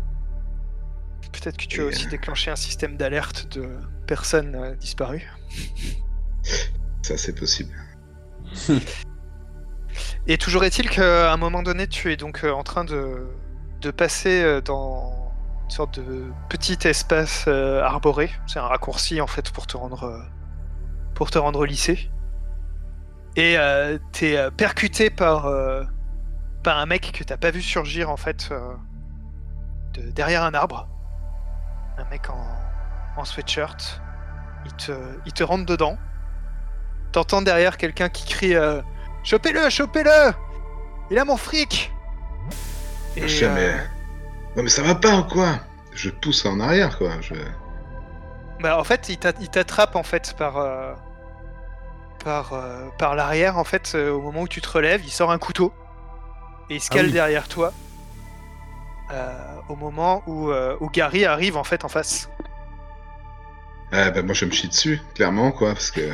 [1.33, 3.69] Peut-être que tu Et, as aussi déclenché un système d'alerte de
[4.07, 5.29] personnes euh, disparues.
[7.07, 7.73] Ça, c'est possible.
[10.27, 13.29] Et toujours est-il qu'à un moment donné, tu es donc euh, en train de,
[13.81, 18.33] de passer euh, dans une sorte de petit espace euh, arboré.
[18.49, 20.21] C'est un raccourci en fait pour te rendre,
[21.15, 22.11] pour te rendre lycée.
[23.37, 25.49] Et euh, t'es percuté par,
[26.65, 28.51] par un mec que t'as pas vu surgir en fait
[29.95, 30.89] de, derrière un arbre.
[31.99, 32.49] Un mec en,
[33.17, 34.03] en sweatshirt.
[34.65, 34.93] Il te,
[35.25, 35.97] il te rentre dedans.
[37.17, 38.83] T'entends derrière quelqu'un qui crie euh,
[39.25, 40.35] Chopez-le, chopez-le
[41.11, 41.91] Il a mon fric
[43.17, 43.77] Et, mais- euh,
[44.55, 45.61] Non, mais ça va pas ou quoi
[45.95, 47.13] Je pousse en arrière, quoi.
[47.23, 47.33] Je...
[48.61, 50.93] bah, en fait, il t'a- il t'attrape en fait par euh,
[52.23, 55.31] par euh, par l'arrière en fait euh, au moment où tu te relèves, il sort
[55.33, 55.73] un couteau
[56.69, 57.13] et il se Ah cale oui.
[57.13, 57.73] derrière toi
[59.11, 59.33] euh,
[59.71, 62.29] au moment où, euh, où Gary arrive en fait en face.
[63.91, 66.11] Ah, bah, moi, je me chie dessus, clairement, quoi, parce que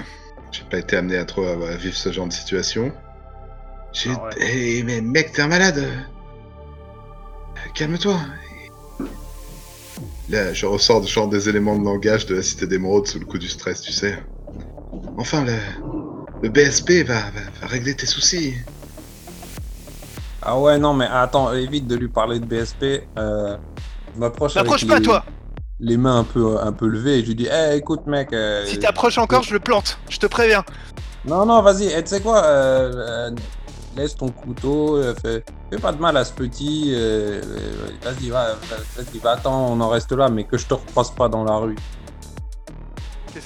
[0.53, 2.93] j'ai pas été amené à trop à, vivre ce genre de situation.
[3.93, 4.11] J'ai.
[4.11, 4.31] Ah ouais.
[4.39, 8.19] Eh, mais mec, t'es un malade Euh, Calme-toi
[10.29, 13.39] Là, je ressors genre des éléments de langage de la cité d'émeraude sous le coup
[13.39, 14.23] du stress, tu sais.
[15.19, 15.57] Enfin, le,
[16.43, 18.55] le BSP va, va, va régler tes soucis.
[20.41, 23.07] Ah ouais, non, mais attends, évite de lui parler de BSP.
[23.19, 23.57] Euh...
[24.17, 25.25] M'approche M'approche pas les- toi
[25.83, 28.33] les mains un peu, un peu levées et je lui dis Eh, écoute, mec.
[28.33, 30.65] euh, Si t'approches encore, je le plante, je te préviens.
[31.27, 33.31] Non, non, vas-y, eh, tu sais quoi euh, euh,
[33.97, 36.93] Laisse ton couteau, euh, fais, fais pas de mal à ce petit.
[38.03, 41.11] vas-y, va, va- vas-y, va, attends, on en reste là, mais que je te recroise
[41.11, 41.77] pas dans la rue.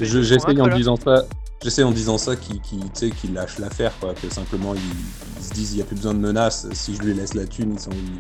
[0.01, 1.25] Je- J'essaye en disant ça.
[1.63, 4.13] J'essaie en disant ça qu'il qui, lâche l'affaire, quoi.
[4.15, 4.81] Que simplement, il,
[5.39, 6.67] il se dise, il n'y a plus besoin de menaces.
[6.73, 8.19] Si je lui laisse la thune, ils il,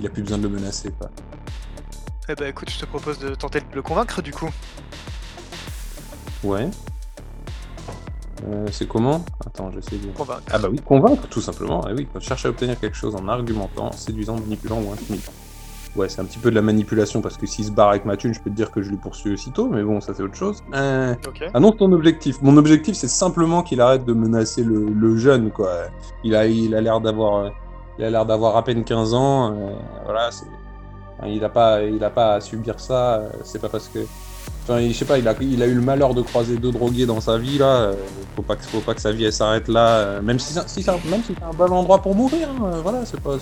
[0.00, 1.10] il a plus besoin de le menacer, quoi.
[2.28, 4.48] Eh bah écoute, je te propose de tenter de le convaincre du coup.
[6.44, 6.68] Ouais.
[8.48, 9.24] Euh, c'est comment?
[9.46, 10.08] Attends, j'essaie de...
[10.12, 10.42] Convaincre.
[10.50, 11.82] Ah bah oui, convaincre tout simplement.
[11.86, 15.32] Ah oui, quand cherche à obtenir quelque chose en argumentant, séduisant, manipulant ou intimidant.
[15.94, 18.16] Ouais, c'est un petit peu de la manipulation parce que s'il se barre avec ma
[18.16, 20.34] thune, je peux te dire que je lui poursuis aussitôt, mais bon, ça c'est autre
[20.34, 20.62] chose.
[20.74, 21.14] Euh...
[21.28, 21.44] Ok.
[21.54, 22.40] Annonce ton objectif.
[22.40, 25.70] Mon objectif, c'est simplement qu'il arrête de menacer le, le jeune, quoi.
[26.24, 27.50] Il a, il a l'air d'avoir,
[27.98, 29.52] il a l'air d'avoir à peine 15 ans.
[29.54, 29.74] euh,
[30.04, 30.46] voilà, c'est,
[31.28, 31.80] il a pas,
[32.14, 33.16] pas à subir ça.
[33.16, 33.98] euh, c'est pas parce que,
[34.64, 37.06] enfin, je sais pas, il a, il a eu le malheur de croiser deux drogués
[37.06, 37.82] dans sa vie là.
[37.82, 37.94] euh,
[38.36, 39.96] faut pas que, faut pas que sa vie s'arrête là.
[39.98, 40.98] euh, même si, si c'est un
[41.52, 42.48] bon endroit pour mourir.
[42.50, 43.36] hein, voilà, c'est pas,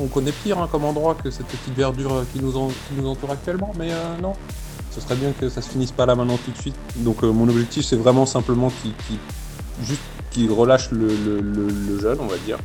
[0.00, 2.56] on connaît pire hein, comme endroit que cette petite verdure qui nous,
[3.06, 3.90] entoure actuellement, mais
[4.20, 4.34] non
[4.90, 6.76] ce serait bien que ça se finisse pas là maintenant tout de suite.
[6.96, 8.70] Donc mon objectif c'est vraiment simplement
[10.30, 12.58] qu'il relâche le, le, le- le jeune, on va dire.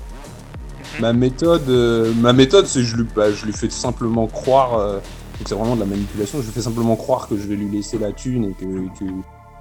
[0.99, 4.75] Ma méthode, euh, ma méthode, c'est je lui, bah, je lui fais simplement croire.
[4.77, 6.39] euh, donc c'est vraiment de la manipulation.
[6.41, 8.65] Je lui fais simplement croire que je vais lui laisser la thune et que,
[8.99, 9.05] que-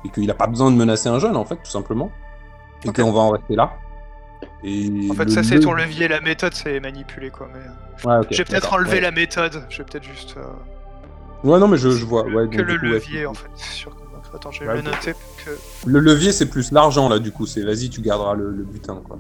[0.05, 2.11] et qu'il a pas besoin de menacer un jeune en fait, tout simplement.
[2.85, 3.73] Et qu'on va en rester là.
[4.63, 7.49] Et En fait, ça c'est ton levier, la méthode c'est manipuler quoi.
[7.53, 8.09] Mais...
[8.09, 9.01] Ouais, ok, je vais peut-être ouais.
[9.01, 10.37] la méthode, je vais peut-être juste.
[10.37, 10.43] euh,
[11.49, 12.25] Ouais, non, mais je, je vois.
[12.25, 13.49] Ouais, donc, que le coup, ouais, levier en fait.
[13.55, 13.97] Sur...
[14.35, 15.13] Attends, je vais Ouais, le noter.
[15.45, 15.51] Que...
[15.87, 17.47] Le levier, c'est plus l'argent là, du coup.
[17.47, 19.19] C'est vas-y, tu garderas le, le butin, quoi.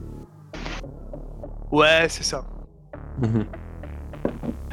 [1.70, 2.44] Ouais, c'est ça.
[3.20, 3.44] Mhm.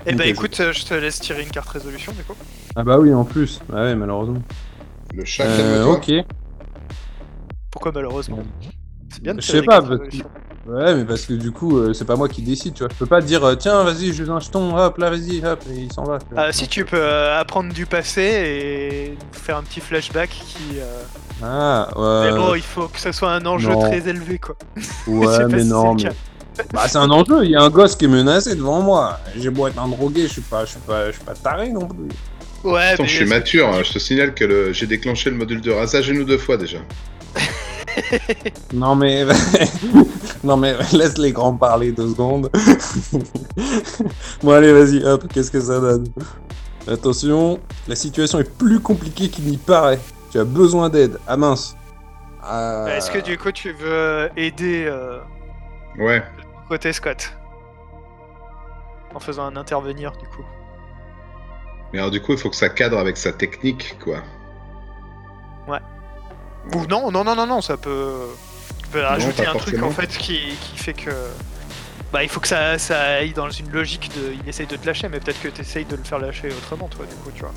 [0.08, 2.36] Eh Ok, bah je- écoute, euh, je te laisse tirer une carte résolution du coup.
[2.76, 3.60] Ah bah oui, en plus.
[3.70, 4.42] Ouais, ouais, malheureusement.
[5.14, 6.12] Le chat, Euh, ok.
[7.72, 8.40] Pourquoi malheureusement?
[9.12, 10.30] C'est bien de Je tirer sais pas, cartes parce que- résolution.
[10.68, 12.90] Ouais, mais parce que du coup, euh, c'est pas moi qui décide, tu vois.
[12.92, 15.76] Je peux pas dire, euh, tiens, vas-y, je un jeton, hop, là, vas-y, hop, et
[15.76, 16.18] il s'en va.
[16.20, 16.42] tu vois.
[16.44, 20.80] Ah, si tu peux euh, apprendre du passé et nous faire un petit flashback qui.
[20.80, 21.04] euh,
[21.44, 22.38] Ah, Mais ouais.
[22.38, 23.80] bon, il faut que ce soit un enjeu non.
[23.80, 24.56] très élevé quoi.
[24.76, 26.10] Je ouais, pas mais si non, c'est mais.
[26.10, 26.16] le cas.
[26.74, 29.20] Bah, c'est un enjeu, il y a un gosse qui est menacé devant moi.
[29.38, 31.70] J'ai beau être un drogué, je suis pas, je suis pas, je suis pas taré
[31.70, 32.08] non plus.
[32.64, 33.82] Ouais, Attends, mais je suis mature, hein.
[33.84, 36.58] je te signale que le- j'ai déclenché le module de rasage une ou deux fois
[36.58, 36.80] déjà.
[38.74, 39.24] Non mais,
[40.44, 42.50] non mais laisse les grands parler deux secondes.
[44.44, 46.06] bon allez, vas-y, hop, qu'est-ce que ça donne?
[46.88, 50.00] Attention, la situation est plus compliquée qu'il n'y paraît.
[50.32, 51.18] Tu as besoin d'aide.
[51.26, 51.76] Ah mince.
[52.44, 55.20] Ah, Est-ce que du coup tu veux aider euh,
[55.98, 56.22] Ouais.
[56.68, 57.34] Côté Scott
[59.14, 60.46] En faisant un intervenir du coup.
[61.94, 64.22] Mais alors du coup, il faut que ça cadre avec sa technique, quoi.
[66.74, 68.28] Ou non, non, non, non, non, ça peut.
[68.82, 71.12] Tu peux rajouter un truc en fait qui, qui fait que.
[72.12, 74.34] Bah, il faut que ça, ça aille dans une logique de.
[74.34, 76.88] Il essaye de te lâcher, mais peut-être que tu essayes de le faire lâcher autrement,
[76.88, 77.54] toi, du coup, tu vois.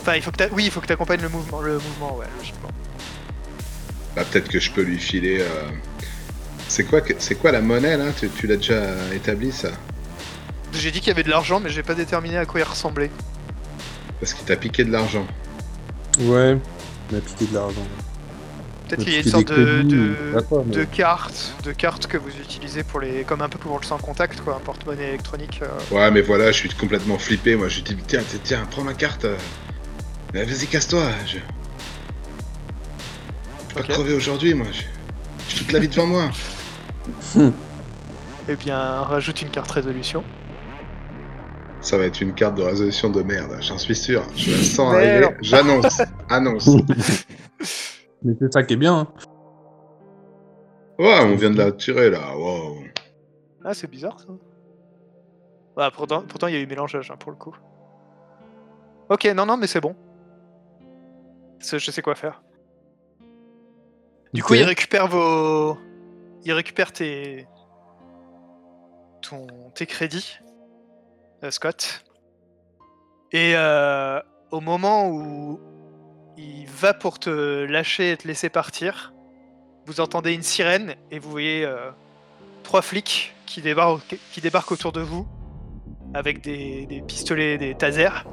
[0.00, 2.26] Enfin, il faut que oui, il faut que tu accompagnes le mouvement, le mouvement, ouais,
[2.36, 2.70] logiquement.
[4.16, 5.40] Bah peut-être que je peux lui filer.
[5.40, 5.70] euh,
[6.68, 8.06] C'est quoi, que- c'est quoi la monnaie là?
[8.18, 8.82] Tu, tu l'as déjà
[9.14, 9.68] établi ça?
[10.72, 13.10] J'ai dit qu'il y avait de l'argent, mais j'ai pas déterminé à quoi il ressemblait.
[14.20, 15.26] Parce qu'il t'a piqué de l'argent.
[16.20, 16.56] Ouais,
[17.10, 17.86] il m'a piqué de l'argent.
[18.88, 20.14] Peut-être Il qu'il y a une sorte de, de,
[20.66, 23.84] mais- de cartes, de cartes que vous utilisez pour les, comme un peu pour le
[23.84, 25.60] sans contact, quoi, un porte-monnaie électronique.
[25.62, 25.94] euh.
[25.94, 27.56] Ouais, mais voilà, je suis complètement flippé.
[27.56, 29.24] Moi, je dis tiens, tiens, tiens, prends ma carte.
[29.26, 29.36] euh.
[30.34, 31.04] Vas-y, casse-toi.
[31.26, 31.32] Je...
[31.32, 31.42] je vais
[33.80, 33.86] Ok.
[33.86, 34.66] pas crever aujourd'hui, moi.
[34.72, 34.84] J'ai
[35.48, 36.30] j'ai toute la vie devant moi.
[38.46, 40.22] Eh bien, rajoute une carte résolution.
[41.80, 44.22] Ça va être une carte de résolution de merde, j'en suis sûr.
[44.36, 45.20] Je la sens Mais arriver.
[45.20, 45.32] non.
[45.40, 46.02] J'annonce.
[46.28, 46.68] Annonce.
[48.22, 48.98] Mais c'est ça qui est bien.
[48.98, 49.06] hein.
[50.98, 52.36] Ouais, on vient de la tirer là.
[52.36, 52.76] Wow.
[53.64, 54.26] Ah, c'est bizarre ça.
[55.78, 57.56] Ah, pourtant, pourtant, il y a eu mélangeage hein, pour le coup.
[59.08, 59.96] Ok, non, non, mais c'est bon.
[61.60, 62.42] C'est- Je sais quoi faire.
[64.34, 65.78] Du coup, il récupère vos.
[66.44, 67.46] Il récupère tes.
[69.22, 69.46] Ton...
[69.74, 70.38] tes crédits,
[71.44, 72.04] euh, Scott.
[73.30, 74.20] Et euh,
[74.50, 75.60] au moment où
[76.36, 79.14] il va pour te lâcher et te laisser partir,
[79.86, 81.90] vous entendez une sirène et vous voyez euh,
[82.64, 85.26] trois flics qui débarquent, qui débarquent autour de vous
[86.12, 88.26] avec des, des pistolets, des tasers,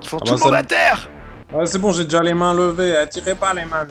[0.00, 1.10] qui font Ah tout bah le monde à terre
[1.52, 2.96] Ah, c'est bon, j'ai déjà les mains levées.
[2.96, 3.86] Attirez pas les mains.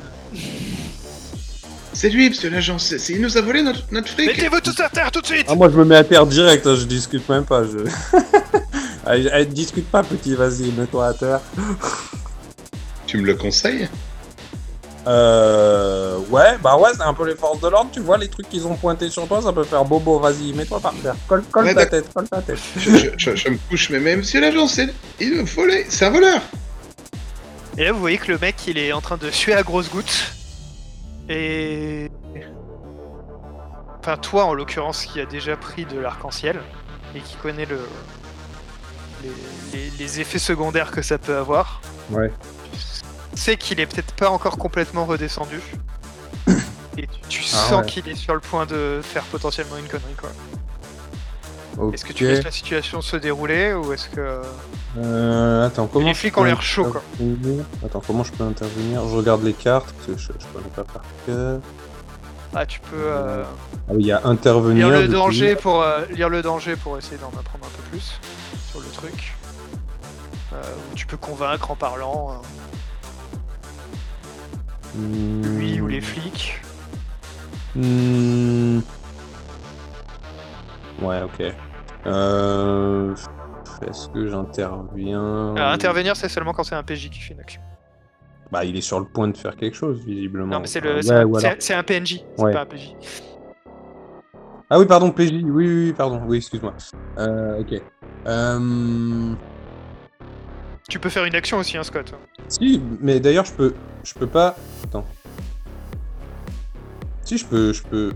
[1.99, 2.78] C'est lui, monsieur l'agent.
[2.78, 4.28] c'est- Il nous a volé notre, notre fric.
[4.28, 6.68] Mettez-vous tous à terre tout de suite Ah, moi, je me mets à terre direct.
[6.68, 7.64] hein, je discute même pas.
[7.64, 7.80] Je.
[9.07, 10.36] Allez, allez, discute pas, petit.
[10.36, 11.40] Vas-y, mets-toi à terre.
[13.07, 13.90] Tu me le conseilles?
[15.07, 16.19] Euh.
[16.30, 17.90] Ouais, bah ouais, c'est un peu les forces de l'ordre.
[17.91, 20.19] Tu vois, les trucs qu'ils ont pointés sur toi, ça peut faire bobo.
[20.19, 21.15] Vas-y, mets-toi par terre.
[21.28, 21.99] Colle, colle Ouais, ta d'accord.
[22.03, 22.60] tête, colle ta tête.
[22.78, 24.90] je, je- je- je me couche, mais, mais monsieur l'agent, c'est.
[25.19, 25.86] Il me volé.
[25.90, 26.41] C'est un voleur.
[27.78, 29.90] Et là, vous voyez que le mec, il est en train de suer à grosses
[29.90, 30.34] gouttes.
[31.30, 32.10] Et.
[33.99, 36.60] Enfin, toi, en l'occurrence, qui a déjà pris de l'arc-en-ciel
[37.16, 37.80] et qui connaît le.
[39.24, 39.30] Les,
[39.74, 41.82] les- les effets secondaires que ça peut avoir.
[42.12, 42.32] Ouais.
[43.36, 45.60] Tu sais qu'il est peut-être pas encore complètement redescendu.
[46.98, 47.86] Et tu, tu Ah sens ouais.
[47.86, 50.30] qu'il est sur le point de faire potentiellement une connerie, quoi.
[51.94, 54.41] Est-ce que tu laisses la situation se dérouler ou est-ce que.
[54.98, 56.08] Euh, attends, comment.
[56.08, 57.02] les je flics peux ont l'air chauds, quoi.
[57.20, 57.64] intervenir?
[57.86, 59.08] Attends, comment je peux intervenir?
[59.08, 61.60] Je regarde les cartes, parce que je, je connais pas par cœur.
[62.56, 62.95] Ah, tu peux.
[62.98, 63.44] euh,
[63.88, 64.90] Ah oui, il y a intervenir.
[64.90, 68.20] Lire le danger pour euh, lire le danger pour essayer d'en apprendre un peu plus
[68.72, 69.34] sur le truc.
[70.54, 72.36] Euh, ou tu peux convaincre en parlant euh,
[74.95, 76.60] Hmm, lui ou les flics.
[77.76, 78.80] hmm.
[81.02, 81.53] Ouais, ok.
[82.06, 83.15] Euh...
[83.88, 87.61] Est-ce que j'interviens Euh, intervenir, c'est seulement quand c'est un PJ qui fait une action.
[88.52, 90.48] Bah, il est sur le point de faire quelque chose, visiblement.
[90.53, 91.14] Non, mais c'est Enfin, le, c'est
[91.74, 92.53] ouais, un, PNJ, c'est Ouais.
[92.53, 92.95] pas un PJ.
[94.69, 95.32] Ah oui, pardon, PJ.
[95.32, 96.22] Oui, oui, oui, pardon.
[96.26, 96.74] Oui, excuse-moi.
[97.19, 97.82] Euh, ok.
[98.26, 99.34] Euh...
[100.90, 102.14] Tu peux faire une action aussi, hein, Scott.
[102.48, 104.56] Si, mais d'ailleurs, je peux, je peux pas.
[104.86, 105.06] Attends.
[107.24, 108.14] Si, je peux, je peux.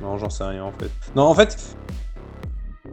[0.00, 0.90] Non, j'en sais rien en fait.
[1.14, 1.76] Non, en fait,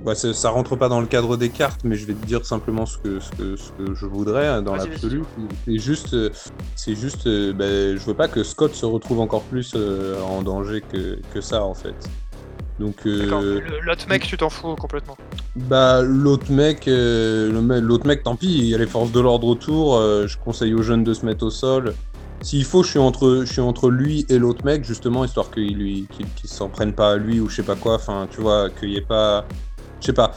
[0.04, 2.86] bah, ça, rentre pas dans le cadre des cartes, mais je vais te dire simplement
[2.86, 5.24] ce que, ce que, ce que je voudrais hein, dans l'absolu.
[5.66, 6.30] C'est juste, euh,
[6.76, 10.42] c'est juste, euh, ben, je veux pas que Scott se retrouve encore plus euh, en
[10.42, 11.96] danger que, que ça en fait.
[12.80, 15.18] Donc, euh, L'autre mec, tu t'en fous complètement.
[15.56, 17.52] bah l'autre mec, euh,
[17.82, 19.98] l'autre mec, tant pis, il y a les forces de l'ordre autour.
[20.00, 21.94] je conseille aux jeunes de se mettre au sol.
[22.42, 25.76] S'il faut, je suis entre, je suis entre lui et l'autre mec justement, histoire qu'il
[25.76, 27.96] lui, qu'il s'en prenne pas à lui ou je sais pas quoi.
[27.96, 29.46] Enfin, tu vois, qu'il y ait pas,
[30.02, 30.32] je sais pas.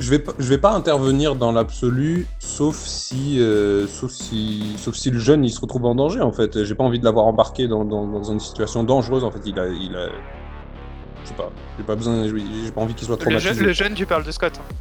[0.00, 5.10] Je vais je vais pas intervenir dans l'absolu, sauf si, euh, sauf si, sauf si
[5.10, 6.62] le jeune il se retrouve en danger en fait.
[6.62, 9.40] J'ai pas envie de l'avoir embarqué dans, dans, dans une situation dangereuse en fait.
[9.44, 10.06] Il a, il a,
[11.24, 11.50] je sais pas.
[11.78, 13.54] J'ai pas besoin, j'ai pas envie qu'il soit Le, traumatisé.
[13.54, 14.52] jeune- le jeune, tu parles de Scott.
[14.60, 14.74] hein.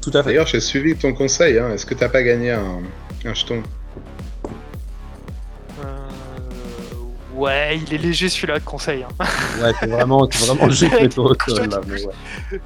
[0.00, 0.30] Tout à fait.
[0.30, 1.58] D'ailleurs, j'ai suivi ton conseil.
[1.58, 1.70] Hein.
[1.74, 2.78] Est-ce que t'as pas gagné un,
[3.26, 3.62] un jeton?
[7.36, 9.02] Ouais, il est léger celui-là de conseil.
[9.04, 9.08] hein.
[9.62, 10.68] Ouais, c'est vraiment, c'est vraiment
[11.08, 12.60] toi au sol, là, mais ouais.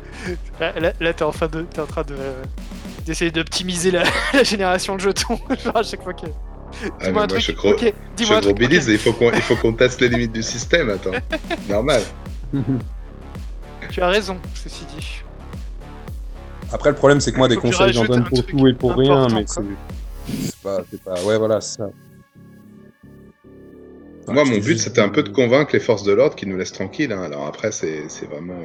[0.60, 2.14] Là, là, là, t'es en, fin de- t'es en train de
[3.04, 5.38] d'essayer d'optimiser la, la génération de jetons.
[5.64, 6.26] Genre à chaque fois que.
[7.00, 7.42] Ah, moi, un truc.
[7.42, 8.56] je, Ok, je dis-moi un truc.
[8.60, 10.90] il faut qu'on il faut qu'on teste les limites du système.
[10.90, 11.10] Attends,
[11.68, 12.02] normal.
[13.90, 15.22] Tu as raison, ceci dit.
[16.72, 19.26] Après, le problème, c'est que moi, des conseils, j'en donne pour tout et pour rien,
[19.28, 19.60] mais c'est
[20.44, 21.88] c'est pas, c'est pas, ouais, voilà, c'est ça.
[24.30, 26.72] Moi, mon but, c'était un peu de convaincre les forces de l'ordre qui nous laissent
[26.72, 27.12] tranquilles.
[27.12, 27.22] hein.
[27.22, 28.58] Alors après, c'est c'est vraiment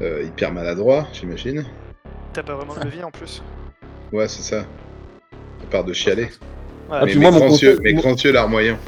[0.00, 1.64] euh, euh, hyper maladroit, j'imagine.
[2.32, 3.42] T'as pas vraiment de levier en plus?
[4.12, 4.60] Ouais, c'est ça.
[4.60, 6.24] À part de chialer.
[6.24, 6.30] Ouais.
[6.90, 8.78] Ah, mais puis mes, grands conseil- yeux, mes moi- grands yeux larmoyants.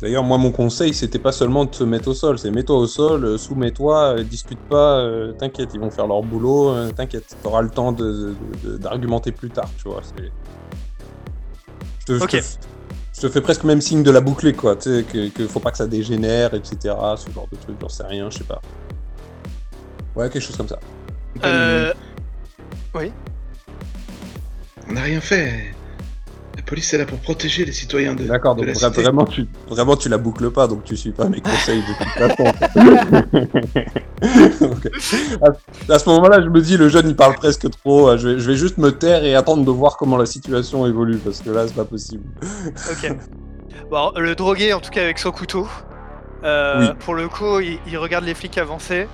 [0.00, 2.86] D'ailleurs, moi, mon conseil, c'était pas seulement de te mettre au sol, c'est mets-toi au
[2.86, 7.36] sol, euh, soumets-toi, euh, discute pas, euh, t'inquiète, ils vont faire leur boulot, euh, t'inquiète,
[7.42, 10.00] t'auras le temps de- de- de- d'argumenter plus tard, tu vois.
[12.00, 12.30] Je te, je Ok.
[12.30, 12.36] te-
[13.18, 15.48] je te fais presque le même signe de la boucler, quoi, tu sais, que, que
[15.48, 18.44] faut pas que ça dégénère, etc., ce genre de truc, j'en sais rien, je sais
[18.44, 18.62] pas.
[20.14, 20.78] Ouais, quelque chose comme ça.
[21.44, 21.92] Euh,
[24.88, 25.74] On n'a rien fait.
[26.68, 29.02] La police est là pour protéger les citoyens de, D'accord, de donc la vra- cité.
[29.02, 32.36] vraiment tu, vraiment tu la boucles pas, donc tu suis pas mes conseils de toute
[32.36, 32.44] façon.
[34.60, 34.90] Ok.
[35.88, 38.28] à, à ce moment-là, je me dis, le jeune il parle presque trop, euh, je
[38.28, 41.40] vais, je vais juste me taire et attendre de voir comment la situation évolue, parce
[41.40, 42.24] que là c'est pas possible.
[42.42, 43.16] ok.
[43.90, 45.66] Bon, le drogué, en tout cas avec son couteau,
[46.44, 46.88] euh, Oui.
[46.98, 49.08] pour le coup, il, il regarde les flics avancer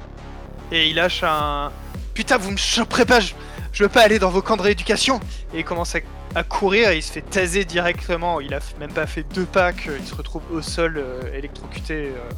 [0.72, 1.70] et il lâche un
[2.14, 3.34] Putain, vous me choperez pas, je,
[3.72, 5.20] je veux pas aller dans vos camps de rééducation
[5.54, 5.98] Et il commence à,
[6.34, 8.40] à courir et il se fait taser directement.
[8.40, 12.30] Il a même pas fait deux pas qu'il se retrouve au sol euh, électrocuté euh,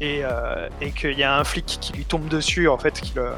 [0.00, 3.14] et, euh, et qu'il y a un flic qui lui tombe dessus en fait, qui
[3.14, 3.30] le,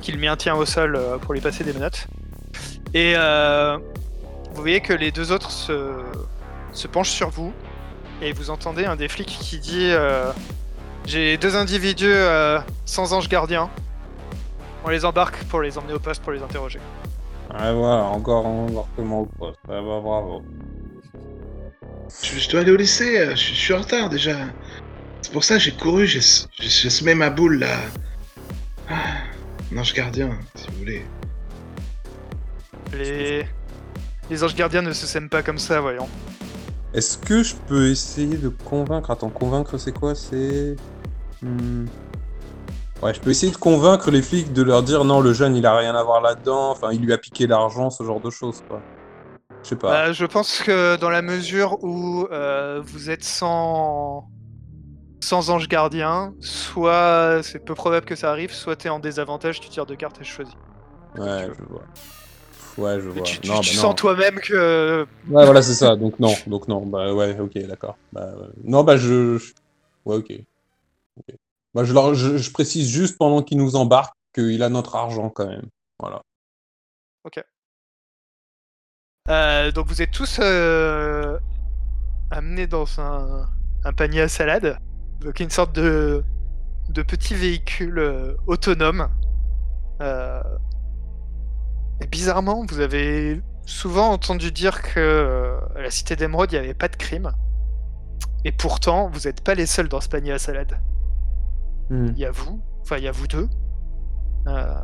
[0.00, 2.06] qui le maintient au sol pour lui passer des menottes.
[2.94, 5.92] Et vous voyez que les deux autres se,
[6.72, 7.52] se penchent sur vous
[8.22, 9.92] et vous entendez un des flics qui dit
[11.04, 12.14] J'ai deux individus
[12.84, 13.68] sans ange gardien.
[14.84, 16.78] On les embarque pour les emmener au poste pour les interroger.
[17.52, 19.58] Ouais, voilà, encore un embarquement au poste.
[19.68, 20.42] Ouais, bah, bravo.
[22.22, 24.36] Je, je dois aller au lycée, euh, je, je suis en retard déjà.
[25.22, 27.78] C'est pour ça que j'ai couru, j'ai semé ma boule là.
[28.88, 28.94] Ah,
[29.72, 31.04] un ange gardien, si vous voulez.
[32.92, 33.44] Les,
[34.30, 36.08] les anges gardiens ne se sèment pas comme ça, voyons.
[36.94, 39.10] Est-ce que je peux essayer de convaincre?
[39.10, 40.14] Attends, convaincre c'est quoi?
[40.14, 40.76] C'est.
[41.42, 41.86] Hmm.
[43.02, 45.66] Ouais, je peux essayer de convaincre les flics de leur dire non, le jeune il
[45.66, 48.60] a rien à voir là-dedans, enfin il lui a piqué l'argent, ce genre de choses
[48.68, 48.80] quoi.
[49.62, 49.90] Je sais pas.
[49.90, 54.24] Bah, je pense que dans la mesure où euh, vous êtes sans
[55.22, 59.68] sans ange gardien, soit c'est peu probable que ça arrive, soit t'es en désavantage, tu
[59.68, 60.54] tires deux cartes et je choisis.
[61.18, 61.82] ouais, je vois.
[62.78, 63.24] Ouais, je vois.
[63.24, 65.96] tu tu- non, tu bah, sens toi-même que Ouais, voilà, c'est ça.
[65.96, 66.86] Donc non, donc non.
[66.86, 67.96] Bah ouais, ok, d'accord.
[68.12, 68.48] Bah, ouais.
[68.64, 69.38] Non, bah je.
[70.04, 70.32] Ouais, ok.
[71.18, 71.36] Ok.
[71.76, 75.66] Bah je, précise juste pendant qu'il nous embarque qu'il a notre argent quand même.
[76.00, 76.22] Voilà.
[79.28, 81.38] Euh, donc vous êtes tous euh,
[82.30, 83.46] amenés dans un,
[83.94, 84.78] panier à salade,
[85.20, 86.24] donc une sorte de,
[86.94, 89.10] petit véhicule euh, autonome.
[92.00, 96.88] Et bizarrement, vous avez souvent entendu dire que la cité d'Emeraude, il n'y avait pas
[96.88, 97.32] de crime.
[98.46, 100.80] Et pourtant, vous n'êtes pas les seuls dans ce panier à salade.
[101.90, 102.06] Hmm.
[102.14, 103.48] Il y a vous, enfin il y a vous deux.
[104.48, 104.74] Euh,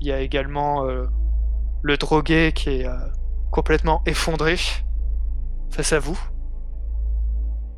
[0.00, 1.06] Il y a également euh,
[1.82, 2.92] le drogué qui est euh,
[3.50, 4.56] complètement effondré
[5.70, 6.18] face à vous.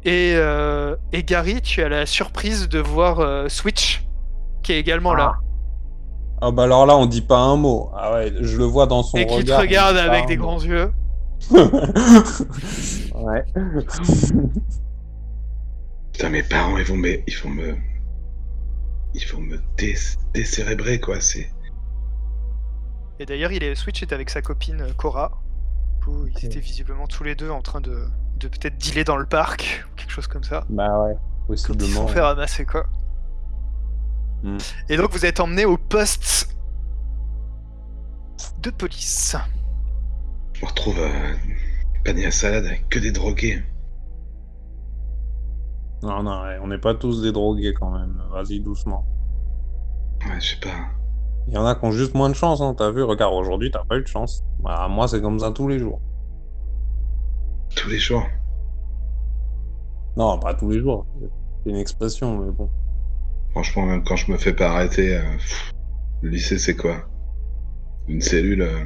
[0.04, 4.04] Et, euh, et Gary, tu as la surprise de voir euh, Switch,
[4.62, 5.34] qui est également là,
[6.40, 7.90] Ah bah alors là, on dit pas un mot.
[7.96, 9.58] Ah ouais, je le vois dans son et qui te regard.
[9.58, 10.44] on regarde dit pas avec des mot.
[10.44, 10.92] grands yeux.
[11.50, 13.44] ouais.
[16.12, 17.18] Putain, mes parents, ils vont me.
[17.28, 17.76] Ils vont me.
[19.20, 19.96] Ils vont me dé-
[20.32, 21.20] décérébrer, quoi.
[21.20, 21.50] C'est.
[23.18, 25.42] Et d'ailleurs, il est Switch est avec sa copine euh, Cora.
[25.98, 28.06] Du coup, ils étaient visiblement tous les deux en train de,
[28.38, 30.64] de peut-être dealer dans le parc, ou quelque chose comme ça.
[30.70, 31.14] Bah ouais,
[31.46, 32.06] Quand ils se possiblement.
[32.06, 32.86] sont fait ramasser, quoi.
[34.44, 34.58] Hmm.
[34.88, 36.54] Et donc, vous êtes emmené au poste
[38.62, 39.34] de police.
[40.54, 41.34] Je me retrouve euh,
[42.04, 43.62] panier à salade avec que des drogués.
[46.02, 48.22] Non, non, ouais, on n'est pas tous des drogués quand même.
[48.30, 49.04] Vas-y, doucement.
[50.26, 50.74] Ouais, je sais pas.
[51.48, 52.74] Il y en a qui ont juste moins de chance, hein.
[52.76, 54.44] T'as vu, regarde, aujourd'hui, t'as pas eu de chance.
[54.60, 56.00] Bah, moi, c'est comme ça tous les jours.
[57.74, 58.24] Tous les jours.
[60.16, 61.06] Non, pas tous les jours.
[61.64, 62.68] C'est une expression, mais bon.
[63.52, 65.72] Franchement, même quand je me fais pas arrêter, euh, pff,
[66.22, 66.96] le lycée, c'est quoi?
[68.08, 68.62] Une cellule.
[68.62, 68.84] euh,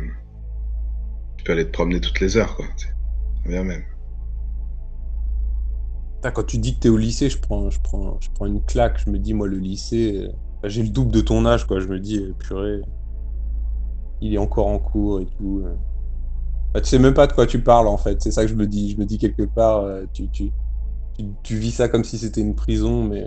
[1.36, 2.66] tu peux aller te promener toutes les heures, quoi.
[3.44, 3.82] Bien même.
[6.30, 9.00] Quand tu dis que t'es au lycée, je prends, je, prends, je prends une claque.
[9.04, 10.28] Je me dis, moi, le lycée,
[10.64, 11.80] euh, j'ai le double de ton âge, quoi.
[11.80, 12.80] Je me dis, euh, purée,
[14.20, 15.62] il est encore en cours et tout.
[15.64, 15.74] euh.
[16.74, 18.22] Bah, tu sais même pas de quoi tu parles, en fait.
[18.22, 18.92] C'est ça que je me dis.
[18.92, 20.52] Je me dis quelque part, tu, tu,
[21.18, 23.26] tu, tu vis ça comme si c'était une prison, mais,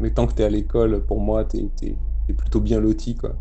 [0.00, 1.96] mais tant que t'es à l'école, pour moi, t'es t'es-
[2.26, 3.34] t'es plutôt bien loti, quoi.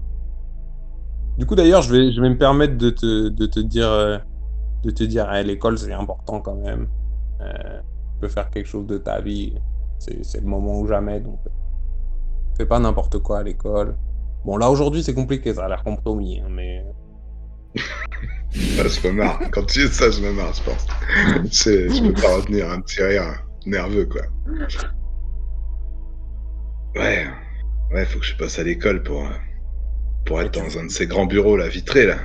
[1.37, 4.21] Du coup, d'ailleurs, je vais, je vais me permettre de te, dire,
[4.85, 6.87] dire, eh, l'école, c'est important quand même.
[7.39, 7.92] Tu
[8.23, 9.53] peux faire quelque chose de ta vie.
[9.99, 11.49] C'est le moment ou jamais, donc euh,
[12.57, 13.97] fais pas n'importe quoi à l'école.
[14.45, 16.85] Bon, là aujourd'hui c'est compliqué, ça a l'air compromis, hein, mais
[18.51, 19.39] je me marre.
[19.51, 20.87] Quand tu dis ça, je me marre, je pense.
[21.45, 24.21] Je, je peux pas retenir un petit rire nerveux, quoi.
[26.95, 27.27] Ouais.
[27.93, 29.29] Ouais, faut que je passe à l'école pour, euh,
[30.25, 32.17] pour être dans un de ces grands bureaux, là, vitrés, là.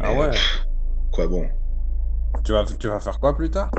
[0.00, 0.30] Ah ouais.
[0.30, 0.66] pff,
[1.12, 1.48] quoi bon?
[2.44, 3.70] Tu vas, tu vas faire quoi plus tard?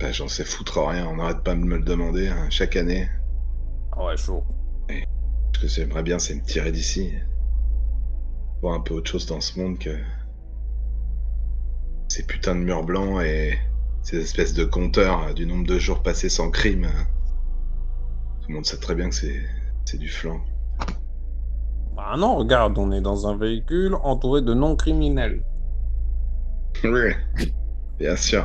[0.00, 3.08] Bah, j'en sais foutre rien, on n'arrête pas de me le demander hein, chaque année.
[3.92, 4.42] Ah ouais, chaud.
[5.54, 7.12] Ce que j'aimerais bien, c'est me tirer d'ici.
[8.60, 9.96] Voir un peu autre chose dans ce monde que.
[12.08, 13.58] Ces putains de murs blancs et
[14.02, 16.84] ces espèces de compteurs euh, du nombre de jours passés sans crime.
[16.84, 17.06] hein.
[18.42, 19.40] Tout le monde sait très bien que c'est
[19.86, 20.40] c'est du flanc.
[21.96, 25.44] Bah non, regarde, on est dans un véhicule entouré de non-criminels.
[26.84, 27.12] Oui,
[27.98, 28.44] bien sûr.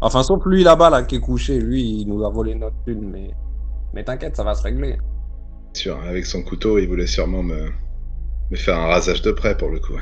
[0.00, 3.10] Enfin, sauf lui là-bas, là, qui est couché, lui, il nous a volé notre thune,
[3.10, 3.30] mais...
[3.94, 4.92] Mais t'inquiète, ça va se régler.
[4.92, 7.70] Bien sûr, avec son couteau, il voulait sûrement me,
[8.50, 9.98] me faire un rasage de près pour le coup.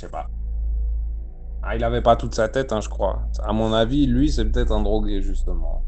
[0.00, 0.30] Je sais pas.
[1.62, 3.22] Ah, il avait pas toute sa tête, hein, je crois.
[3.42, 5.84] À mon avis, lui, c'est peut-être un drogué, justement.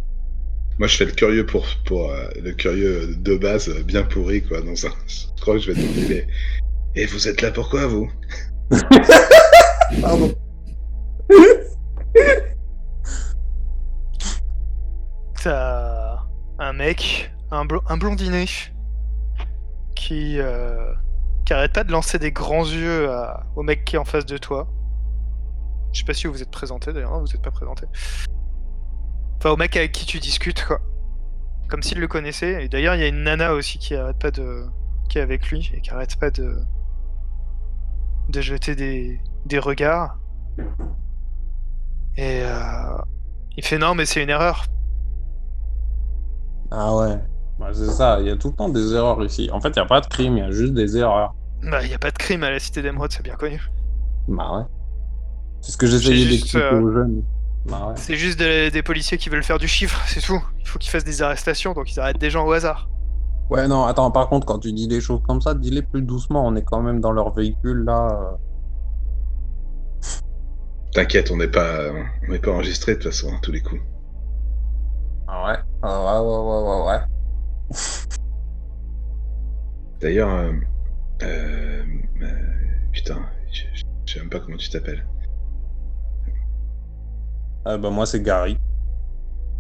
[0.79, 4.43] Moi, je fais le curieux pour, pour euh, le curieux de base, euh, bien pourri,
[4.43, 4.61] quoi.
[4.61, 4.91] Dans un...
[5.07, 6.27] Je crois que je vais demander.
[6.95, 8.11] Et vous êtes là pourquoi, vous?
[10.03, 10.35] Pardon.
[16.73, 18.47] Un mec, un, un blondinet,
[19.95, 20.95] qui, euh,
[21.45, 23.11] qui arrête pas de lancer des grands yeux
[23.57, 24.69] au mec qui est en face de toi.
[25.93, 27.87] Je sais pas si vous vous êtes présenté d'ailleurs, vous êtes pas présenté.
[29.37, 30.81] Enfin, au mec avec qui tu discutes, quoi.
[31.69, 32.65] Comme s'il le connaissait.
[32.65, 34.65] Et d'ailleurs, il y a une nana aussi qui arrête pas de.
[35.11, 36.57] qui est avec lui et qui arrête pas de.
[38.31, 40.17] de jeter des, des regards.
[42.17, 42.97] Et euh,
[43.59, 44.65] il fait non, mais c'est une erreur.
[46.75, 47.19] Ah ouais.
[47.61, 49.51] Bah, c'est ça, il y a tout le temps des erreurs ici.
[49.53, 51.35] En fait, il n'y a pas de crime, il y a juste des erreurs.
[51.63, 53.61] Bah, y a pas de crime à la cité d'Emeraude, c'est bien connu.
[54.27, 54.65] Bah ouais.
[55.61, 57.23] C'est ce que j'essayais d'expliquer euh, aux jeunes.
[57.67, 57.95] Bah ouais.
[57.97, 60.43] C'est juste des, des policiers qui veulent faire du chiffre, c'est tout.
[60.61, 62.89] Il faut qu'ils fassent des arrestations, donc ils arrêtent des gens au hasard.
[63.51, 66.47] Ouais, non, attends, par contre, quand tu dis des choses comme ça, dis-les plus doucement.
[66.47, 68.09] On est quand même dans leur véhicule, là.
[68.11, 68.37] euh.
[70.95, 71.91] T'inquiète, on n'est pas,
[72.27, 73.81] on n'est pas enregistré de toute façon, à tous les coups.
[75.35, 75.57] Ah ouais?
[75.83, 77.01] Ah ouais, ouais, ouais, ouais, ouais.
[80.01, 80.53] D'ailleurs, euh,
[81.23, 81.85] euh,
[82.21, 82.37] euh,
[82.93, 85.07] putain, je, je- je sais même pas comment tu t'appelles.
[87.65, 88.59] Ah bah moi, c'est Gary.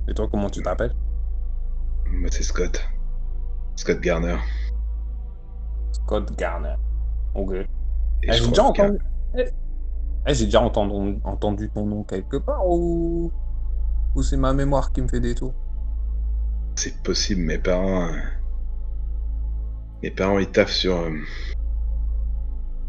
[0.09, 0.94] Et toi, comment tu t'appelles?
[2.07, 2.86] Moi, c'est Scott.
[3.77, 4.36] Scott Garner.
[5.93, 6.74] Scott Garner.
[7.35, 7.53] Ok.
[7.55, 7.66] Eh,
[8.32, 8.99] j'ai déjà entendu...
[9.39, 9.49] Eh,
[10.27, 13.32] eh, j'ai déjà entendu, entendu ton nom quelque part ou...
[14.14, 15.55] Ou c'est ma mémoire qui me fait des tours
[16.76, 18.06] C'est possible, mes parents.
[18.09, 18.16] euh,
[20.02, 20.97] Mes parents, ils taffent sur.
[20.97, 21.10] euh,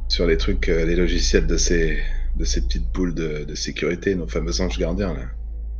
[0.09, 1.97] Sur les trucs, euh, les logiciels de ces.
[2.35, 5.25] de ces petites boules de, de sécurité, nos fameux anges gardiens là.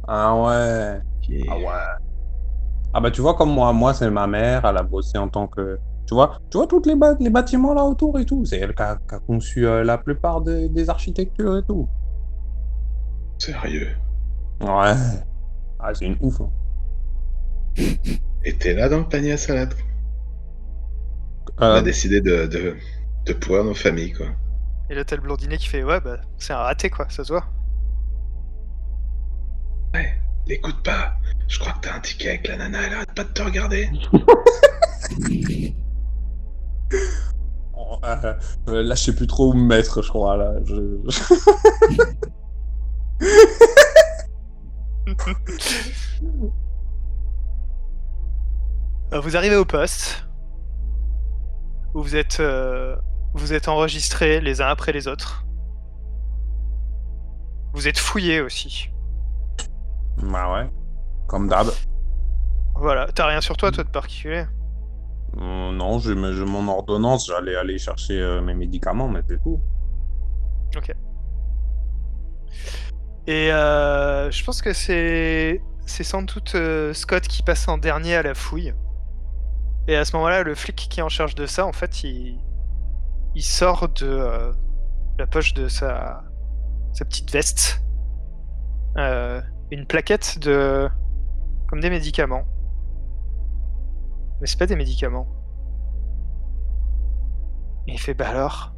[0.07, 1.01] Ah ouais.
[1.21, 1.43] Qui...
[1.49, 2.03] Ah ouais.
[2.93, 5.47] Ah bah tu vois comme moi, moi c'est ma mère, elle a bossé en tant
[5.47, 5.77] que...
[6.05, 8.75] Tu vois, tu vois tous les, ba- les bâtiments là autour et tout, c'est elle
[8.75, 11.87] qui a, qui a conçu euh, la plupart des architectures et tout.
[13.39, 13.87] Sérieux.
[14.61, 14.93] Ouais.
[15.83, 16.39] Ah c'est une ouf.
[16.41, 16.49] hein.
[18.45, 19.73] Et t'es là dans le panier à salade.
[21.57, 22.75] On a Euh, décidé de, de,
[23.25, 24.27] de pourrir nos familles, quoi.
[24.89, 27.31] Et là, t'as le blondinet qui fait Ouais, bah, c'est un raté, quoi, ça se
[27.33, 27.45] voit.
[29.93, 30.13] Ouais,
[30.47, 31.13] l'écoute pas.
[31.47, 33.89] Je crois que t'as un ticket avec la nana, elle arrête pas de te regarder.
[37.75, 38.33] oh, euh,
[38.69, 40.53] euh, là je sais plus trop où me mettre, je crois là.
[40.65, 40.97] Je...
[49.13, 50.27] Euh, Vous arrivez au poste,
[51.93, 52.95] où vous êtes, euh,
[53.33, 55.45] vous êtes enregistrés les uns après les autres.
[57.73, 58.89] Vous êtes fouillés aussi.
[60.17, 60.69] Bah ouais.
[61.27, 61.67] Comme d'hab.
[62.75, 64.45] Voilà, t'as rien sur toi, toi, de particulier?
[65.37, 69.59] Euh, non, j'ai mon ordonnance, j'allais aller chercher euh, mes médicaments, mais c'est tout.
[73.27, 78.15] Et euh, je pense que c'est c'est sans doute euh, Scott qui passe en dernier
[78.15, 78.73] à la fouille.
[79.87, 82.39] Et à ce moment-là, le flic qui est en charge de ça, en fait, il,
[83.35, 84.51] il sort de euh,
[85.19, 86.23] la poche de sa,
[86.93, 87.81] sa petite veste
[89.71, 90.87] une plaquette de
[91.67, 92.45] comme des médicaments.
[94.39, 95.27] Mais c'est pas des médicaments.
[97.87, 98.73] Et il fait bah alors,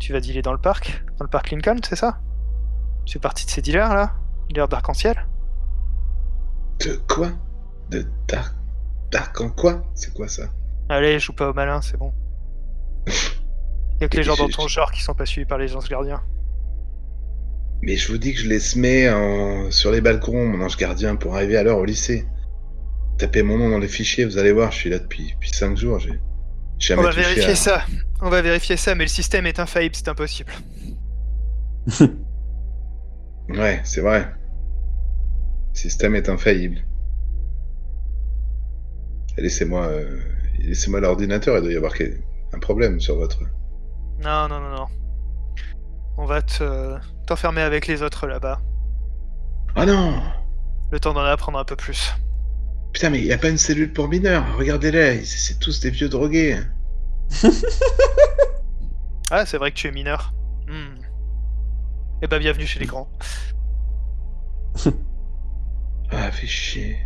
[0.00, 2.20] tu vas dealer dans le parc, dans le parc Lincoln, c'est ça?
[3.04, 4.12] Tu fais partie de ces dealers là?
[4.48, 5.26] Dealers d'arc-en-ciel?
[6.84, 7.30] De quoi?
[7.90, 8.54] De Dark.
[9.10, 9.82] Dark en quoi?
[9.94, 10.44] C'est quoi ça?
[10.88, 12.12] Allez, joue pas au malin, c'est bon.
[14.00, 16.22] Y'a que les gens dans ton genre qui sont pas suivis par les anges gardiens.
[17.82, 19.70] Mais je vous dis que je les semais en...
[19.70, 22.26] sur les balcons, mon ange gardien, pour arriver à l'heure au lycée.
[23.18, 25.76] Tapez mon nom dans les fichiers, vous allez voir, je suis là depuis, depuis 5
[25.76, 26.18] jours, j'ai
[26.78, 27.84] jamais On va vérifier à- ça.
[28.20, 30.52] On va vérifier ça, mais le système est infaillible, c'est impossible.
[33.48, 34.32] Ouais, c'est vrai.
[35.72, 36.78] Le système est infaillible.
[39.36, 40.20] Laissez-moi euh,
[40.60, 41.92] laissez-moi l'ordinateur, il doit y avoir
[42.52, 43.40] un problème sur votre...
[44.22, 44.86] Non, non, non, non.
[46.16, 46.96] On va te
[47.26, 48.60] t'enfermer avec les autres là-bas.
[49.74, 50.14] Ah non
[50.92, 52.14] Le temps d'en apprendre un peu plus.
[52.92, 55.90] Putain, mais il n'y a pas une cellule pour mineurs, regardez-les, c'est c'est tous des
[55.90, 56.58] vieux drogués.
[59.30, 60.34] Ah, c'est vrai que tu es mineur.
[60.68, 61.00] Hmm.
[62.24, 63.08] Eh ben, bienvenue chez les grands.
[66.10, 66.96] Ah, fait chier.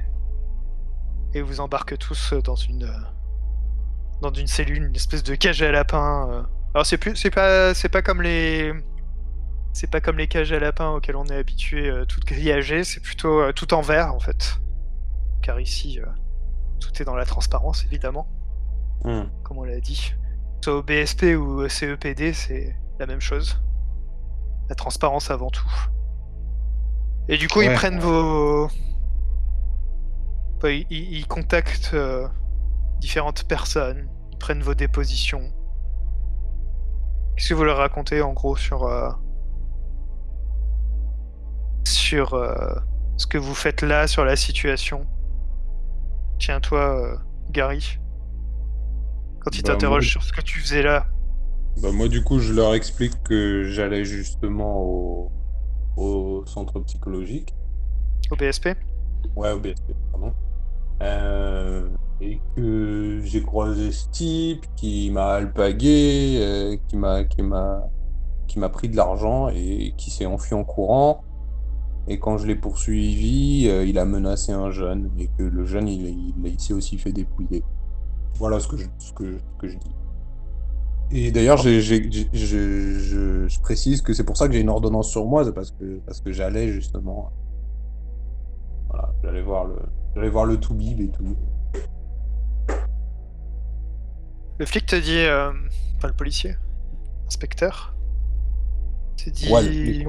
[1.35, 2.99] et vous embarque tous euh, dans une euh,
[4.21, 6.29] dans une cellule, une espèce de cage à lapins.
[6.31, 6.43] euh.
[6.75, 8.73] Alors c'est plus c'est pas c'est pas comme les
[9.73, 13.01] c'est pas comme les cages à lapins auxquelles on est habitué euh, toutes grillagées, c'est
[13.01, 14.59] plutôt tout en verre en fait.
[15.43, 15.99] Car ici
[16.81, 18.29] tout est dans la transparence évidemment,
[19.05, 19.25] Hmm.
[19.43, 20.13] comme on l'a dit.
[20.63, 23.61] Soit au BSP ou au CEPD, c'est la même chose.
[24.69, 25.69] La transparence avant tout.
[27.29, 28.69] Et du coup, ils prennent vos.
[30.57, 32.27] Enfin, ils, contactent euh,
[33.01, 35.53] différentes personnes, ils prennent vos dépositions.
[37.37, 38.85] Qu'est-ce que vous leur racontez en gros sur.
[38.85, 39.11] euh,
[41.85, 42.75] sur euh,
[43.17, 45.07] ce que vous faites là, sur la situation?
[46.39, 47.17] Tiens, toi, euh,
[47.51, 47.99] Gary.
[49.41, 51.07] Quand ils Bah, t'interrogent moi- sur ce que tu faisais là.
[51.83, 55.31] Bah, moi, du coup, je leur explique que j'allais justement au,
[55.97, 57.55] au centre psychologique.
[58.31, 58.71] Au BSP
[59.37, 60.33] Ouais, au BSP, pardon.
[61.03, 61.89] Euh,
[62.21, 67.85] et que j'ai croisé ce type qui m'a alpagué, euh, qui m'a qui m'a
[68.49, 71.23] qui m'a pris de l'argent et qui s'est enfui en courant.
[72.09, 75.87] Et quand je l'ai poursuivi, euh, il a menacé un jeune et que le jeune
[75.87, 77.63] il, il, il s'est aussi fait dépouiller.
[78.35, 79.95] Voilà ce que je, ce que, ce que je dis.
[81.11, 85.25] Et d'ailleurs, je, je, je précise que c'est pour ça que j'ai une ordonnance sur
[85.25, 87.33] moi, c'est parce que, parce que j'allais justement.
[88.91, 89.77] Voilà, j'allais voir le,
[90.15, 91.37] j'allais voir le Toubib et tout.
[94.59, 95.51] Le flic te dit, euh,
[95.97, 96.57] enfin le policier,
[97.27, 97.95] inspecteur,
[99.17, 100.05] te dit, Ouais,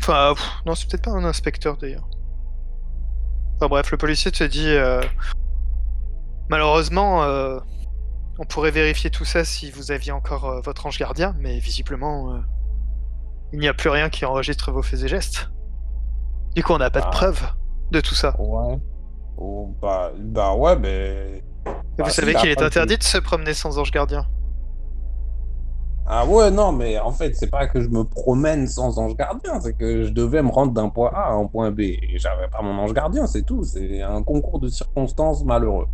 [0.00, 2.08] enfin pff, non c'est peut-être pas un inspecteur d'ailleurs.
[3.56, 5.02] Enfin bref, le policier te dit, euh,
[6.48, 7.58] malheureusement, euh,
[8.38, 12.32] on pourrait vérifier tout ça si vous aviez encore euh, votre ange gardien, mais visiblement,
[12.34, 12.38] euh,
[13.52, 15.50] il n'y a plus rien qui enregistre vos faits et gestes.
[16.54, 17.10] Du coup, on n'a pas de Ah.
[17.10, 17.42] preuves
[17.90, 18.34] de tout ça.
[18.40, 18.78] Ouais.
[19.36, 21.42] Oh, bah, bah ouais, mais.
[21.64, 24.26] Bah, vous savez qu'il est interdit de se promener sans ange gardien.
[26.06, 29.60] Ah ouais, non, mais en fait, c'est pas que je me promène sans ange gardien,
[29.60, 31.80] c'est que je devais me rendre d'un point A à un point B.
[31.80, 33.62] Et j'avais pas mon ange gardien, c'est tout.
[33.62, 35.86] C'est un concours de circonstances malheureux.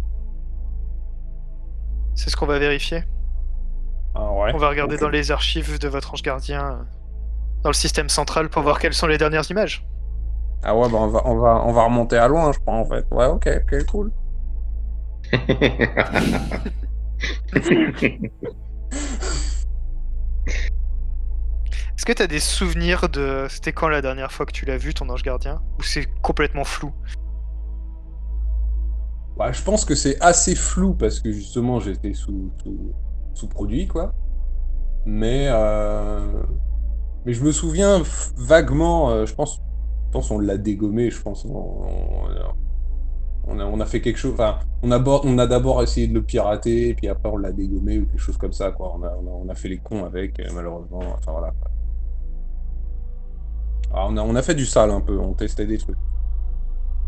[2.19, 3.05] C'est ce qu'on va vérifier.
[4.17, 4.51] Ah ouais.
[4.53, 6.83] On va regarder dans les archives de votre ange gardien, euh,
[7.63, 9.87] dans le système central, pour voir quelles sont les dernières images.
[10.65, 12.85] Ah ouais, bah on va, on va, on va remonter à loin, je crois, en
[12.87, 13.07] fait.
[13.13, 14.11] Ouais, ok, ok, cool.
[21.97, 23.47] Est-ce que t'as des souvenirs de.
[23.49, 25.63] C'était quand la dernière fois que tu l'as vu, ton ange gardien?
[25.79, 26.93] Ou c'est complètement flou?
[29.39, 32.51] Bah, je pense que c'est assez flou parce que justement j'étais sous,
[33.35, 34.13] sous, produit quoi.
[35.07, 36.43] Mais euh,
[37.25, 38.03] mais je me souviens
[38.37, 39.11] vaguement.
[39.11, 39.63] euh, je pense,
[40.07, 41.11] je pense on l'a dégommé.
[41.11, 41.55] Je pense on,
[43.47, 44.33] on- a, on a fait quelque chose.
[44.35, 47.53] Enfin, on a, on a d'abord essayé de le pirater et puis après on l'a
[47.53, 48.93] dégommé ou quelque chose comme ça quoi.
[48.99, 51.01] On a, on a, fait les cons avec euh, malheureusement.
[51.17, 51.53] Enfin voilà.
[51.61, 51.71] quoi.
[53.93, 55.17] Ah, on a, on a fait du sale un peu.
[55.19, 55.97] On testait des trucs.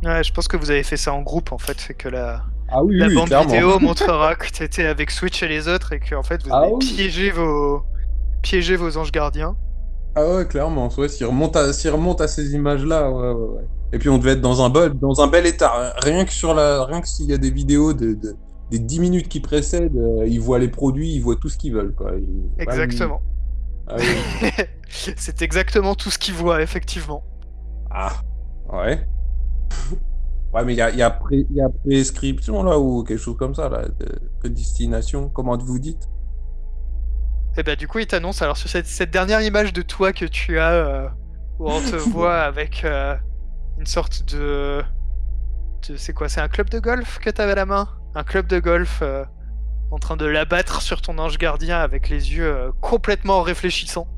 [0.05, 2.43] Ouais, je pense que vous avez fait ça en groupe en fait, et que la,
[2.68, 3.52] Ah oui, la oui, bande clairement.
[3.52, 6.62] vidéo montrera que t'étais avec Switch et les autres, et que en fait vous Ah
[6.62, 6.78] avez oui.
[6.97, 7.82] piégé vos
[8.43, 9.56] piégé vos anges gardiens.
[10.14, 10.89] Ah ouais, clairement.
[10.97, 13.64] Ouais, s'il remonte à, s'il remonte à ces ouais, ouais, ouais.
[13.93, 15.94] Et puis on devait être dans un bel, dans un bel état.
[16.02, 18.36] Rien que sur la, rien que s'il y a des vidéos de, de-
[18.70, 21.74] des 10 minutes qui précèdent, euh, ils voient les produits, ils voient tout ce qu'ils
[21.74, 22.12] veulent, quoi.
[22.16, 23.20] Ils- Exactement.
[23.89, 24.51] Ah, oui.
[24.89, 27.24] C'est exactement tout ce qu'ils voient, effectivement.
[27.90, 28.12] Ah,
[28.72, 29.05] ouais.
[30.52, 33.05] Ouais, mais il y a, il y, a pré- il y a prescription, là, ou
[33.05, 33.82] quelque chose comme ça, là.
[33.88, 34.06] De,
[34.42, 36.09] de destination, comment vous dites?
[37.56, 40.24] Et bah du coup il t'annonce, alors sur cette, cette dernière image de toi que
[40.24, 41.09] tu as, euh,
[41.59, 43.16] où on te voit avec euh,
[43.78, 44.82] une sorte de...
[45.88, 46.28] de- c'est quoi?
[46.28, 47.88] C'est un club de golf que t'avais à la main?
[48.14, 49.24] Un club de golf euh,
[49.90, 54.09] en train de l'abattre sur ton ange gardien avec les yeux complètement réfléchissants.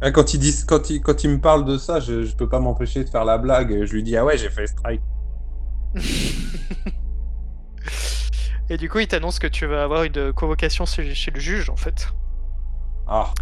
[0.00, 3.10] Ah, Quand il, quand, quand me parle de ça, je, je peux pas m'empêcher de
[3.10, 3.84] faire la blague.
[3.84, 5.02] Je lui dis, ah ouais, j'ai fait strike.
[8.68, 11.70] Et du coup il t'annonce que tu vas avoir une convocation chez, chez le juge
[11.70, 12.12] en fait.
[13.06, 13.32] Ah,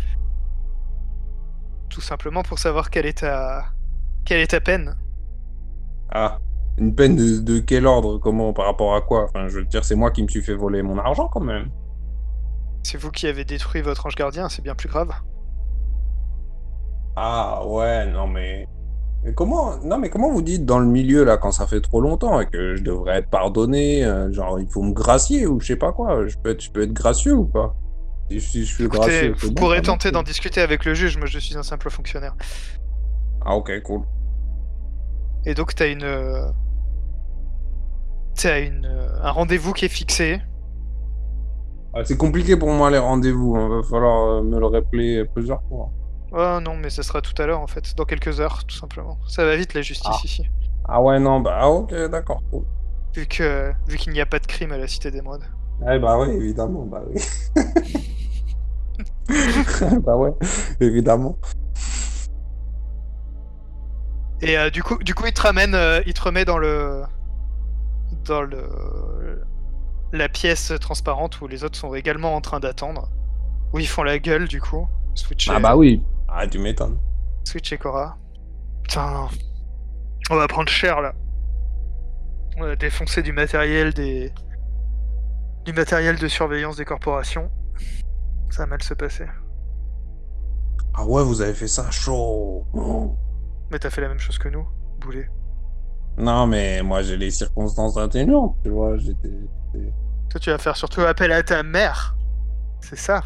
[1.91, 3.75] Tout simplement pour savoir quelle est ta,
[4.25, 4.97] quelle est ta peine.
[6.11, 6.39] Ah,
[6.79, 8.19] une peine de, de quel ordre?
[8.19, 8.53] Comment?
[8.53, 9.25] Par rapport à quoi?
[9.25, 11.71] Enfin, je veux dire, c'est moi qui me suis fait voler mon argent quand même.
[12.83, 15.13] C'est vous qui avez détruit votre ange gardien, c'est bien plus grave.
[17.17, 18.67] Ah ouais, non mais...
[19.25, 19.77] mais comment?
[19.85, 22.47] Non mais comment vous dites dans le milieu là quand ça fait trop longtemps et
[22.47, 25.93] que je devrais être pardonné, euh, genre il faut me gracier ou je sais pas
[25.93, 27.75] quoi, je peux être, je peux être gracieux ou pas?
[28.31, 31.19] Si, si je suis Écoutez, gracieux, vous bon, pourrez tenter d'en discuter avec le juge,
[31.19, 32.35] moi je suis un simple fonctionnaire.
[33.45, 34.03] Ah ok, cool.
[35.45, 36.05] Et donc t'as une...
[36.05, 36.47] euh,
[38.41, 38.87] T'as une...
[38.87, 40.41] euh, un rendez-vous qui est fixé.
[41.93, 45.91] Ah, c'est compliqué pour moi les rendez-vous, hein, va falloir me le rappeler plusieurs fois.
[46.33, 49.19] Oh non, mais ce sera tout à l'heure en fait, dans quelques heures, tout simplement.
[49.27, 50.21] Ça va vite la justice Ah.
[50.25, 50.45] ici.
[50.85, 52.65] Ah ouais, non, bah ah, ok, d'accord, cool.
[53.15, 55.43] Vu que vu qu'il n'y a pas de crime à la Cité d'Émeraude.
[55.91, 57.21] Eh bah oui, évidemment, bah oui.
[60.05, 60.33] bah ouais,
[60.81, 61.37] évidemment.
[64.43, 67.03] Et euh, du coup, du coup, il te ramène, euh, il te remet dans le,
[68.25, 69.43] dans le,
[70.13, 73.09] la pièce transparente où les autres sont également en train d'attendre,
[73.73, 74.87] où ils font la gueule du coup.
[75.49, 76.03] Ah bah oui.
[76.33, 76.99] Ah, tu m'étonnes.
[77.45, 78.17] Switch et Cora.
[78.83, 79.29] Putain,
[80.31, 81.13] on va prendre cher là.
[82.57, 84.33] On va défoncer du matériel des,
[85.65, 87.51] du matériel de surveillance des corporations.
[88.51, 89.27] Ça va mal se passer.
[90.95, 92.67] Ah ouais, vous avez fait ça chaud.
[93.71, 94.67] Mais t'as fait la même chose que nous,
[95.01, 95.29] boulet.
[96.19, 98.97] Non, mais moi j'ai les circonstances atténuantes, tu vois.
[98.99, 99.29] J'étais-
[100.29, 102.17] Toi, tu vas faire surtout appel à ta mère.
[102.81, 103.23] C'est ça.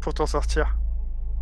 [0.00, 0.76] Pour t'en sortir.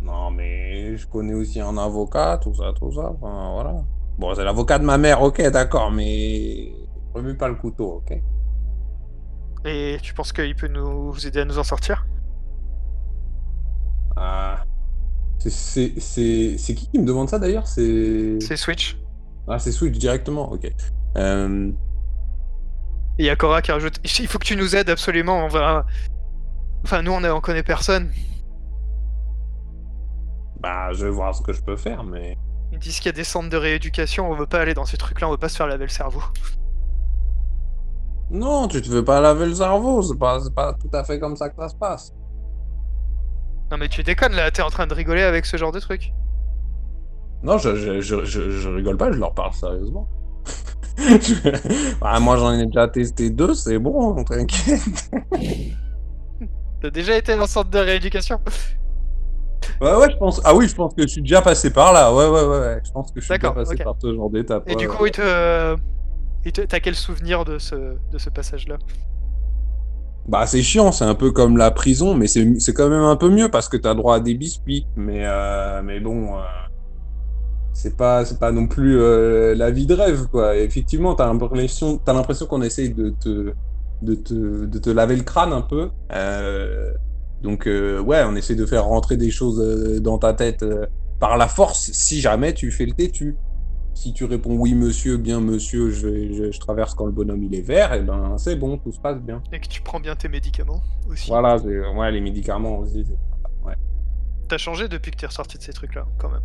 [0.01, 3.11] Non, mais je connais aussi un avocat, tout ça, tout ça.
[3.11, 3.75] Enfin, voilà.
[4.17, 6.71] Bon, c'est l'avocat de ma mère, ok, d'accord, mais.
[7.13, 8.21] Remue pas le couteau, ok?
[9.65, 12.05] Et tu penses qu'il peut nous vous aider à nous en sortir?
[14.15, 14.63] Ah.
[15.39, 17.65] C'est- C'est c'est- c'est qui qui me demande ça d'ailleurs?
[17.67, 18.39] C'est.
[18.41, 18.97] C'est Switch.
[19.47, 20.69] Ah, c'est Switch directement, ok.
[21.17, 21.71] Euh,
[23.17, 25.47] Et il y a Cora qui rajoute Il faut que tu nous aides absolument, on
[25.47, 25.85] va.
[26.83, 28.09] Enfin, nous, on, on connaît personne.
[30.59, 32.37] Bah, je vais voir ce que je peux faire, mais.
[32.71, 34.97] Ils disent qu'il y a des centres de rééducation, on veut pas aller dans ces
[34.97, 36.21] trucs-là, on veut pas se faire laver le cerveau.
[38.31, 41.35] Non, tu te veux pas laver le cerveau, c'est pas, pas tout à fait comme
[41.35, 42.13] ça que ça se passe.
[43.71, 46.11] Non, mais tu déconnes là, t'es en train de rigoler avec ce genre de truc.
[47.41, 50.07] Non, je, je, je, je, je rigole pas, je leur parle sérieusement.
[50.97, 55.09] Je- Ah, moi j'en ai déjà testé deux, c'est bon, t'inquiète.
[56.81, 58.39] T'as déjà été dans le centre de rééducation?
[59.81, 60.41] Ouais, ouais, je pense.
[60.43, 62.13] Ah oui, je pense que je suis déjà passé par là.
[62.13, 62.59] Ouais, ouais, ouais.
[62.59, 62.81] ouais.
[62.83, 64.63] Je pense que je suis déjà passé par ce genre d'étape.
[64.67, 64.95] Et ouais, du ouais.
[64.95, 65.75] coup, il te...
[66.67, 68.77] T'as quel souvenir de ce, de ce passage-là?
[70.27, 73.29] Bah, c'est chiant, c'est un peu comme la prison, mais c'est quand même un peu
[73.29, 74.85] mieux parce que t'as droit à des biscuits.
[74.95, 76.41] Mais, euh, mais bon, euh,
[77.73, 80.55] c'est pas, c'est pas non plus euh, la vie de rêve, quoi.
[80.55, 83.53] Et effectivement, t'as l'impression, t'as l'impression qu'on essaye de te,
[84.01, 85.89] de te, de te laver le crâne un peu.
[87.41, 90.85] Donc, euh, ouais, on essaie de faire rentrer des choses euh, dans ta tête euh,
[91.19, 93.35] par la force si jamais tu fais le têtu.
[93.93, 97.43] Si tu réponds oui, monsieur, bien, monsieur, je, vais- je, je traverse quand le bonhomme
[97.43, 99.41] il est vert, et ben c'est bon, tout se passe bien.
[99.51, 101.27] Et que tu prends bien tes médicaments aussi.
[101.29, 103.03] Voilà, ouais, les médicaments aussi.
[103.05, 103.17] c'est-
[104.47, 106.41] T'as changé depuis que t'es ressorti de ces trucs-là, quand même.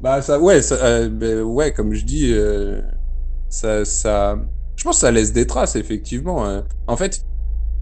[0.00, 2.80] Bah, ça, ouais, ça, euh, ben, ouais, comme je dis, euh,
[3.50, 4.38] ça, ça,
[4.76, 6.46] je pense que ça laisse des traces, effectivement.
[6.46, 6.62] euh.
[6.86, 7.22] En fait,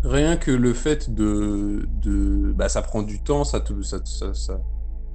[0.04, 4.34] rien que le fait de, de, bah, ça prend du temps, ça te, ça, ça,
[4.34, 4.60] ça,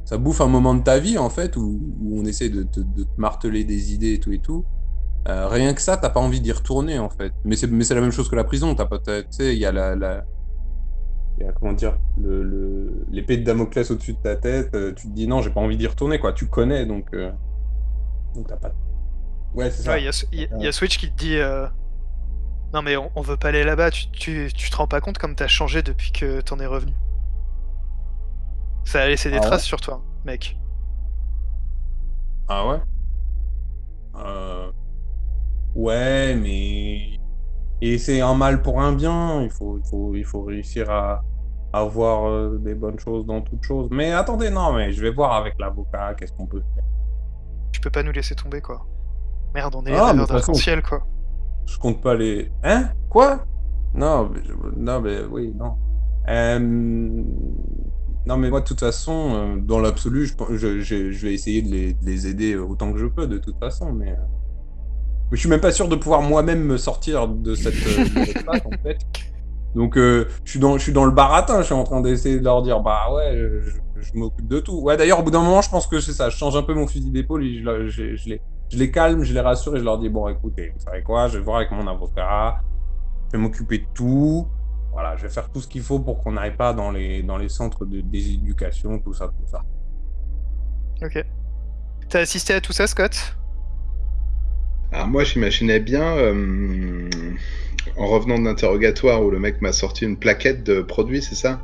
[0.06, 2.80] ça bouffe un moment de ta vie, en fait, où, où on essaie de, te-
[2.80, 4.66] de te marteler des idées et tout et tout.
[5.28, 7.34] Euh, rien que ça, t'as pas envie d'y retourner, en fait.
[7.44, 8.74] Mais c'est, mais c'est la même chose que la prison.
[8.76, 10.24] T'as pas, tu sais, il y a la, la,
[11.38, 14.74] il y a, comment dire, le, le, l'épée de Damoclès au-dessus de ta tête.
[14.74, 16.32] euh, tu te dis non, j'ai pas envie d'y retourner, quoi.
[16.32, 17.30] Tu connais, donc, euh,
[18.36, 18.72] donc t'as pas.
[19.54, 19.92] Ouais, c'est ça.
[19.94, 21.68] Ouais, il y, a ce- y a- y a Switch qui te dit euh,
[22.74, 25.18] Non, mais on, on veut pas aller là-bas, tu, tu, tu te rends pas compte
[25.18, 26.94] comme t'as changé depuis que t'en es revenu.
[28.84, 30.58] Ça a laissé des Ah ouais traces sur toi, mec.
[32.48, 32.80] Ah ouais?
[34.16, 34.72] Euh,
[35.76, 37.20] Ouais, mais.
[37.82, 39.42] Et c'est un mal pour un bien.
[39.44, 41.22] Il faut, il faut, il faut réussir à,
[41.74, 43.88] à voir euh, des bonnes choses dans toutes choses.
[43.92, 46.84] Mais attendez, non, mais je vais voir avec l'avocat qu'est-ce qu'on peut faire?
[47.72, 48.86] Tu peux pas nous laisser tomber, quoi.
[49.54, 51.06] Merde, on est les Ah, toute façon- d'arc-en-ciel, quoi.
[51.68, 52.50] Je compte pas les.
[52.64, 52.90] Hein?
[53.10, 53.46] Quoi?
[53.94, 54.42] Non, mais
[54.78, 55.74] non, mais oui, non.
[56.30, 56.60] Euh,
[58.26, 61.62] Non, mais moi, de toute façon, euh, dans l'absolu, je, je, je- je vais essayer
[61.62, 63.94] de les, de les aider autant que je peux, de toute façon.
[63.94, 64.16] Mais, euh,
[65.32, 67.74] mais je suis même pas sûr de pouvoir moi-même me sortir de cette.
[69.76, 73.14] Donc, je, suis dans, le baratin, je suis en train d'essayer de leur dire, bah
[73.14, 73.38] ouais,
[73.98, 74.80] je, m'occupe de tout.
[74.80, 76.30] Ouais, d'ailleurs, au bout d'un moment, je pense que c'est ça.
[76.30, 79.40] Je change un peu mon fusil d'épaule et je, les, je les calme, je les
[79.40, 81.88] rassure et je leur dis, bon, écoutez, vous savez quoi, je vais voir avec mon
[81.88, 82.62] avocat,
[83.28, 84.48] je vais m'occuper de tout.
[84.92, 87.38] Voilà, je vais faire tout ce qu'il faut pour qu'on n'aille pas dans les, dans
[87.38, 89.64] les centres de déséducation, tout ça, tout ça.
[91.04, 91.24] Ok.
[92.10, 93.38] T'as assisté à tout ça, Scott?
[94.92, 97.10] Alors moi, j'imaginais bien, euh,
[97.98, 101.62] en revenant de l'interrogatoire où le mec m'a sorti une plaquette de produits, c'est ça?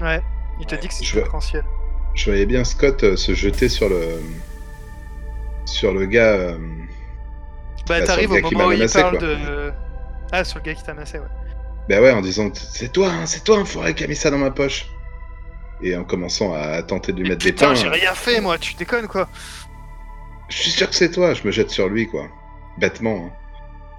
[0.00, 0.22] Ouais.
[0.60, 1.64] Il te Ouais, dit que je c'est arc-en-ciel.
[2.14, 4.20] Je voyais bien Scott euh, se jeter sur le
[5.68, 6.32] sur le gars.
[6.34, 6.58] euh,
[7.88, 9.26] Bah, Bah, t'arrives au moment où il menacé, parle quoi.
[9.28, 9.72] de.
[10.32, 11.24] Ah, sur le gars qui t'a massé, ouais.
[11.88, 14.30] Bah ouais, en disant c'est toi, hein, c'est toi, un forêt qui a mis ça
[14.30, 14.86] dans ma poche.
[15.80, 17.74] Et en commençant à tenter de lui Mais mettre des putain, pains.
[17.74, 19.28] j'ai rien fait, moi, tu déconnes, quoi.
[20.48, 21.34] Je suis sûr que c'est toi.
[21.34, 22.26] Je me jette sur lui, quoi.
[22.78, 23.26] Bêtement.
[23.26, 23.32] Hein.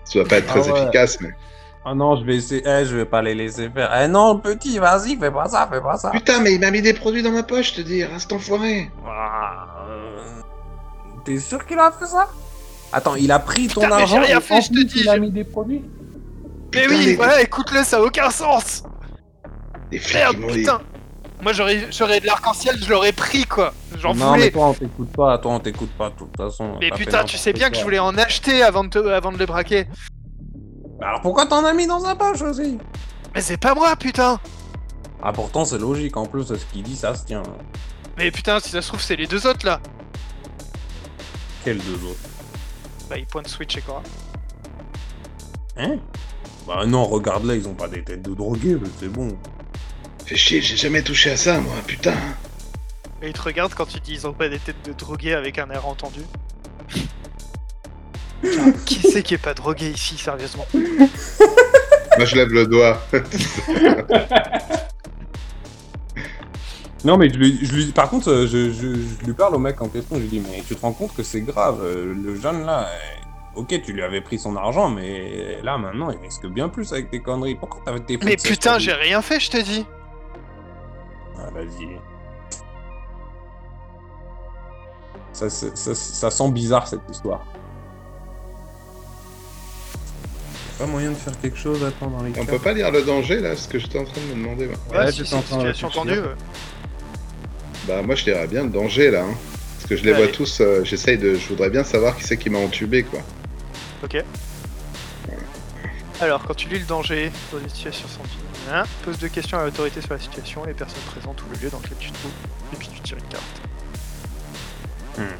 [0.04, 0.82] Ça doit pas être Ah très ouais.
[0.84, 1.30] efficace, mais.
[1.86, 2.62] Ah non, je vais essayer.
[2.68, 3.90] Eh, je vais pas les laisser faire.
[4.04, 6.12] Eh non, petit, vas-y, fais pas ça, fais pas ça.
[6.12, 8.92] Putain, mais il m'a mis des produits dans ma poche, je te dis, reste enfoiré.
[9.08, 9.79] Ah,
[11.30, 12.28] T'es sûr qu'il a fait ça?
[12.92, 14.74] Attends, il a pris ton Putain, mais j'ai argent rien et fait, en je te
[14.74, 15.84] plus, dis, il a je- mis des produits.
[16.74, 18.82] Mais Putain, oui, mais- voilà, écoute-le, ça a aucun sens.
[19.92, 20.82] Les flics, Merde, ils m'ont- putain.
[21.44, 23.76] Moi, j'aurais j'aurais de l'arc-en-ciel, je l'aurais pris, quoi.
[24.00, 24.52] J'en Non, mais voulais.
[24.52, 26.78] toi, on t'écoute pas, toi, on t'écoute pas, de toute façon.
[26.80, 28.90] Mais t'as fait putain, tu sais n'importe bien que je voulais en acheter avant de,
[28.90, 29.86] te- avant de le braquer.
[31.00, 32.80] Bah Alors pourquoi t'en as mis dans sa poche aussi?
[33.36, 34.40] Mais c'est pas moi, putain.
[35.22, 37.44] Ah, pourtant, c'est logique, en plus, ce qu'il dit, ça se tient.
[38.18, 39.80] Mais putain, si ça se trouve, c'est les deux autres, là
[41.64, 42.30] Quel deux autres
[43.10, 44.04] Bah, il pointe Switch et Cora.
[45.78, 45.98] Hein
[46.68, 49.38] Bah non, regarde là, ils ont pas des têtes de drogués, mais c'est bon.
[50.26, 52.14] Fais chier, j'ai jamais touché à ça, moi, putain.
[53.22, 55.60] Et il te regarde quand tu dis ils ont pas des têtes de drogués avec
[55.60, 56.22] un air entendu.
[58.42, 60.66] Putain, qui c'est qui est pas drogué ici, sérieusement?
[60.74, 63.02] Moi, je lève le doigt.
[67.06, 69.60] Non, mais je lui, je lui- par contre, euh, je, je- je lui parle au
[69.60, 72.14] mec en question, je lui dis, mais tu te rends compte que c'est grave, euh,
[72.14, 76.18] le jeune là, euh, ok, tu lui avais pris son argent, mais là, maintenant, il
[76.20, 77.56] risque bien plus avec tes conneries.
[77.56, 79.86] Pourquoi t'avais tes Mais putain, j'ai rien fait, je te dis
[81.38, 81.88] Ah, vas-y.
[85.32, 87.46] Ça, ça, ça, ça sent bizarre, cette histoire.
[90.80, 92.92] Y'a pas moyen de faire quelque chose, attends, dans les On cas peut pas lire
[92.92, 94.68] le danger, là, ce que j'étais en train de me demander.
[94.68, 94.76] moi.
[94.92, 96.20] Ouais, Ouais, si, j'étais c'est en une train de situation tendue.
[97.90, 99.24] Bah, moi, je lirais bien le danger, là.
[99.24, 99.34] hein.
[99.78, 100.26] Parce que je les Allez.
[100.26, 101.34] vois tous, euh, j'essaye de.
[101.34, 103.20] Je voudrais bien savoir qui c'est qui m'a entubé, quoi.
[104.04, 104.24] Ok.
[106.22, 108.22] Alors, quand tu lis le danger dans une situation sans
[108.72, 111.70] hein, pose deux questions à l'autorité sur la situation, les personnes présentes ou le lieu
[111.72, 112.32] dans lequel tu te trouves,
[112.74, 113.62] et puis tu tires une carte.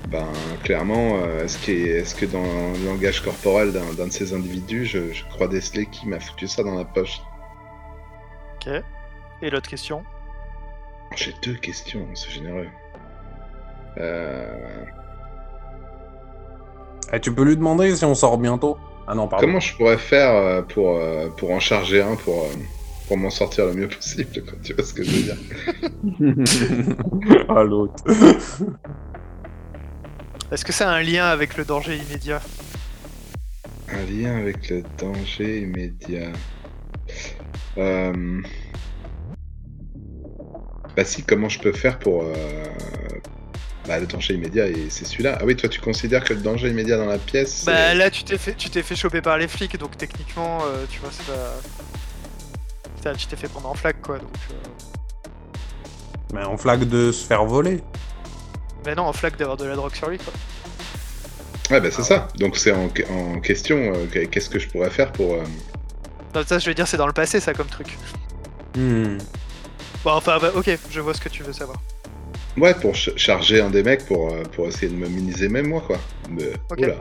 [0.10, 0.28] Ben,
[0.64, 4.86] clairement, euh, est-ce que, est que dans le langage corporel d'un d'un de ces individus,
[4.86, 7.22] je, je crois déceler qui m'a foutu ça dans la poche?
[8.56, 8.74] Ok.
[9.42, 10.04] Et l'autre question?
[11.16, 12.68] J'ai deux questions, c'est généreux.
[13.98, 14.86] Euh,
[17.12, 18.78] Eh, tu peux lui demander si on sort bientôt?
[19.08, 19.48] Ah non, pardon.
[19.48, 22.48] comment je pourrais faire euh, pour, euh, pour en charger un pour, euh,
[23.08, 25.38] pour m'en sortir le mieux possible quoi, Tu vois ce que je veux dire?
[27.50, 28.04] Ah, l'autre.
[30.52, 32.42] Est-ce que ça a un lien avec le danger immédiat?
[33.92, 36.32] Un lien avec le danger immédiat.
[37.80, 38.42] Euh...
[40.96, 42.24] Bah si, comment je peux faire pour...
[42.24, 42.34] euh,
[43.88, 45.38] Bah le danger immédiat, et c'est celui-là.
[45.40, 47.54] Ah oui, toi tu considères que le danger immédiat dans la pièce...
[47.64, 50.60] c'est- Bah là, tu t'es fait, tu t'es fait choper par les flics, donc techniquement,
[50.64, 53.14] euh, tu vois, c'est pas.
[53.16, 54.18] Tu t'es fait prendre en flag, quoi.
[54.20, 54.56] Donc, euh...
[56.34, 57.82] Mais en flag de se faire voler.
[58.84, 60.34] Bah non, en flag d'avoir de la drogue sur lui, quoi.
[61.72, 62.28] Ouais, bah c'est ça.
[62.36, 65.36] Donc c'est en, en question, euh, qu'est-ce que je pourrais faire pour...
[65.36, 65.44] euh,
[66.36, 67.98] Non, ça, je veux dire, c'est dans le passé, ça, comme truc.
[68.76, 69.18] Hmm.
[70.04, 71.78] Bon, enfin, bah, ok, je vois ce que tu veux savoir.
[72.58, 75.68] Ouais, pour ch- charger un des mecs pour, euh, pour essayer de me miniser même
[75.68, 75.98] moi, quoi.
[76.30, 76.80] Mais, Ok.
[76.80, 76.96] oula,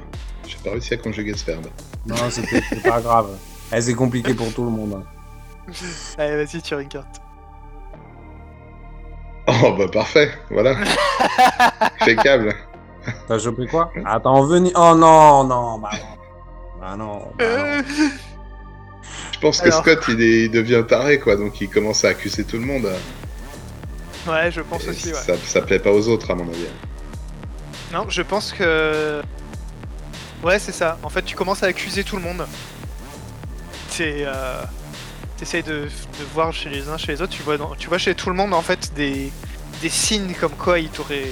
[0.47, 1.67] j'ai pas réussi à conjuguer ce verbe.
[2.07, 3.37] Non, c'était c'est pas grave.
[3.73, 5.03] Eh, c'est compliqué pour tout le monde.
[5.03, 5.73] hein.
[6.19, 7.21] Allez, vas-y, tire une carte.
[9.47, 10.77] Oh bah parfait, voilà.
[12.01, 12.55] Impeccable.
[13.27, 13.91] T'as chopé quoi?
[14.05, 14.71] Attends, venez.
[14.75, 16.79] Oh non, non, bah non.
[16.81, 17.19] Bah non.
[17.19, 17.33] bah non.
[17.41, 17.83] Euh,
[19.39, 19.71] Je pense que.
[19.71, 22.89] Scott, il, est- il devient taré, quoi, donc il commence à accuser tout le monde.
[24.27, 25.15] Ouais, je pense Et aussi, ouais.
[25.15, 26.67] ça, ça plaît pas aux autres, à mon avis.
[27.93, 29.23] Non, je pense que.
[30.43, 30.99] Ouais, c'est ça.
[31.03, 32.47] En fait, tu commences à accuser tout le monde.
[33.97, 34.25] T'es.
[34.27, 34.63] Euh...
[35.37, 37.33] T'essayes de, de voir chez les uns, chez les autres.
[37.33, 39.31] Tu vois, dans- tu vois chez tout le monde, en fait, des,
[39.83, 41.23] des signes comme quoi ils t'auraient.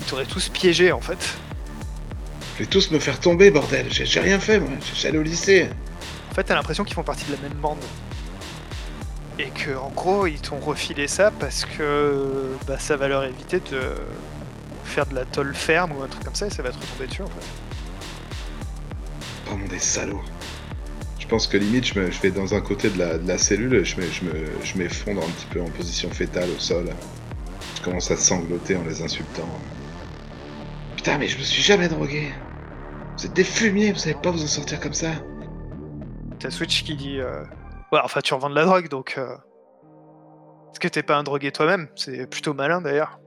[0.00, 1.18] Ils t'auraient tous piégé, en fait.
[2.54, 3.86] Je vais tous me faire tomber, bordel.
[3.90, 4.70] J'ai j'ai rien fait, moi.
[4.94, 5.68] J'allais au lycée.
[6.36, 7.82] En fait, t'as l'impression qu'ils font partie de la même bande.
[9.38, 13.58] Et que, en gros, ils t'ont refilé ça parce que bah, ça va leur éviter
[13.60, 13.80] de
[14.84, 17.06] faire de la tolle ferme ou un truc comme ça et ça va te retomber
[17.06, 17.46] dessus, en fait.
[19.46, 20.20] Vraiment des salauds.
[21.18, 24.10] Je pense que limite, je, vais dans un côté de la, cellule et je me-
[24.10, 26.90] je me- je m'effondre un petit peu en position fétale au sol.
[27.78, 29.48] Je commence à sangloter en les insultant.
[30.96, 32.30] Putain, mais je me suis jamais drogué.
[33.16, 35.12] Vous êtes des fumiers, vous savez pas vous en sortir comme ça.
[36.38, 37.42] T'as Switch qui dit euh,
[37.92, 39.14] Ouais, enfin, tu revends de la drogue donc.
[39.18, 39.34] euh,
[40.70, 41.88] Est-ce que t'es pas un drogué toi-même?
[41.96, 43.20] C'est plutôt malin d'ailleurs.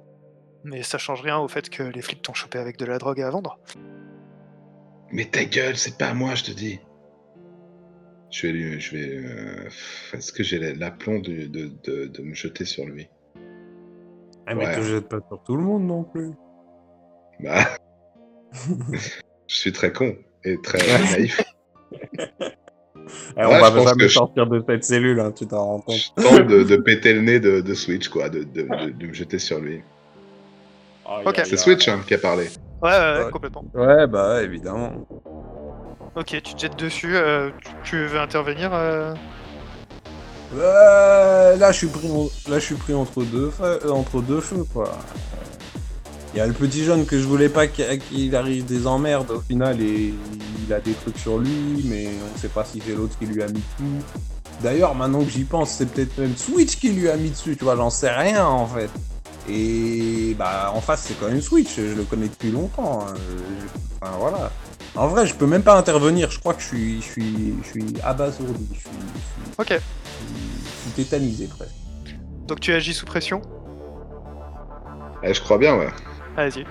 [0.63, 3.21] Mais ça change rien au fait que les flics t'ont chopé avec de la drogue
[3.21, 3.59] à vendre.
[5.11, 6.79] Mais ta gueule, c'est pas à moi, je te dis.
[8.29, 8.79] Je vais lui.
[8.79, 9.09] Je vais.
[9.09, 9.69] euh,
[10.13, 13.09] Est-ce que j'ai l'aplomb de, de, de, de me jeter sur lui
[14.49, 14.75] Eh, mais Ouais.
[14.75, 16.31] te jette pas sur tout le monde non plus.
[17.39, 17.63] Bah.
[18.53, 20.77] je suis très con et très
[21.17, 21.41] naïf.
[23.37, 25.65] Eh, on va je pense jamais que je- sortir de cette cellule, hein, tu t'en
[25.65, 25.95] rends compte.
[26.17, 29.07] Je tente de, de péter le nez de, de Switch, quoi, de, de, de- de
[29.07, 29.81] me jeter sur lui.
[31.25, 31.41] Ok.
[31.45, 32.49] C'est Switch hein, qui a parlé.
[32.81, 33.63] Ouais, ouais, ouais, complètement.
[33.73, 34.93] Ouais, bah ouais, évidemment.
[36.15, 37.15] Ok, tu te jettes dessus.
[37.15, 39.13] euh, tu- tu veux intervenir euh
[40.55, 44.21] Euh, là, je suis pris, en- là, je suis pris entre deux, feux, euh, entre
[44.21, 44.91] deux feux, quoi.
[46.33, 49.41] Il y a le petit jeune que je voulais pas qu'il arrive des emmerdes au
[49.41, 50.13] final et
[50.67, 53.41] il a des trucs sur lui, mais on sait pas si c'est l'autre qui lui
[53.41, 54.05] a mis dessus.
[54.61, 57.63] D'ailleurs, maintenant que j'y pense, c'est peut-être même Switch qui lui a mis dessus, tu
[57.63, 58.89] vois, j'en sais rien en fait.
[59.49, 63.07] Et bah en face, c'est quand même Switch, je le connais depuis longtemps.
[63.07, 63.13] hein.
[64.01, 64.51] Enfin voilà.
[64.95, 67.67] En vrai, je peux même pas intervenir, je crois que je suis, je suis, je
[67.69, 71.73] suis abasourdi, je suis, je suis- Ok, je suis tétanisé presque.
[72.47, 73.41] donc tu agis sous pression?
[75.23, 75.89] Eh, je crois bien, ouais.
[76.37, 76.65] Allez-y.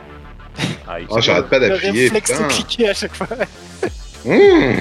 [1.10, 2.48] Oh, j'arrête pas Le d'appuyer, réflexe de putain.
[2.48, 3.28] cliquer à chaque fois.
[4.24, 4.72] Mmh.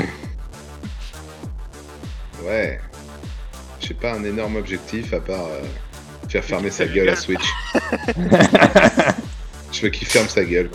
[2.44, 2.80] Ouais.
[3.80, 5.62] J'ai pas un énorme objectif à part euh,
[6.30, 7.16] faire fermer sa gueule à.
[7.16, 7.46] Switch.
[9.72, 10.70] Je veux qu'il ferme sa gueule.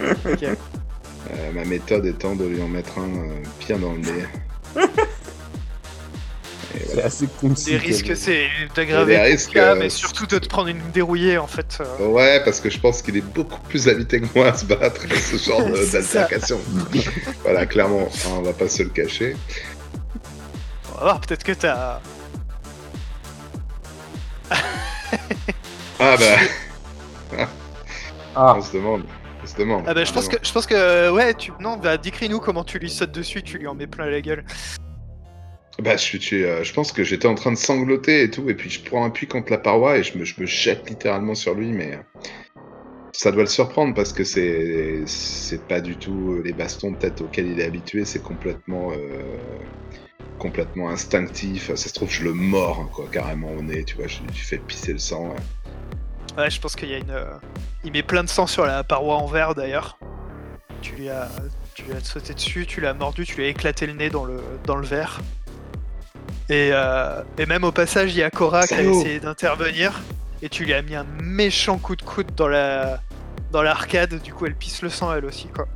[0.00, 4.24] Euh, ma méthode étant de lui en mettre un euh, bien dans le nez.
[6.98, 7.70] C'est assez concis.
[7.70, 11.46] Des risques, c'est d'aggraver risques, cas, euh, mais surtout de te prendre une dérouillée en
[11.46, 11.78] fait.
[11.80, 12.08] euh.
[12.08, 15.02] Ouais, parce que je pense qu'il est beaucoup plus habité que moi à se battre
[15.08, 15.62] à ce genre
[15.92, 16.60] d'altercation.
[17.44, 19.36] voilà, clairement, on va pas se le cacher.
[20.92, 22.00] On va voir, peut-être que t'as.
[26.00, 27.46] Ah bah,
[28.34, 29.04] Ah, on se demande.
[29.42, 29.84] On se demande.
[29.86, 32.64] Ah bah je pense se que je pense que ouais tu non bah décris-nous comment
[32.64, 34.44] tu lui sautes dessus, tu lui en mets plein la gueule.
[35.82, 38.82] Bah, euh, je pense que j'étais en train de sangloter et tout, et puis je
[38.82, 41.94] prends appui contre la paroi et je me, je me jette littéralement sur lui, mais
[41.94, 42.60] euh,
[43.12, 47.46] ça doit le surprendre parce que c'est c'est pas du tout les bastons peut-être auxquels
[47.46, 49.22] il est habitué, c'est complètement euh,
[50.38, 51.68] complètement instinctif.
[51.74, 54.34] Ça se trouve, je le mords hein, quoi, carrément au nez, tu vois, je lui
[54.34, 55.34] fais pisser le sang.
[56.36, 56.50] ouais.
[56.50, 57.10] Je pense qu'il y a une.
[57.10, 57.24] euh,
[57.84, 59.98] Il met plein de sang sur la paroi en verre d'ailleurs.
[60.82, 61.28] Tu lui as,
[61.74, 64.24] tu lui as sauté dessus, tu l'as mordu, tu lui as éclaté le nez dans
[64.24, 65.20] le, dans le verre.
[66.50, 70.00] Et, euh, et même au passage, il y a Cora qui a essayé d'intervenir
[70.40, 73.00] et tu lui as mis un méchant coup de coude dans la
[73.52, 74.20] dans l'arcade.
[74.22, 75.66] Du coup, elle pisse le sang elle aussi quoi.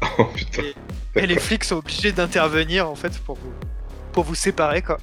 [0.18, 0.62] Oh putain.
[1.14, 3.52] Et les flics sont obligés d'intervenir en fait pour vous
[4.12, 4.98] pour vous séparer quoi.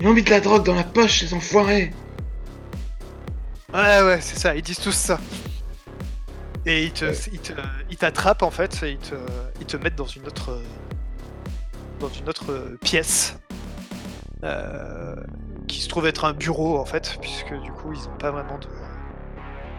[0.00, 1.92] Ils ont mis de la drogue dans la poche, ces enfoirés
[3.74, 5.18] Ouais, ouais, c'est ça, ils disent tous ça.
[6.64, 7.52] Et ils te, ils te-
[7.90, 9.14] ils t'attrapent en fait, et ils te,
[9.60, 10.60] ils te mettent dans une autre,
[12.00, 13.36] dans une autre pièce,
[15.66, 18.58] qui se trouve être un bureau en fait, puisque du coup ils ont pas vraiment
[18.58, 18.66] de,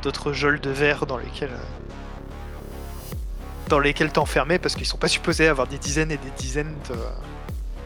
[0.01, 3.15] d'autres geôles de verre dans lesquelles, euh,
[3.67, 6.95] dans lesquelles t'enfermer, parce qu'ils sont pas supposés avoir des dizaines et des dizaines de,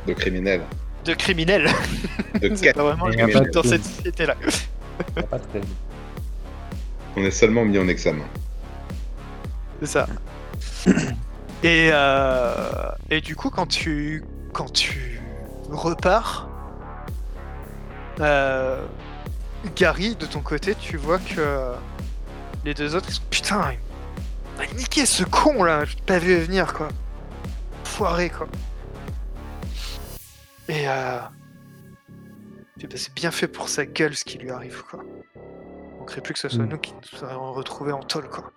[0.08, 0.62] De criminels.
[1.06, 1.70] de criminels.
[2.40, 3.84] De c'est pas vraiment dans cette
[5.30, 5.64] pas de crime.
[7.16, 8.26] On est seulement mis en examen.
[9.80, 10.08] C'est ça.
[11.64, 15.22] Et, euh, et du coup, quand tu, quand tu
[15.70, 16.50] repars,
[18.20, 18.86] euh,
[19.76, 21.74] Gary, de ton côté, tu vois que
[22.66, 26.20] les deux autres, ils sont putain, il m'a niqué ce con là, je t'ai pas
[26.20, 26.90] vu venir quoi.
[27.84, 28.48] Foiré quoi.
[30.70, 35.04] Et euh, bah, c'est bien fait pour sa gueule ce qui lui arrive quoi.
[35.36, 36.70] Il manquerait plus que ce soit Mm.
[36.70, 38.52] nous qui nous serions retrouvés en tôle quoi.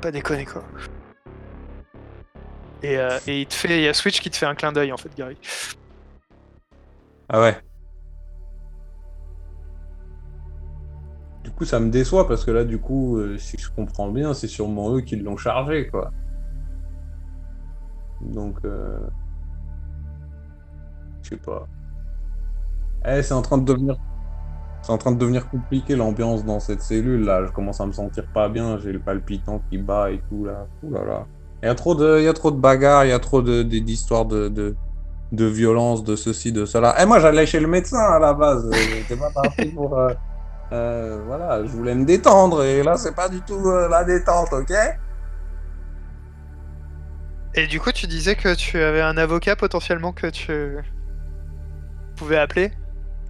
[0.00, 0.62] Pas déconner quoi.
[2.82, 4.70] Et, euh, et il te fait, il y a Switch qui te fait un clin
[4.72, 5.36] d'œil en fait, Gary.
[7.28, 7.58] Ah ouais.
[11.48, 14.34] Du coup, ça me déçoit parce que là, du coup, euh, si je comprends bien,
[14.34, 16.10] c'est sûrement eux qui l'ont chargé, quoi.
[18.20, 18.98] Donc, euh...
[21.22, 21.66] je sais pas.
[23.06, 23.96] Eh, c'est en train de devenir,
[24.82, 27.46] c'est en train de devenir compliqué l'ambiance dans cette cellule là.
[27.46, 28.78] Je commence à me sentir pas bien.
[28.78, 30.66] J'ai le palpitant qui bat et tout là.
[30.82, 31.26] Ouh là.
[31.62, 33.42] Il y a trop de, il y a trop de bagarres, il y a trop
[33.42, 34.76] de d'histoires de, de
[35.32, 37.00] de violence, de ceci, de cela.
[37.02, 38.66] Et moi, j'allais chez le médecin à la base.
[38.66, 39.98] Euh, J'étais pas parti pour.
[39.98, 40.12] euh,
[40.72, 44.52] euh, voilà, je voulais me détendre et là, c'est pas du tout euh, la détente,
[44.52, 44.72] ok?
[47.54, 50.52] Et du coup, tu disais que tu avais un avocat potentiellement que tu
[52.16, 52.70] pouvais appeler?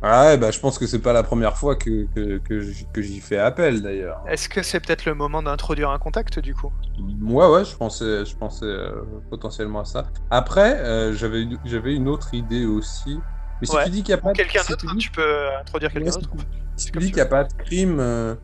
[0.02, 2.60] Ouais, bah, je pense que c'est pas la première fois que, que,
[3.01, 4.23] j'y fais appel d'ailleurs.
[4.28, 6.73] Est-ce que c'est peut-être le moment d'introduire un contact du coup?
[7.23, 10.06] Ouais, ouais, je pensais, je pensais euh, potentiellement à ça.
[10.31, 13.19] Après, j'avais une autre idée aussi.
[13.60, 13.85] Mais si Ouais.
[13.85, 16.10] tu dis qu'il n'y a pas quelqu'un si d'autre tu dis- Tu peux introduire quelqu'un
[16.10, 16.30] d'autre.
[16.76, 18.35] Si tu dis qu'il n'y a pas de crime, euh,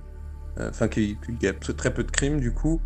[0.59, 2.81] euh, enfin qu'il y a très peu de crimes du coup,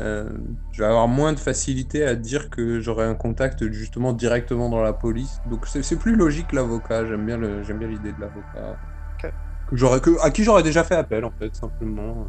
[0.00, 0.28] euh,
[0.72, 4.82] je vais avoir moins de facilité à dire que j'aurai un contact justement directement dans
[4.82, 5.40] la police.
[5.48, 7.06] Donc c'est plus logique l'avocat.
[7.06, 8.76] J'aime bien j'aime bien l'idée de l'avocat.
[9.22, 9.32] Ok.
[9.70, 12.26] Que j'aurais que à qui j'aurais déjà fait appel en fait simplement.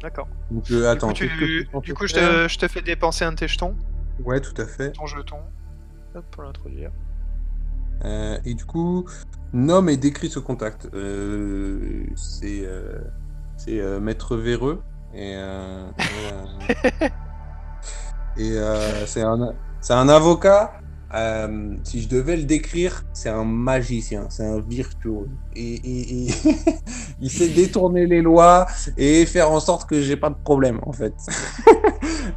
[0.00, 0.28] D'accord.
[0.50, 1.12] Donc euh, attends.
[1.12, 2.48] du coup, que tu- du coup, je, te...
[2.48, 3.76] je te fais dépenser un de tes jetons,
[4.24, 4.90] Ouais, tout à fait.
[4.92, 5.38] ton jeton,
[6.14, 6.90] Hop, pour l'introduire.
[8.04, 9.04] Euh, et du coup,
[9.52, 10.88] nomme et décrit ce contact.
[10.94, 12.98] Euh, c'est euh,
[13.56, 14.82] c'est Maître Véreux.
[15.14, 15.36] Et, et,
[18.38, 18.58] et,
[19.06, 20.81] c'est un, c'est un avocat.
[21.14, 25.28] Euh, si je devais le décrire, c'est un magicien, c'est un virtuose.
[25.54, 25.80] Et,
[27.20, 28.66] il sait détourner les lois
[28.96, 31.14] et faire en sorte que j'ai pas de problème, en fait.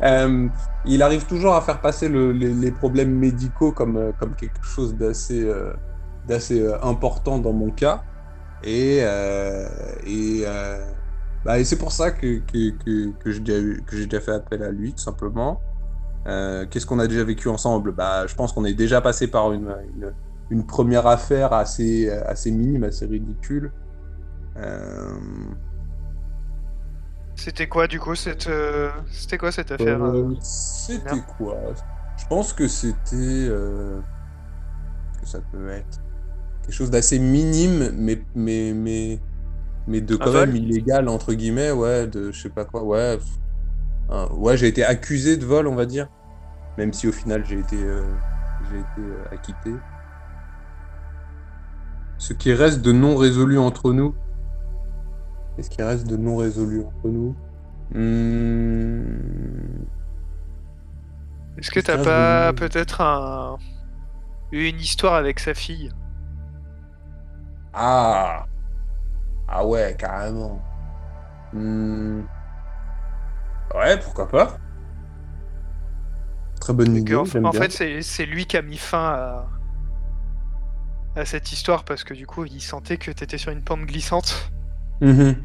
[0.02, 0.49] Euh,
[0.85, 6.68] il arrive toujours à faire passer le- les, problèmes médicaux comme, euh, quelque chose d'assez
[6.81, 8.03] important dans mon cas.
[8.64, 9.02] Et,
[11.45, 15.61] bah, c'est pour ça que j'ai déjà fait appel à lui, tout simplement.
[16.27, 17.91] Euh, Qu'est-ce qu'on a déjà vécu ensemble?
[17.93, 20.15] Bah, Je pense qu'on est déjà passé par une, une,
[20.49, 23.73] une première affaire assez, assez minime, assez ridicule.
[24.57, 25.19] Euh,
[27.35, 31.73] C'était quoi du coup cette, euh, c'était quoi cette affaire euh c'était quoi?
[32.18, 33.15] Je pense que c'était.
[33.49, 34.02] euh,
[35.22, 36.02] que ça peut être
[36.64, 39.23] quelque chose d'assez minime, mais, mais, mais,
[39.88, 43.19] mais de quand même illégal, entre guillemets, ouais, de je sais pas quoi, ouais.
[44.31, 46.07] ouais, j'ai été accusé de vol, on va dire.
[46.77, 48.03] Même si au final j'ai été, euh,
[48.69, 49.72] j'ai été euh, acquitté.
[52.18, 54.15] Ce qui reste de non résolu entre nous.
[55.56, 57.35] Qu'est-ce qui reste de non résolu entre nous?
[57.93, 59.85] Hmm,
[61.57, 63.57] Est-ce que t'as pas peut-être un
[64.52, 65.91] eu une histoire avec sa fille?
[67.73, 68.45] Ah
[69.47, 70.61] Ah ouais, carrément.
[71.53, 72.23] Hmm.
[73.76, 74.57] Ouais, pourquoi pas
[76.60, 79.48] Très bonne idée, en, en fait, c'est lui qui a mis fin à,
[81.15, 84.52] à cette histoire parce que du coup, il sentait que t'étais sur une pente glissante,
[85.02, 85.36] Mhm.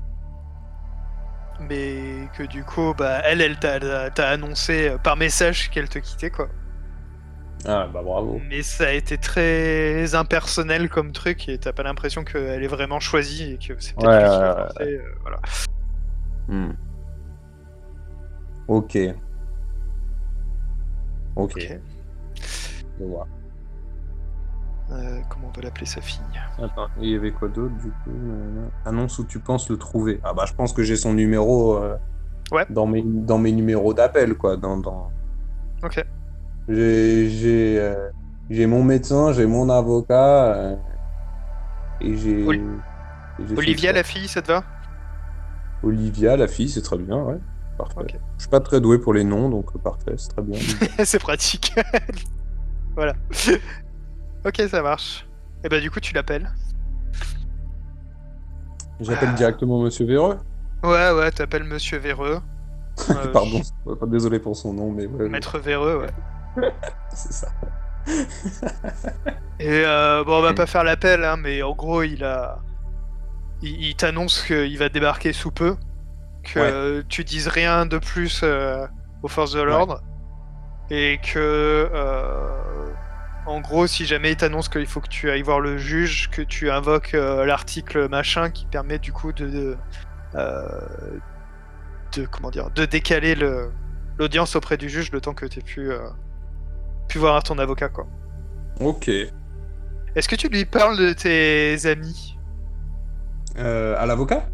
[1.68, 6.48] mais que du coup, bah, elle, elle t'a annoncé par message qu'elle te quittait, quoi.
[7.66, 8.40] Ah bah bravo.
[8.48, 13.00] Mais ça a été très impersonnel comme truc et t'as pas l'impression qu'elle est vraiment
[13.00, 15.40] choisie et que c'est peut-être Ouais, lui qui ouais, forcé, euh, voilà.
[16.48, 16.72] Hmm.
[18.66, 18.96] Ok.
[21.44, 21.78] Ok,
[22.98, 23.26] je vois.
[24.92, 26.20] Euh, comment on va l'appeler sa fille?
[26.60, 28.10] Attends, il y avait quoi d'autre du coup?
[28.84, 30.20] Annonce où tu penses le trouver.
[30.24, 31.96] Ah bah je pense que j'ai son numéro euh,
[32.50, 32.66] Ouais.
[32.70, 34.56] dans, mes, dans mes numéros d'appel quoi.
[34.56, 35.12] Dans, dans...
[35.84, 36.04] Ok.
[36.68, 38.10] J'ai j'ai euh,
[38.50, 40.76] j'ai mon médecin, j'ai mon avocat euh,
[42.00, 42.44] et j'ai.
[43.56, 44.64] Olivia, la fille, ça te va?
[45.82, 47.38] Olivia, la fille, c'est très bien, ouais.
[47.80, 48.18] Parfait.
[48.36, 50.58] Je suis pas très doué pour les noms, donc parfait, c'est très bien.
[51.04, 51.72] C'est pratique.
[52.94, 53.14] voilà.
[54.44, 55.26] ok, ça marche.
[55.64, 56.50] Et bah du coup, tu l'appelles.
[59.00, 60.38] J'appelle directement Monsieur Véreux.
[60.82, 62.40] Ouais, ouais, t'appelles Monsieur Véreux.
[63.08, 63.62] Euh, Pardon,
[63.98, 66.70] pas désolé pour son nom, mais ouais, Maître Véreux, ouais.
[67.14, 67.48] c'est ça.
[69.58, 72.58] Et euh, bon, on va pas faire l'appel, hein, mais en gros, il a.
[73.62, 75.76] Il, il t'annonce qu'il va débarquer sous peu.
[76.52, 77.04] Que Ouais.
[77.08, 78.86] tu dises rien de plus euh,
[79.22, 80.02] aux forces de l'ordre.
[80.90, 81.38] Et que.
[81.92, 82.86] euh,
[83.46, 86.42] en gros, si jamais il t'annonce qu'il faut que tu ailles voir le juge, que
[86.42, 89.46] tu invoques euh, l'article machin qui permet du coup de.
[89.46, 89.76] de,
[90.34, 90.62] euh,
[92.16, 93.70] de- comment dire De décaler le-
[94.18, 96.00] l'audience auprès du juge le temps que tu pu, euh,
[97.08, 98.06] pu voir ton avocat, quoi.
[98.80, 99.08] Ok.
[99.08, 102.36] Est-ce que tu lui parles de tes amis?
[103.56, 104.44] À l'avocat?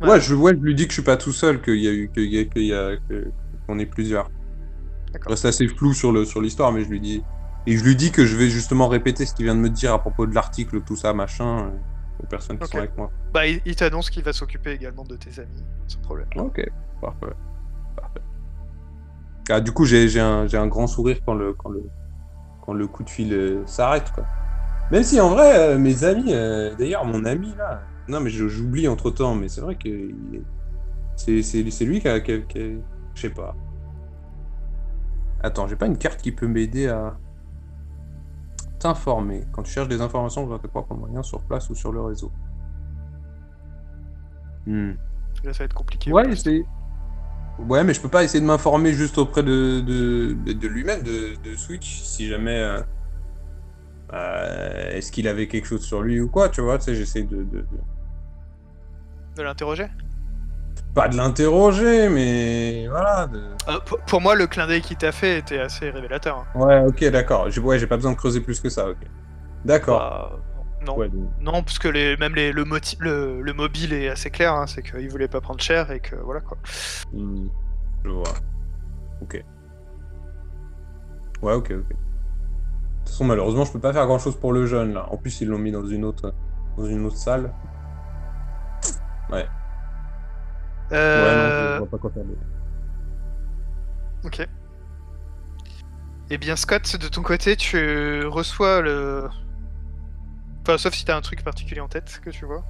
[0.00, 0.08] Ouais.
[0.10, 0.20] ouais.
[0.20, 2.10] je, ouais, je lui dis que je suis pas tout seul, qu'il y a eu,
[2.12, 3.30] qu'il y a, qu'il y a- que-
[3.66, 4.30] qu'on est plusieurs.
[5.12, 5.30] D'accord.
[5.30, 7.22] Reste assez flou sur le sur l'histoire, mais je lui dis
[7.66, 9.92] et je lui dis que je vais justement répéter ce qu'il vient de me dire
[9.92, 11.70] à propos de l'article, tout ça, machin, euh,
[12.22, 13.10] aux personnes qui sont avec moi.
[13.32, 16.28] Bah, il, il t'annonce qu'il va s'occuper également de tes amis, sans problème.
[16.36, 16.62] Ok,
[17.00, 17.34] parfait,
[17.96, 18.20] parfait.
[19.50, 21.82] Ah, du coup, j'ai j'ai un, j'ai un grand sourire quand le quand le
[22.64, 24.24] quand le coup de fil euh, s'arrête, quoi.
[24.90, 28.88] Même si en vrai, euh, mes amis, euh, d'ailleurs, mon ami là, non mais j'oublie
[28.88, 30.10] entre temps, mais c'est vrai que
[31.16, 32.80] c'est lui qui a, qui a- qui a-
[33.14, 33.54] je sais pas.
[35.42, 37.16] Attends, j'ai pas une carte qui peut m'aider à
[38.78, 39.44] t'informer.
[39.52, 42.32] Quand tu cherches des informations sur tes propres moyens, sur place ou sur le réseau.
[44.66, 44.92] Hmm.
[45.44, 46.10] Là, ça va être compliqué.
[46.12, 46.64] Ouais, c'est.
[47.58, 51.36] Ouais, mais je peux pas essayer de m'informer juste auprès de, de, de lui-même, de,
[51.42, 52.58] de Switch, si jamais.
[52.58, 52.80] euh,
[54.12, 57.22] euh, Est-ce qu'il avait quelque chose sur lui ou quoi, tu vois, tu sais, j'essaie
[57.22, 57.66] de, de-
[59.36, 59.86] de- l'interroger?
[60.94, 63.26] Pas de l'interroger, mais voilà.
[63.26, 66.38] de- Euh, pour, moi, le clin d'œil qu'il t'a fait était assez révélateur.
[66.54, 66.58] hein.
[66.58, 67.50] Ouais, ok, d'accord.
[67.50, 68.96] J'ai ouais, pas besoin de creuser plus que ça, ok.
[69.64, 69.98] D'accord.
[69.98, 70.38] Bah,
[70.86, 74.08] non, Ouais, donc- non, parce que les, même les, le, moti- le, le mobile est
[74.08, 76.58] assez clair, hein, c'est qu'il voulait pas prendre cher et que voilà quoi.
[77.12, 77.48] Hmm,
[78.04, 78.34] Je vois.
[79.22, 79.42] Ok.
[81.42, 81.88] Ouais, ok, ok.
[81.88, 81.94] De
[83.00, 85.06] toute façon, malheureusement, je peux pas faire grand chose pour le jeune là.
[85.10, 86.32] En plus, ils l'ont mis dans une autre,
[86.76, 87.52] dans une autre salle.
[89.30, 89.44] Ouais,
[90.90, 92.24] non, Euh, je vois pas quoi faire.
[92.24, 92.40] d'autre.
[94.24, 94.46] Ok.
[96.30, 99.28] Eh bien, Scott, de ton côté, tu reçois le.
[100.62, 102.64] Enfin, sauf si t'as un truc particulier en tête que tu vois.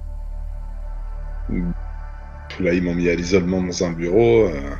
[2.59, 4.47] Là, ils m'ont mis à l'isolement dans un bureau.
[4.47, 4.75] euh.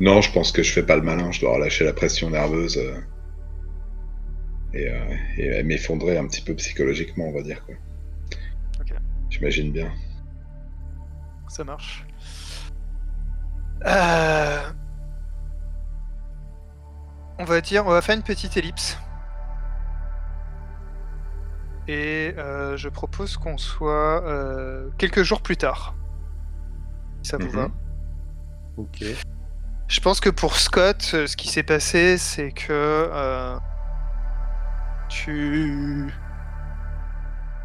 [0.00, 1.30] Non, je pense que je fais pas le malin.
[1.30, 2.98] Je dois relâcher la pression nerveuse euh,
[4.72, 7.64] et, euh, et m'effondrer un petit peu psychologiquement, on va dire.
[7.66, 7.74] Quoi.
[9.40, 9.90] J'imagine bien.
[11.48, 12.06] Ça marche.
[13.86, 14.60] Euh,
[17.38, 18.98] On va dire, on va faire une petite ellipse.
[21.88, 25.94] Et euh, je propose qu'on soit euh, quelques jours plus tard.
[27.22, 27.50] Si ça vous Mhm.
[27.52, 27.68] va.
[28.76, 29.02] Ok.
[29.88, 33.58] Je pense que pour Scott, ce qui s'est passé, c'est que euh,
[35.08, 36.12] tu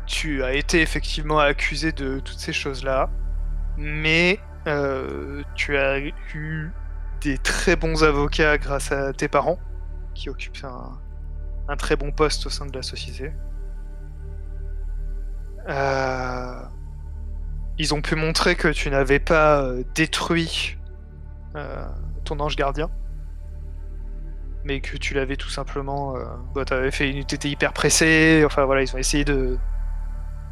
[0.06, 3.10] tu as été effectivement accusé de toutes ces choses-là,
[3.78, 6.72] mais euh, tu as eu
[7.22, 9.60] des très bons avocats grâce à tes parents,
[10.14, 10.66] qui occupent
[11.68, 13.32] un, très bon poste au sein de la société.
[15.68, 16.62] Euh,
[17.78, 20.78] ils ont pu montrer que tu n'avais pas euh, détruit
[22.26, 22.90] ton ange gardien.
[24.66, 26.16] mais que tu l'avais tout simplement.
[26.18, 27.24] Euh, bah, fait une.
[27.24, 29.58] T'étais hyper pressé, enfin voilà, ils ont essayé de,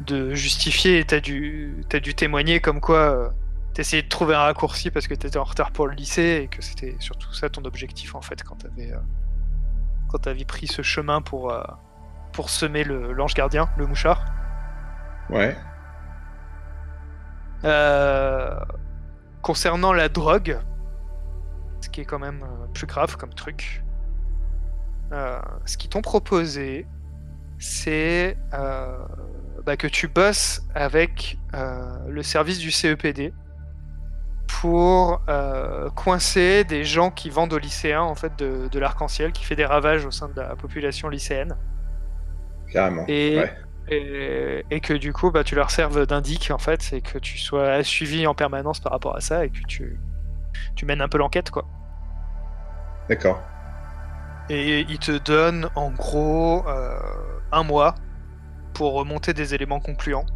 [0.06, 3.28] de justifier et t'as dû, t'as dû témoigner comme quoi euh,
[3.74, 6.62] t'essayais de trouver un raccourci parce que t'étais en retard pour le lycée et que
[6.62, 8.98] c'était surtout ça ton objectif en fait quand t'avais, euh,
[10.08, 11.62] quand t'avais pris ce chemin pour, euh,
[12.32, 14.24] pour semer le, l'ange gardien, le mouchard.
[15.28, 15.56] Ouais.
[17.64, 18.60] Euh,
[19.42, 20.60] concernant la drogue,
[21.80, 22.44] ce qui est quand même
[22.74, 23.82] plus grave comme truc,
[25.10, 26.86] ce qu'ils t'ont proposé,
[27.58, 28.36] c'est
[29.66, 33.32] bah, que tu bosses avec euh, le service du CEPD
[34.60, 39.44] pour euh, coincer des gens qui vendent aux lycéens en fait de, de l'arc-en-ciel, qui
[39.44, 41.56] fait des ravages au sein de la population lycéenne.
[42.72, 43.04] Carrément.
[43.08, 43.52] Et, Ouais.
[43.88, 47.38] et, et que du coup, bah, tu leur serves d'indic en fait, et que tu
[47.38, 49.98] sois suivi en permanence par rapport à ça, et que tu,
[50.76, 51.66] tu mènes un peu l'enquête quoi.
[53.08, 53.42] D'accord.
[54.48, 56.98] Et ils te donnent en gros euh,
[57.52, 57.94] un mois
[58.74, 60.26] pour remonter des éléments concluants.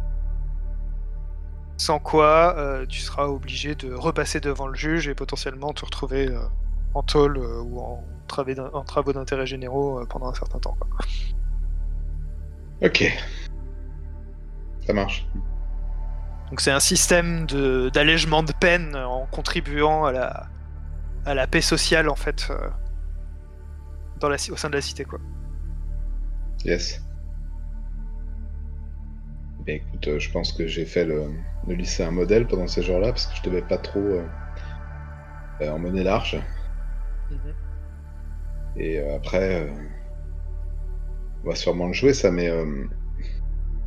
[1.77, 6.27] Sans quoi euh, tu seras obligé de repasser devant le juge et potentiellement te retrouver
[6.27, 6.41] euh,
[6.93, 10.75] en tôle euh, ou en, travaux d'in- en travaux d'intérêt généraux pendant un certain temps.
[10.79, 10.89] quoi.
[12.81, 13.05] Ok.
[14.85, 15.25] Ça marche.
[16.49, 20.47] Donc c'est un système de- d'allègement de peine en contribuant à la,
[21.25, 22.51] à la paix sociale en fait
[24.19, 25.19] dans la, au sein de la cité quoi.
[26.65, 27.01] Yes.
[29.69, 31.25] Ben écoute, euh, je pense que j'ai fait le,
[31.67, 34.25] le lycée un modèle pendant ces jours-là parce que je devais pas trop euh,
[35.61, 36.41] euh, emmener large.
[38.75, 39.67] Et euh, après, euh,
[41.43, 42.49] on va sûrement le jouer ça, mais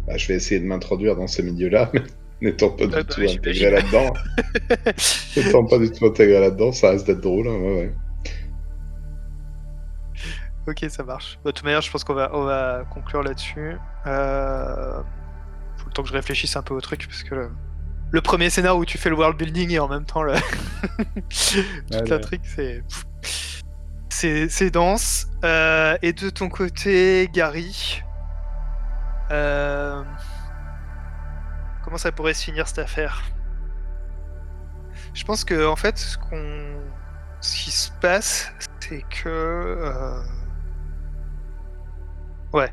[0.06, 2.02] bah, je vais essayer de m'introduire dans ce milieu-là, mais
[2.40, 4.12] n'étant pas du bah tout oui, intégré là-dedans.
[5.36, 7.48] n'étant pas du tout intégré là-dedans, ça reste d'être drôle.
[7.48, 7.94] hein, ouais, ouais.
[10.68, 11.40] Ok, ça marche.
[11.44, 13.72] Bah, de toute manière, je pense qu'on va, on va conclure là-dessus.
[14.06, 15.02] Euh...
[15.82, 17.50] Faut le temps que je réfléchisse un peu au truc, parce que le,
[18.12, 20.34] le premier scénario où tu fais le world building et en même temps le...
[21.90, 22.84] toute la truc, c'est...
[24.08, 25.26] C'est, c'est dense.
[25.42, 28.02] Euh, et de ton côté, Gary,
[29.30, 30.02] euh,
[31.82, 33.22] comment ça pourrait se finir cette affaire?
[35.14, 36.74] Je pense que en fait, ce qu'on,
[37.40, 40.22] ce qui se passe, c'est que, euh,
[42.52, 42.70] ouais,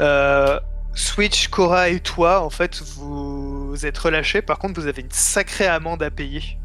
[0.00, 0.58] Euh,
[0.94, 4.42] Switch, Cora et toi, en fait, vous êtes relâchés.
[4.42, 6.58] Par contre, vous avez une sacrée amende à payer.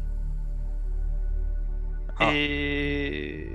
[2.18, 2.30] Ah.
[2.34, 3.48] Et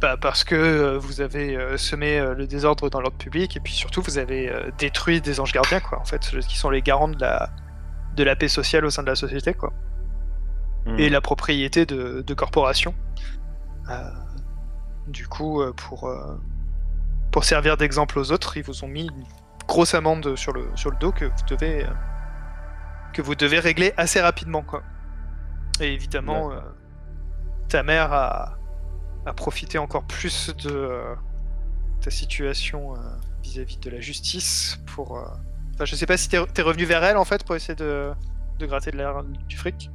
[0.00, 3.60] bah, parce que euh, vous avez euh, semé euh, le désordre dans l'ordre public et
[3.60, 7.08] puis surtout vous avez détruit des anges gardiens quoi en fait qui sont les garants
[7.08, 7.50] de la
[8.16, 9.72] de la paix sociale au sein de la société quoi
[10.84, 10.98] Hmm.
[10.98, 12.94] et la propriété de, de corporations
[13.90, 14.10] Euh,
[15.06, 16.36] du coup pour euh,
[17.32, 19.24] pour servir d'exemple aux autres ils vous ont mis une
[19.66, 21.90] grosse amende sur le sur le dos que vous devez euh,
[23.12, 24.82] que vous devez régler assez rapidement quoi
[25.80, 26.60] et évidemment euh,
[27.68, 28.58] ta mère a
[29.26, 31.14] à profiter encore plus de euh,
[32.00, 32.94] ta situation
[33.42, 35.12] vis-à-vis de la justice pour.
[35.74, 38.10] Enfin, je sais pas si t'es t'es revenu vers elle en fait pour essayer de,
[38.58, 39.90] de gratter de la- du fric.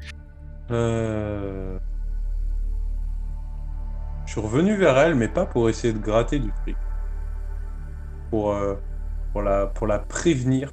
[0.71, 1.77] Euh...
[4.25, 6.77] Je suis revenu vers elle, mais pas pour essayer de gratter du fric.
[8.29, 8.75] Pour, euh,
[9.31, 10.71] pour, la, pour la prévenir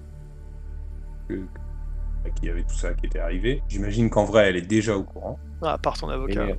[1.29, 3.63] qu'il y avait tout ça qui était arrivé.
[3.69, 5.39] J'imagine qu'en vrai, elle est déjà au courant.
[5.63, 6.49] Ah, par ton avocat.
[6.49, 6.57] Et,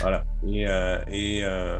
[0.00, 0.24] voilà.
[0.46, 1.78] Et, euh, et, euh,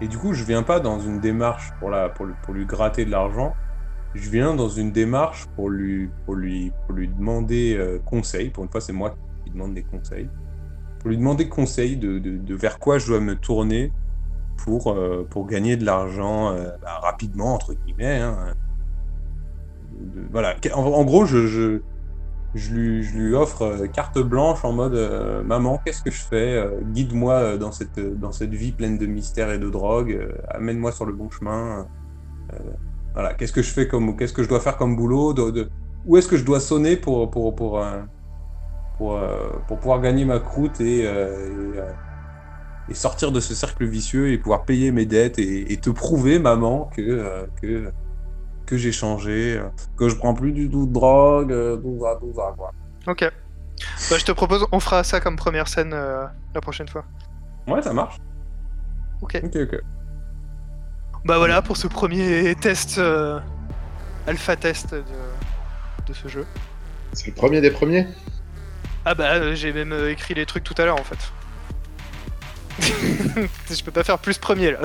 [0.00, 2.66] et du coup, je viens pas dans une démarche pour, la, pour, lui- pour lui
[2.66, 3.54] gratter de l'argent.
[4.14, 8.48] Je viens dans une démarche pour lui, pour lui, pour lui demander conseil.
[8.50, 9.14] Pour une fois, c'est moi
[9.44, 10.30] qui demande des conseils.
[11.00, 13.92] Pour lui demander conseil de, de, de vers quoi je dois me tourner
[14.56, 18.20] pour, euh, pour gagner de l'argent euh, bah, rapidement, entre guillemets.
[18.20, 18.54] hein.
[20.30, 20.56] Voilà.
[20.74, 24.94] En, gros, je, je, lui, je lui offre euh, carte blanche en mode
[25.44, 26.62] Maman, qu'est-ce que je fais
[26.92, 30.28] Guide-moi dans cette, dans cette vie pleine de mystères et de drogue.
[30.50, 31.86] Amène-moi sur le bon chemin.
[33.14, 35.34] Voilà, qu'est-ce que je fais comme, qu'est-ce que je dois faire comme boulot
[36.04, 37.82] Où est-ce que je dois sonner pour, pour, pour,
[38.98, 39.18] pour,
[39.66, 41.08] pour pouvoir gagner ma croûte et,
[42.88, 46.38] et sortir de ce cercle vicieux et pouvoir payer mes dettes et, et te prouver,
[46.38, 47.90] maman, que, euh, que,
[48.66, 52.16] que j'ai changé, euh, que je prends plus du tout de drogue, euh, tout ça,
[52.20, 52.72] tout ça, quoi.
[53.06, 53.30] Ok.
[54.10, 57.04] Bah, je te propose, on fera ça comme première scène euh, la prochaine fois.
[57.66, 58.16] Ouais, ça marche.
[59.20, 59.40] Ok.
[59.44, 59.80] Ok, ok.
[61.24, 63.40] Bah voilà pour ce premier test, euh,
[64.28, 65.02] alpha test de,
[66.06, 66.46] de ce jeu.
[67.12, 68.06] C'est le premier des premiers?
[69.04, 71.32] Ah bah j'ai même écrit les trucs tout à l'heure en fait.
[72.80, 74.80] Je peux pas faire plus premier là.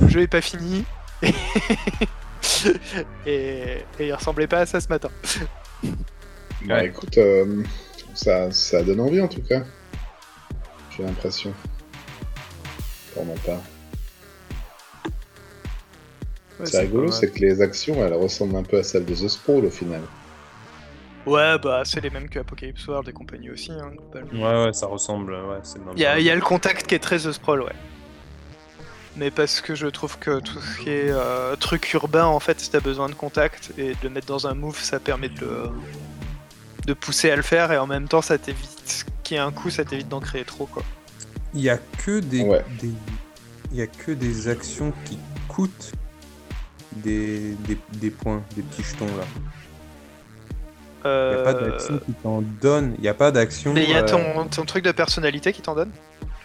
[0.00, 0.84] Le jeu est pas fini.
[3.26, 3.84] et...
[3.98, 5.10] et il ressemblait pas à ça ce matin.
[6.66, 7.62] Bah écoute, euh,
[8.14, 9.64] ça, ça donne envie en tout cas.
[10.96, 11.52] J'ai l'impression.
[13.14, 13.60] Pour ma part.
[16.60, 19.28] Ouais, c'est rigolo, c'est que les actions elles ressemblent un peu à celles de The
[19.28, 20.02] Sprawl au final.
[21.26, 23.70] Ouais, bah c'est les mêmes que Apocalypse World et compagnie aussi.
[23.72, 24.42] Hein, globalement.
[24.60, 25.32] Ouais, ouais, ça ressemble.
[25.34, 25.58] Ouais,
[25.94, 27.72] Il y, a, y le contact qui est très The Sprawl, ouais.
[29.16, 32.58] Mais parce que je trouve que tout ce qui est euh, truc urbain, en fait,
[32.60, 35.40] si t'as besoin de contact et de le mettre dans un move, ça permet de
[35.42, 35.70] le,
[36.86, 39.52] de pousser à le faire et en même temps, ça t'évite qu'il y ait un
[39.52, 40.82] coup, ça t'évite d'en créer trop, quoi.
[41.54, 42.64] Il y a que des, Ouais.
[42.80, 42.90] des-
[43.70, 45.92] il y a que des actions qui coûtent
[46.96, 49.24] des, des, des points, des petits jetons là.
[51.04, 52.94] Il n'y a Euh, pas d'action qui t'en donne.
[52.98, 53.72] Il n'y a pas d'action.
[53.72, 55.90] Mais il y a euh, ton, ton truc de personnalité qui t'en donne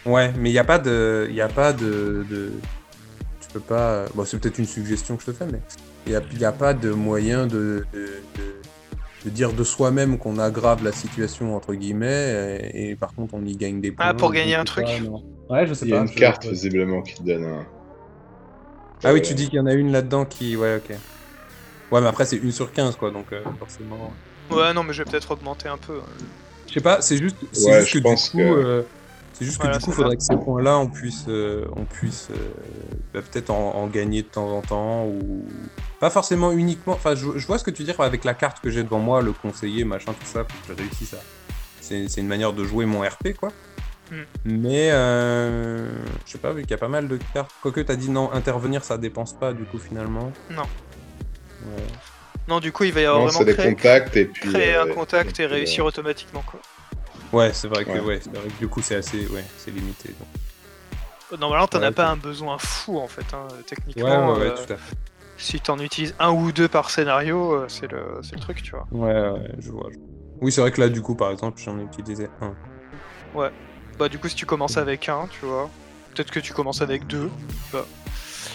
[0.06, 1.26] Ouais, mais il n'y a pas de.
[1.28, 2.52] Il y a pas de, de-
[3.40, 4.04] Tu peux pas.
[4.14, 5.60] Bon, c'est peut-être une suggestion que je te fais, mais
[6.06, 7.98] il n'y a, a pas de moyen de, de,
[8.36, 8.54] de-
[9.24, 13.44] de dire de soi-même qu'on aggrave la situation, entre guillemets, et, et par contre on
[13.44, 14.06] y gagne des points.
[14.08, 15.54] Ah, pour gagner un truc pas.
[15.54, 16.02] Ouais, je sais Il y a pas.
[16.02, 17.66] une je- carte visiblement qui te donne un.
[19.04, 20.56] Ah oui, Euh, tu dis qu'il y en a une là-dedans qui.
[20.56, 20.96] Ouais, ok.
[21.90, 24.12] Ouais, mais après c'est une sur 15, quoi, donc euh, forcément.
[24.50, 25.98] Ouais, non, mais je vais peut-être augmenter un peu.
[25.98, 26.24] hein.
[26.68, 28.82] Je sais pas, c'est juste, c'est Ouais, juste je que pense du coup, que- euh,
[29.32, 31.84] c'est juste que Voilà, du coup, c'est faudrait que ces points-là, on puisse, euh, on
[31.84, 32.34] puisse euh,
[33.14, 35.46] bah, peut-être en, en gagner de temps en temps ou
[36.00, 36.92] pas forcément uniquement.
[36.94, 39.22] Enfin, je, je vois ce que tu dis avec la carte que j'ai devant moi,
[39.22, 41.18] le conseiller, machin, tout ça, je réussisse à.
[41.80, 43.48] C'est c'est une manière de jouer mon RP, quoi.
[44.10, 44.22] Hmm.
[44.44, 45.88] Mais euh,
[46.26, 47.50] je sais pas, vu qu'il y a pas mal de cartes.
[47.62, 50.32] Quoique t'as dit non, intervenir, ça dépense pas, du coup, finalement.
[50.50, 50.62] Non.
[50.62, 51.82] Ouais.
[52.48, 54.48] Non, du coup, il va y avoir Non, vraiment des créer, contacts et puis.
[54.50, 56.60] créer euh, un contact et puis, euh, réussir automatiquement, quoi.
[57.32, 58.00] Ouais, c'est vrai que Ouais.
[58.00, 60.08] ouais, c'est vrai que du coup c'est assez, ouais, c'est limité.
[60.18, 61.38] donc.
[61.38, 64.28] Normalement, t'en as Ouais, pas un besoin fou, en fait, hein, Ouais, techniquement.
[64.32, 64.96] ouais, ouais, euh, tout à fait.
[65.36, 68.70] si t'en utilises un ou deux par scénario, euh, c'est le, c'est le truc, tu
[68.70, 68.86] vois.
[68.92, 69.88] Ouais, ouais, je vois.
[69.90, 70.08] je vois.
[70.40, 72.54] Oui, c'est vrai que là, du coup, par exemple, j'en ai utilisé un.
[73.98, 75.68] Bah, du coup, si tu commences avec un, tu vois,
[76.14, 77.28] peut-être que tu commences avec deux.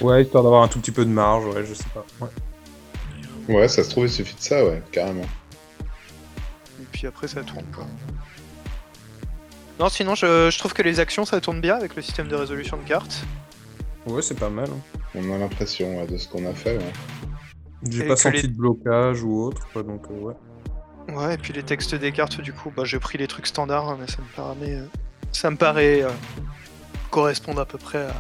[0.02, 2.06] Ouais, histoire d'avoir un tout petit peu de marge, ouais, je sais pas.
[2.22, 2.32] Ouais.
[3.49, 5.26] Ouais, ça se trouve, il suffit de ça, ouais, carrément.
[6.82, 7.86] Et puis après, ça tourne, quoi.
[9.80, 12.36] Non, sinon, je, je trouve que les actions, ça tourne bien avec le système de
[12.36, 13.24] résolution de cartes.
[14.06, 14.68] Ouais, c'est pas mal.
[14.70, 14.99] hein.
[15.15, 16.78] On a l'impression ouais, de ce qu'on a fait.
[16.78, 16.94] Ouais.
[17.90, 20.34] J'ai Et pas que senti les- de blocage ou autre, quoi, donc euh, ouais.
[21.14, 23.90] Ouais, et puis les textes des cartes, du coup, bah, j'ai pris les trucs standards,
[23.90, 24.86] hein, mais ça me paraît, euh,
[25.34, 26.10] ça me paraît euh,
[27.11, 28.14] correspondre à peu près à.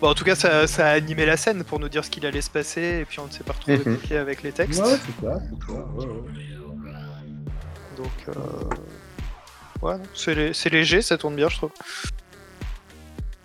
[0.00, 2.24] Bon, en tout cas, ça, ça a animé la scène pour nous dire ce qu'il
[2.24, 3.82] allait se passer, et puis on ne s'est pas retrouvé Mhm.
[3.96, 4.82] bloqué avec les textes.
[4.82, 5.38] c'est ça, c'est ça.
[5.94, 6.92] Ouais, ouais.
[7.96, 9.86] Donc, euh...
[9.86, 11.72] ouais, c'est lé- c'est léger, ça tourne bien, je trouve.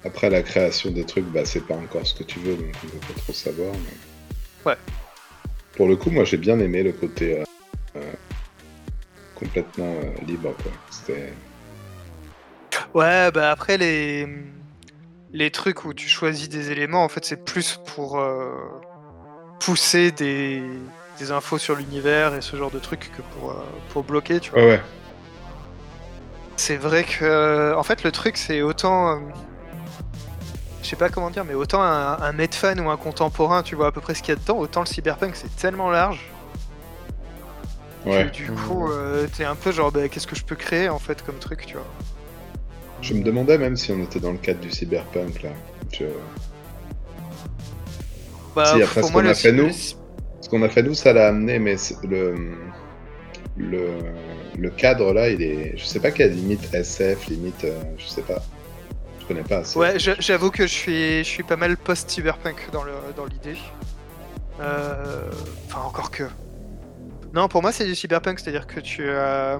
[0.05, 2.87] Après, la création des trucs, bah, c'est pas encore ce que tu veux, donc on
[2.87, 3.73] peut pas trop savoir.
[3.73, 4.77] mais- Ouais.
[5.75, 7.43] Pour le coup, moi, j'ai bien aimé le côté euh,
[7.97, 8.13] euh,
[9.35, 10.71] complètement euh, libre, quoi.
[10.89, 11.33] C'était.
[12.93, 14.25] Ouais, bah après, les...
[15.35, 18.49] les trucs où tu choisis des éléments, en fait, c'est plus pour euh,
[19.59, 20.63] pousser des...
[21.19, 23.55] des infos sur l'univers et ce genre de trucs que pour, euh,
[23.89, 24.61] pour bloquer, tu vois.
[24.61, 24.81] Ouais, ouais.
[26.57, 29.09] C'est vrai que, en fait, le truc, c'est autant.
[29.09, 29.19] euh,
[30.81, 33.87] Je sais pas comment dire, mais autant un, un Medfan ou un contemporain, tu vois
[33.87, 36.21] à peu près ce qu'il y a dedans, autant le cyberpunk, c'est tellement large.
[38.05, 38.27] Ouais.
[38.27, 40.99] Que, du coup, euh, t'es un peu genre, bah, qu'est-ce que je peux créer en
[40.99, 41.87] fait comme truc, tu vois.
[43.01, 45.49] Je me demandais même si on était dans le cadre du cyberpunk, là.
[45.93, 46.05] Je-
[48.55, 49.69] Bah, Si, après ce qu'on a fait, nous.
[50.41, 51.75] Ce qu'on a fait, nous, ça l'a amené, mais
[52.07, 52.35] le.
[53.57, 53.87] Le,
[54.57, 55.77] le cadre là, il est.
[55.77, 57.63] Je sais pas quelle limite SF, limite.
[57.63, 58.41] euh, je sais pas.
[59.21, 59.79] Je connais pas assez.
[59.79, 63.57] Ouais, j'a- j'avoue que je suis, je suis pas mal post-cyberpunk dans le- dans l'idée.
[64.61, 65.29] Euh,
[65.67, 66.23] Enfin, encore que.
[67.33, 69.59] Non, pour moi, c'est du cyberpunk, c'est-à-dire que tu as.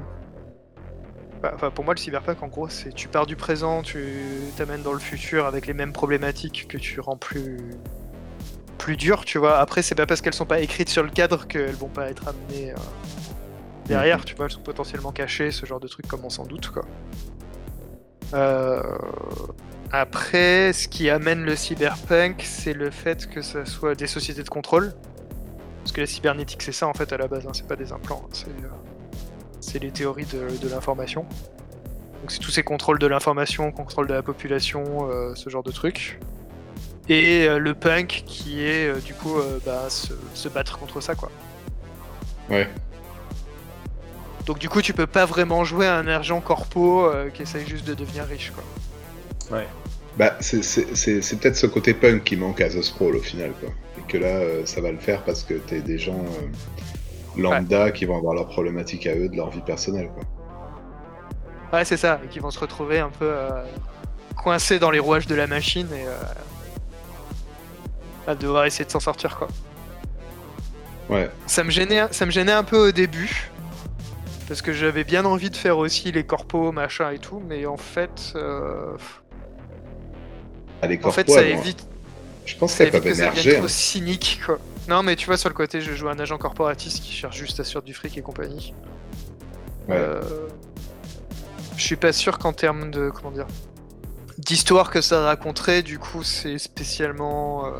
[1.42, 4.82] Bah, Enfin, pour moi, le cyberpunk, en gros, c'est tu pars du présent, tu t'amènes
[4.82, 7.58] dans le futur avec les mêmes problématiques que tu rends plus
[8.78, 9.58] plus dures, tu vois.
[9.60, 12.28] Après, c'est pas parce qu'elles sont pas écrites sur le cadre qu'elles vont pas être
[12.28, 12.76] amenées euh,
[13.86, 14.46] derrière, tu vois.
[14.46, 16.86] Elles sont potentiellement cachées, ce genre de trucs, comme on s'en doute, quoi.
[18.34, 18.82] Euh,
[19.92, 24.50] Après, ce qui amène le cyberpunk, c'est le fait que ça soit des sociétés de
[24.50, 24.94] contrôle.
[25.84, 27.92] Parce que la cybernétique, c'est ça en fait à la base, hein, c'est pas des
[27.92, 28.30] implants, hein,
[29.66, 31.24] c'est les théories de, de l'information.
[32.22, 35.72] Donc c'est tous ces contrôles de l'information, contrôle de la population, euh, ce genre de
[35.72, 36.20] trucs.
[37.10, 41.02] Et euh, le punk qui est euh, du coup euh, bah, se, se battre contre
[41.02, 41.32] ça quoi.
[42.50, 42.68] Ouais.
[44.46, 47.86] Donc du coup, tu peux pas vraiment jouer un agent corpo euh, qui essaye juste
[47.88, 48.64] de devenir riche, quoi.
[50.18, 53.22] Bah, c'est- c'est c'est- c'est peut-être ce côté punk qui manque à The Sprawl au
[53.22, 53.70] final, quoi.
[53.98, 56.24] Et que là, euh, ça va le faire parce que t'es des gens
[57.38, 60.24] lambda qui vont avoir leurs problématiques à eux de leur vie personnelle, quoi.
[61.74, 63.64] Ouais, c'est ça, et qui vont se retrouver un peu euh,
[64.36, 66.12] coincés dans les rouages de la machine et euh,
[68.28, 69.48] à devoir essayer de s'en sortir, quoi.
[71.10, 71.30] Ouais.
[71.48, 73.52] Ça me gênait, ça me gênait un peu au début.
[74.48, 77.78] Parce que j'avais bien envie de faire aussi les corpos, machin et tout, mais en
[77.78, 78.96] fait, euh,
[80.82, 81.88] Ah, les en fait, corpos, ça évite,
[82.46, 83.42] Je pense évite peuvent que ça émerger.
[83.42, 83.70] devienne trop hein.
[83.70, 84.60] cynique, quoi.
[84.88, 87.60] Non, mais tu vois, sur le côté, je joue un agent corporatiste qui cherche juste
[87.60, 88.74] à faire du fric et compagnie.
[89.88, 89.96] Ouais.
[89.98, 90.22] Euh,
[91.78, 93.48] Je suis pas sûr qu'en termes de comment dire
[94.38, 97.66] d'histoire que ça raconterait, du coup, c'est spécialement.
[97.68, 97.72] euh,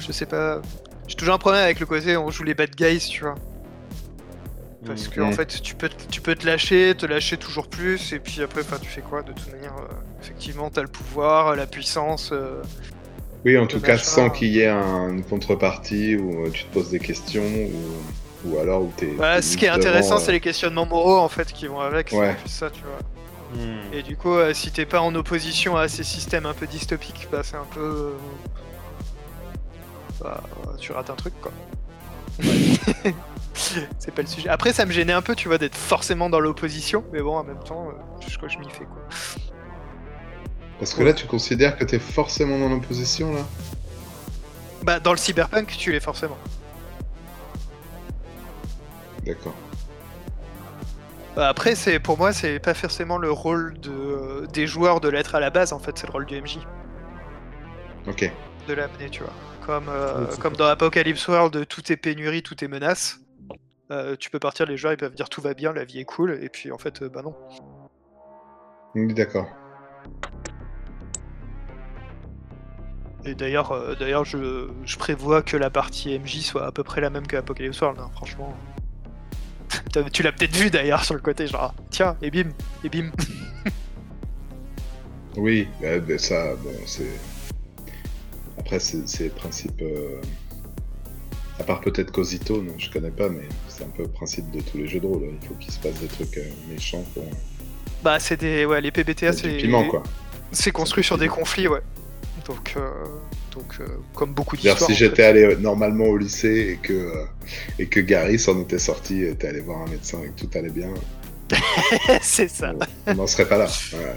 [0.00, 0.60] Je sais pas.
[1.08, 3.34] J'ai toujours un problème avec le côté on joue les bad guys, tu vois.
[4.84, 5.32] Parce que en Mm.
[5.32, 8.62] fait, tu peux, te- tu peux te lâcher, te lâcher toujours plus, et puis après,
[8.80, 9.92] tu fais quoi De toute manière, euh,
[10.22, 12.30] effectivement, t'as le pouvoir, la puissance.
[12.32, 12.62] euh,
[13.46, 16.72] Oui, en tout cas, sans qu'il y ait un- une contrepartie où euh, tu te
[16.74, 19.06] poses des questions ou, ou alors où t'es.
[19.16, 21.78] Voilà, Bah, ce qui est intéressant, euh, c'est les questionnements moraux en fait qui vont
[21.78, 22.10] avec.
[22.10, 22.36] C'est Ouais.
[22.46, 22.98] ça, tu vois.
[23.64, 23.92] Hmm.
[23.94, 27.28] Et du coup, euh, si t'es pas en opposition à ces systèmes un peu dystopiques,
[27.30, 27.80] bah c'est un peu.
[27.80, 28.10] euh,
[30.20, 30.42] Bah,
[30.80, 31.52] tu rates un truc quoi.
[33.54, 34.48] c'est pas le sujet.
[34.48, 37.44] Après, ça me gênait un peu, tu vois, d'être forcément dans l'opposition, mais bon, en
[37.44, 37.92] même temps, euh,
[38.28, 39.02] je crois que je m'y fais quoi.
[40.78, 43.40] Parce que là, tu considères que t'es forcément dans l'opposition, là?
[44.82, 46.36] Bah, dans le cyberpunk, tu l'es forcément.
[49.24, 49.54] D'accord.
[51.34, 55.08] Bah, après, c'est pour moi, c'est pas forcément le rôle de, euh, des joueurs de
[55.08, 56.58] l'être à la base, en fait, c'est le rôle du MJ.
[58.06, 58.30] Ok.
[58.68, 59.32] de l'amener, tu vois.
[59.64, 63.18] Comme, euh, comme dans Apocalypse World, tout est pénurie, tout est menace.
[63.90, 66.04] Euh, tu peux partir, les joueurs ils peuvent dire tout va bien, la vie est
[66.04, 67.34] cool, et puis en fait, bah non.
[68.94, 69.46] D'accord.
[73.26, 77.00] Et d'ailleurs, euh, d'ailleurs, je, je prévois que la partie MJ soit à peu près
[77.00, 78.54] la même que Apocalypse World, hein, franchement.
[80.12, 82.50] Tu l'as peut-être vu d'ailleurs sur le côté, genre tiens, et bim,
[82.84, 83.10] et bim.
[85.36, 87.10] Oui, bah, bah, ça, bon, c'est.
[88.58, 89.82] Après, c'est le principe.
[89.82, 90.20] euh,
[91.60, 94.60] À part peut-être Cosito, non, je connais pas, mais c'est un peu le principe de
[94.60, 95.28] tous les jeux de rôle.
[95.42, 97.24] Il faut qu'il se passe des trucs euh, méchants pour.
[98.02, 98.64] Bah, c'est des.
[98.64, 99.58] Ouais, les PBTA, c'est.
[100.52, 101.82] C'est construit sur des conflits, ouais.
[102.46, 102.88] Donc, euh,
[103.52, 104.78] donc euh, comme beaucoup d'histoires.
[104.78, 105.24] si en j'étais fait.
[105.24, 107.24] allé euh, normalement au lycée et que, euh,
[107.78, 110.70] et que Gary s'en était sorti, était allé voir un médecin et que tout allait
[110.70, 110.90] bien,
[112.22, 112.72] c'est ça.
[113.06, 113.66] on n'en serait pas là.
[113.94, 114.14] Ouais.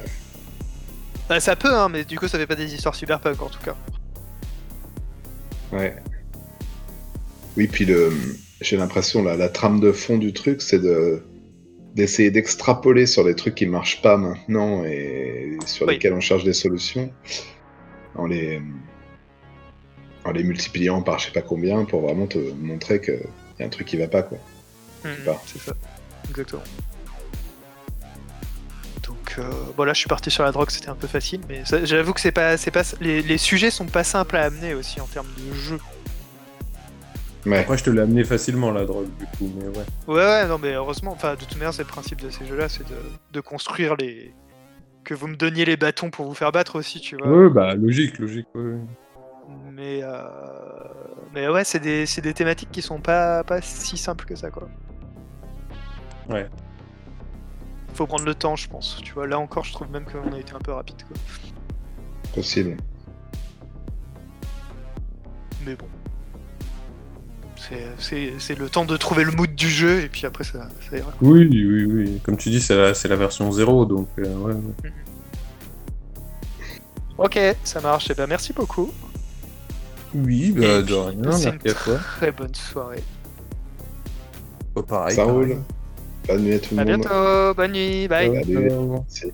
[1.28, 3.62] Bah, ça peut, hein, mais du coup, ça fait pas des histoires cyberpunk en tout
[3.64, 3.76] cas.
[5.72, 5.96] Ouais.
[7.58, 8.12] Oui, puis le,
[8.62, 11.24] j'ai l'impression la, la trame de fond du truc, c'est de
[11.96, 15.96] d'essayer d'extrapoler sur les trucs qui marchent pas maintenant et sur Oui.
[15.96, 17.12] lesquels on cherche des solutions,
[18.16, 18.62] en les
[20.26, 23.12] en les multipliant par je sais pas combien pour vraiment te montrer que
[23.60, 24.38] y a un truc qui va pas quoi.
[25.26, 25.42] Pas.
[25.46, 25.74] c'est ça,
[26.30, 26.64] exactement.
[29.08, 31.64] Donc, euh, bon là, je suis parti sur la drogue, c'était un peu facile, mais
[31.84, 35.00] j'avoue que c'est pas, c'est pas, les, les sujets sont pas simples à amener aussi
[35.00, 35.80] en termes de jeu.
[37.46, 37.60] Ouais.
[37.60, 39.86] Après, je te l'ai amené facilement, la drogue, du coup, mais ouais.
[40.08, 42.68] Ouais, ouais, non, mais heureusement, enfin, de toute manière, c'est le principe de ces jeux-là,
[42.68, 42.98] c'est de,
[43.32, 44.34] de construire les,
[45.04, 47.28] que vous me donniez les bâtons pour vous faire battre aussi, tu vois.
[47.28, 48.78] Ouais, bah, logique, logique, ouais.
[49.72, 50.22] Mais, euh,
[51.34, 54.52] mais ouais, c'est des, c'est des thématiques qui sont pas, pas si simples que ça,
[54.52, 54.68] quoi.
[56.30, 56.48] Ouais.
[57.94, 59.02] Faut prendre le temps, je pense.
[59.04, 61.18] Tu vois, là encore, je trouve même qu'on a été un peu rapide, quoi.
[62.36, 62.78] Possible.
[65.66, 65.88] Mais bon.
[68.00, 71.12] C'est- le temps de trouver le mood du jeu, et puis après, ça, ça ira.
[71.22, 72.20] Oui, oui, oui.
[72.24, 74.92] Comme tu dis, c'est la, c'est la version 0, donc euh, ouais, ouais.
[77.18, 78.10] Ok, ça marche.
[78.10, 78.92] Et ben merci beaucoup.
[80.16, 81.98] Oui, Et bah, de puis, rien, merci à toi.
[82.18, 83.04] Très bonne soirée.
[84.74, 85.16] Pas pareil.
[85.16, 85.38] Ça pareil.
[85.54, 85.58] roule.
[86.28, 87.02] Bonne nuit à tout le À monde.
[87.02, 87.54] bientôt.
[87.56, 88.08] Bonne nuit.
[88.08, 88.30] Bye.
[88.48, 89.34] Merci.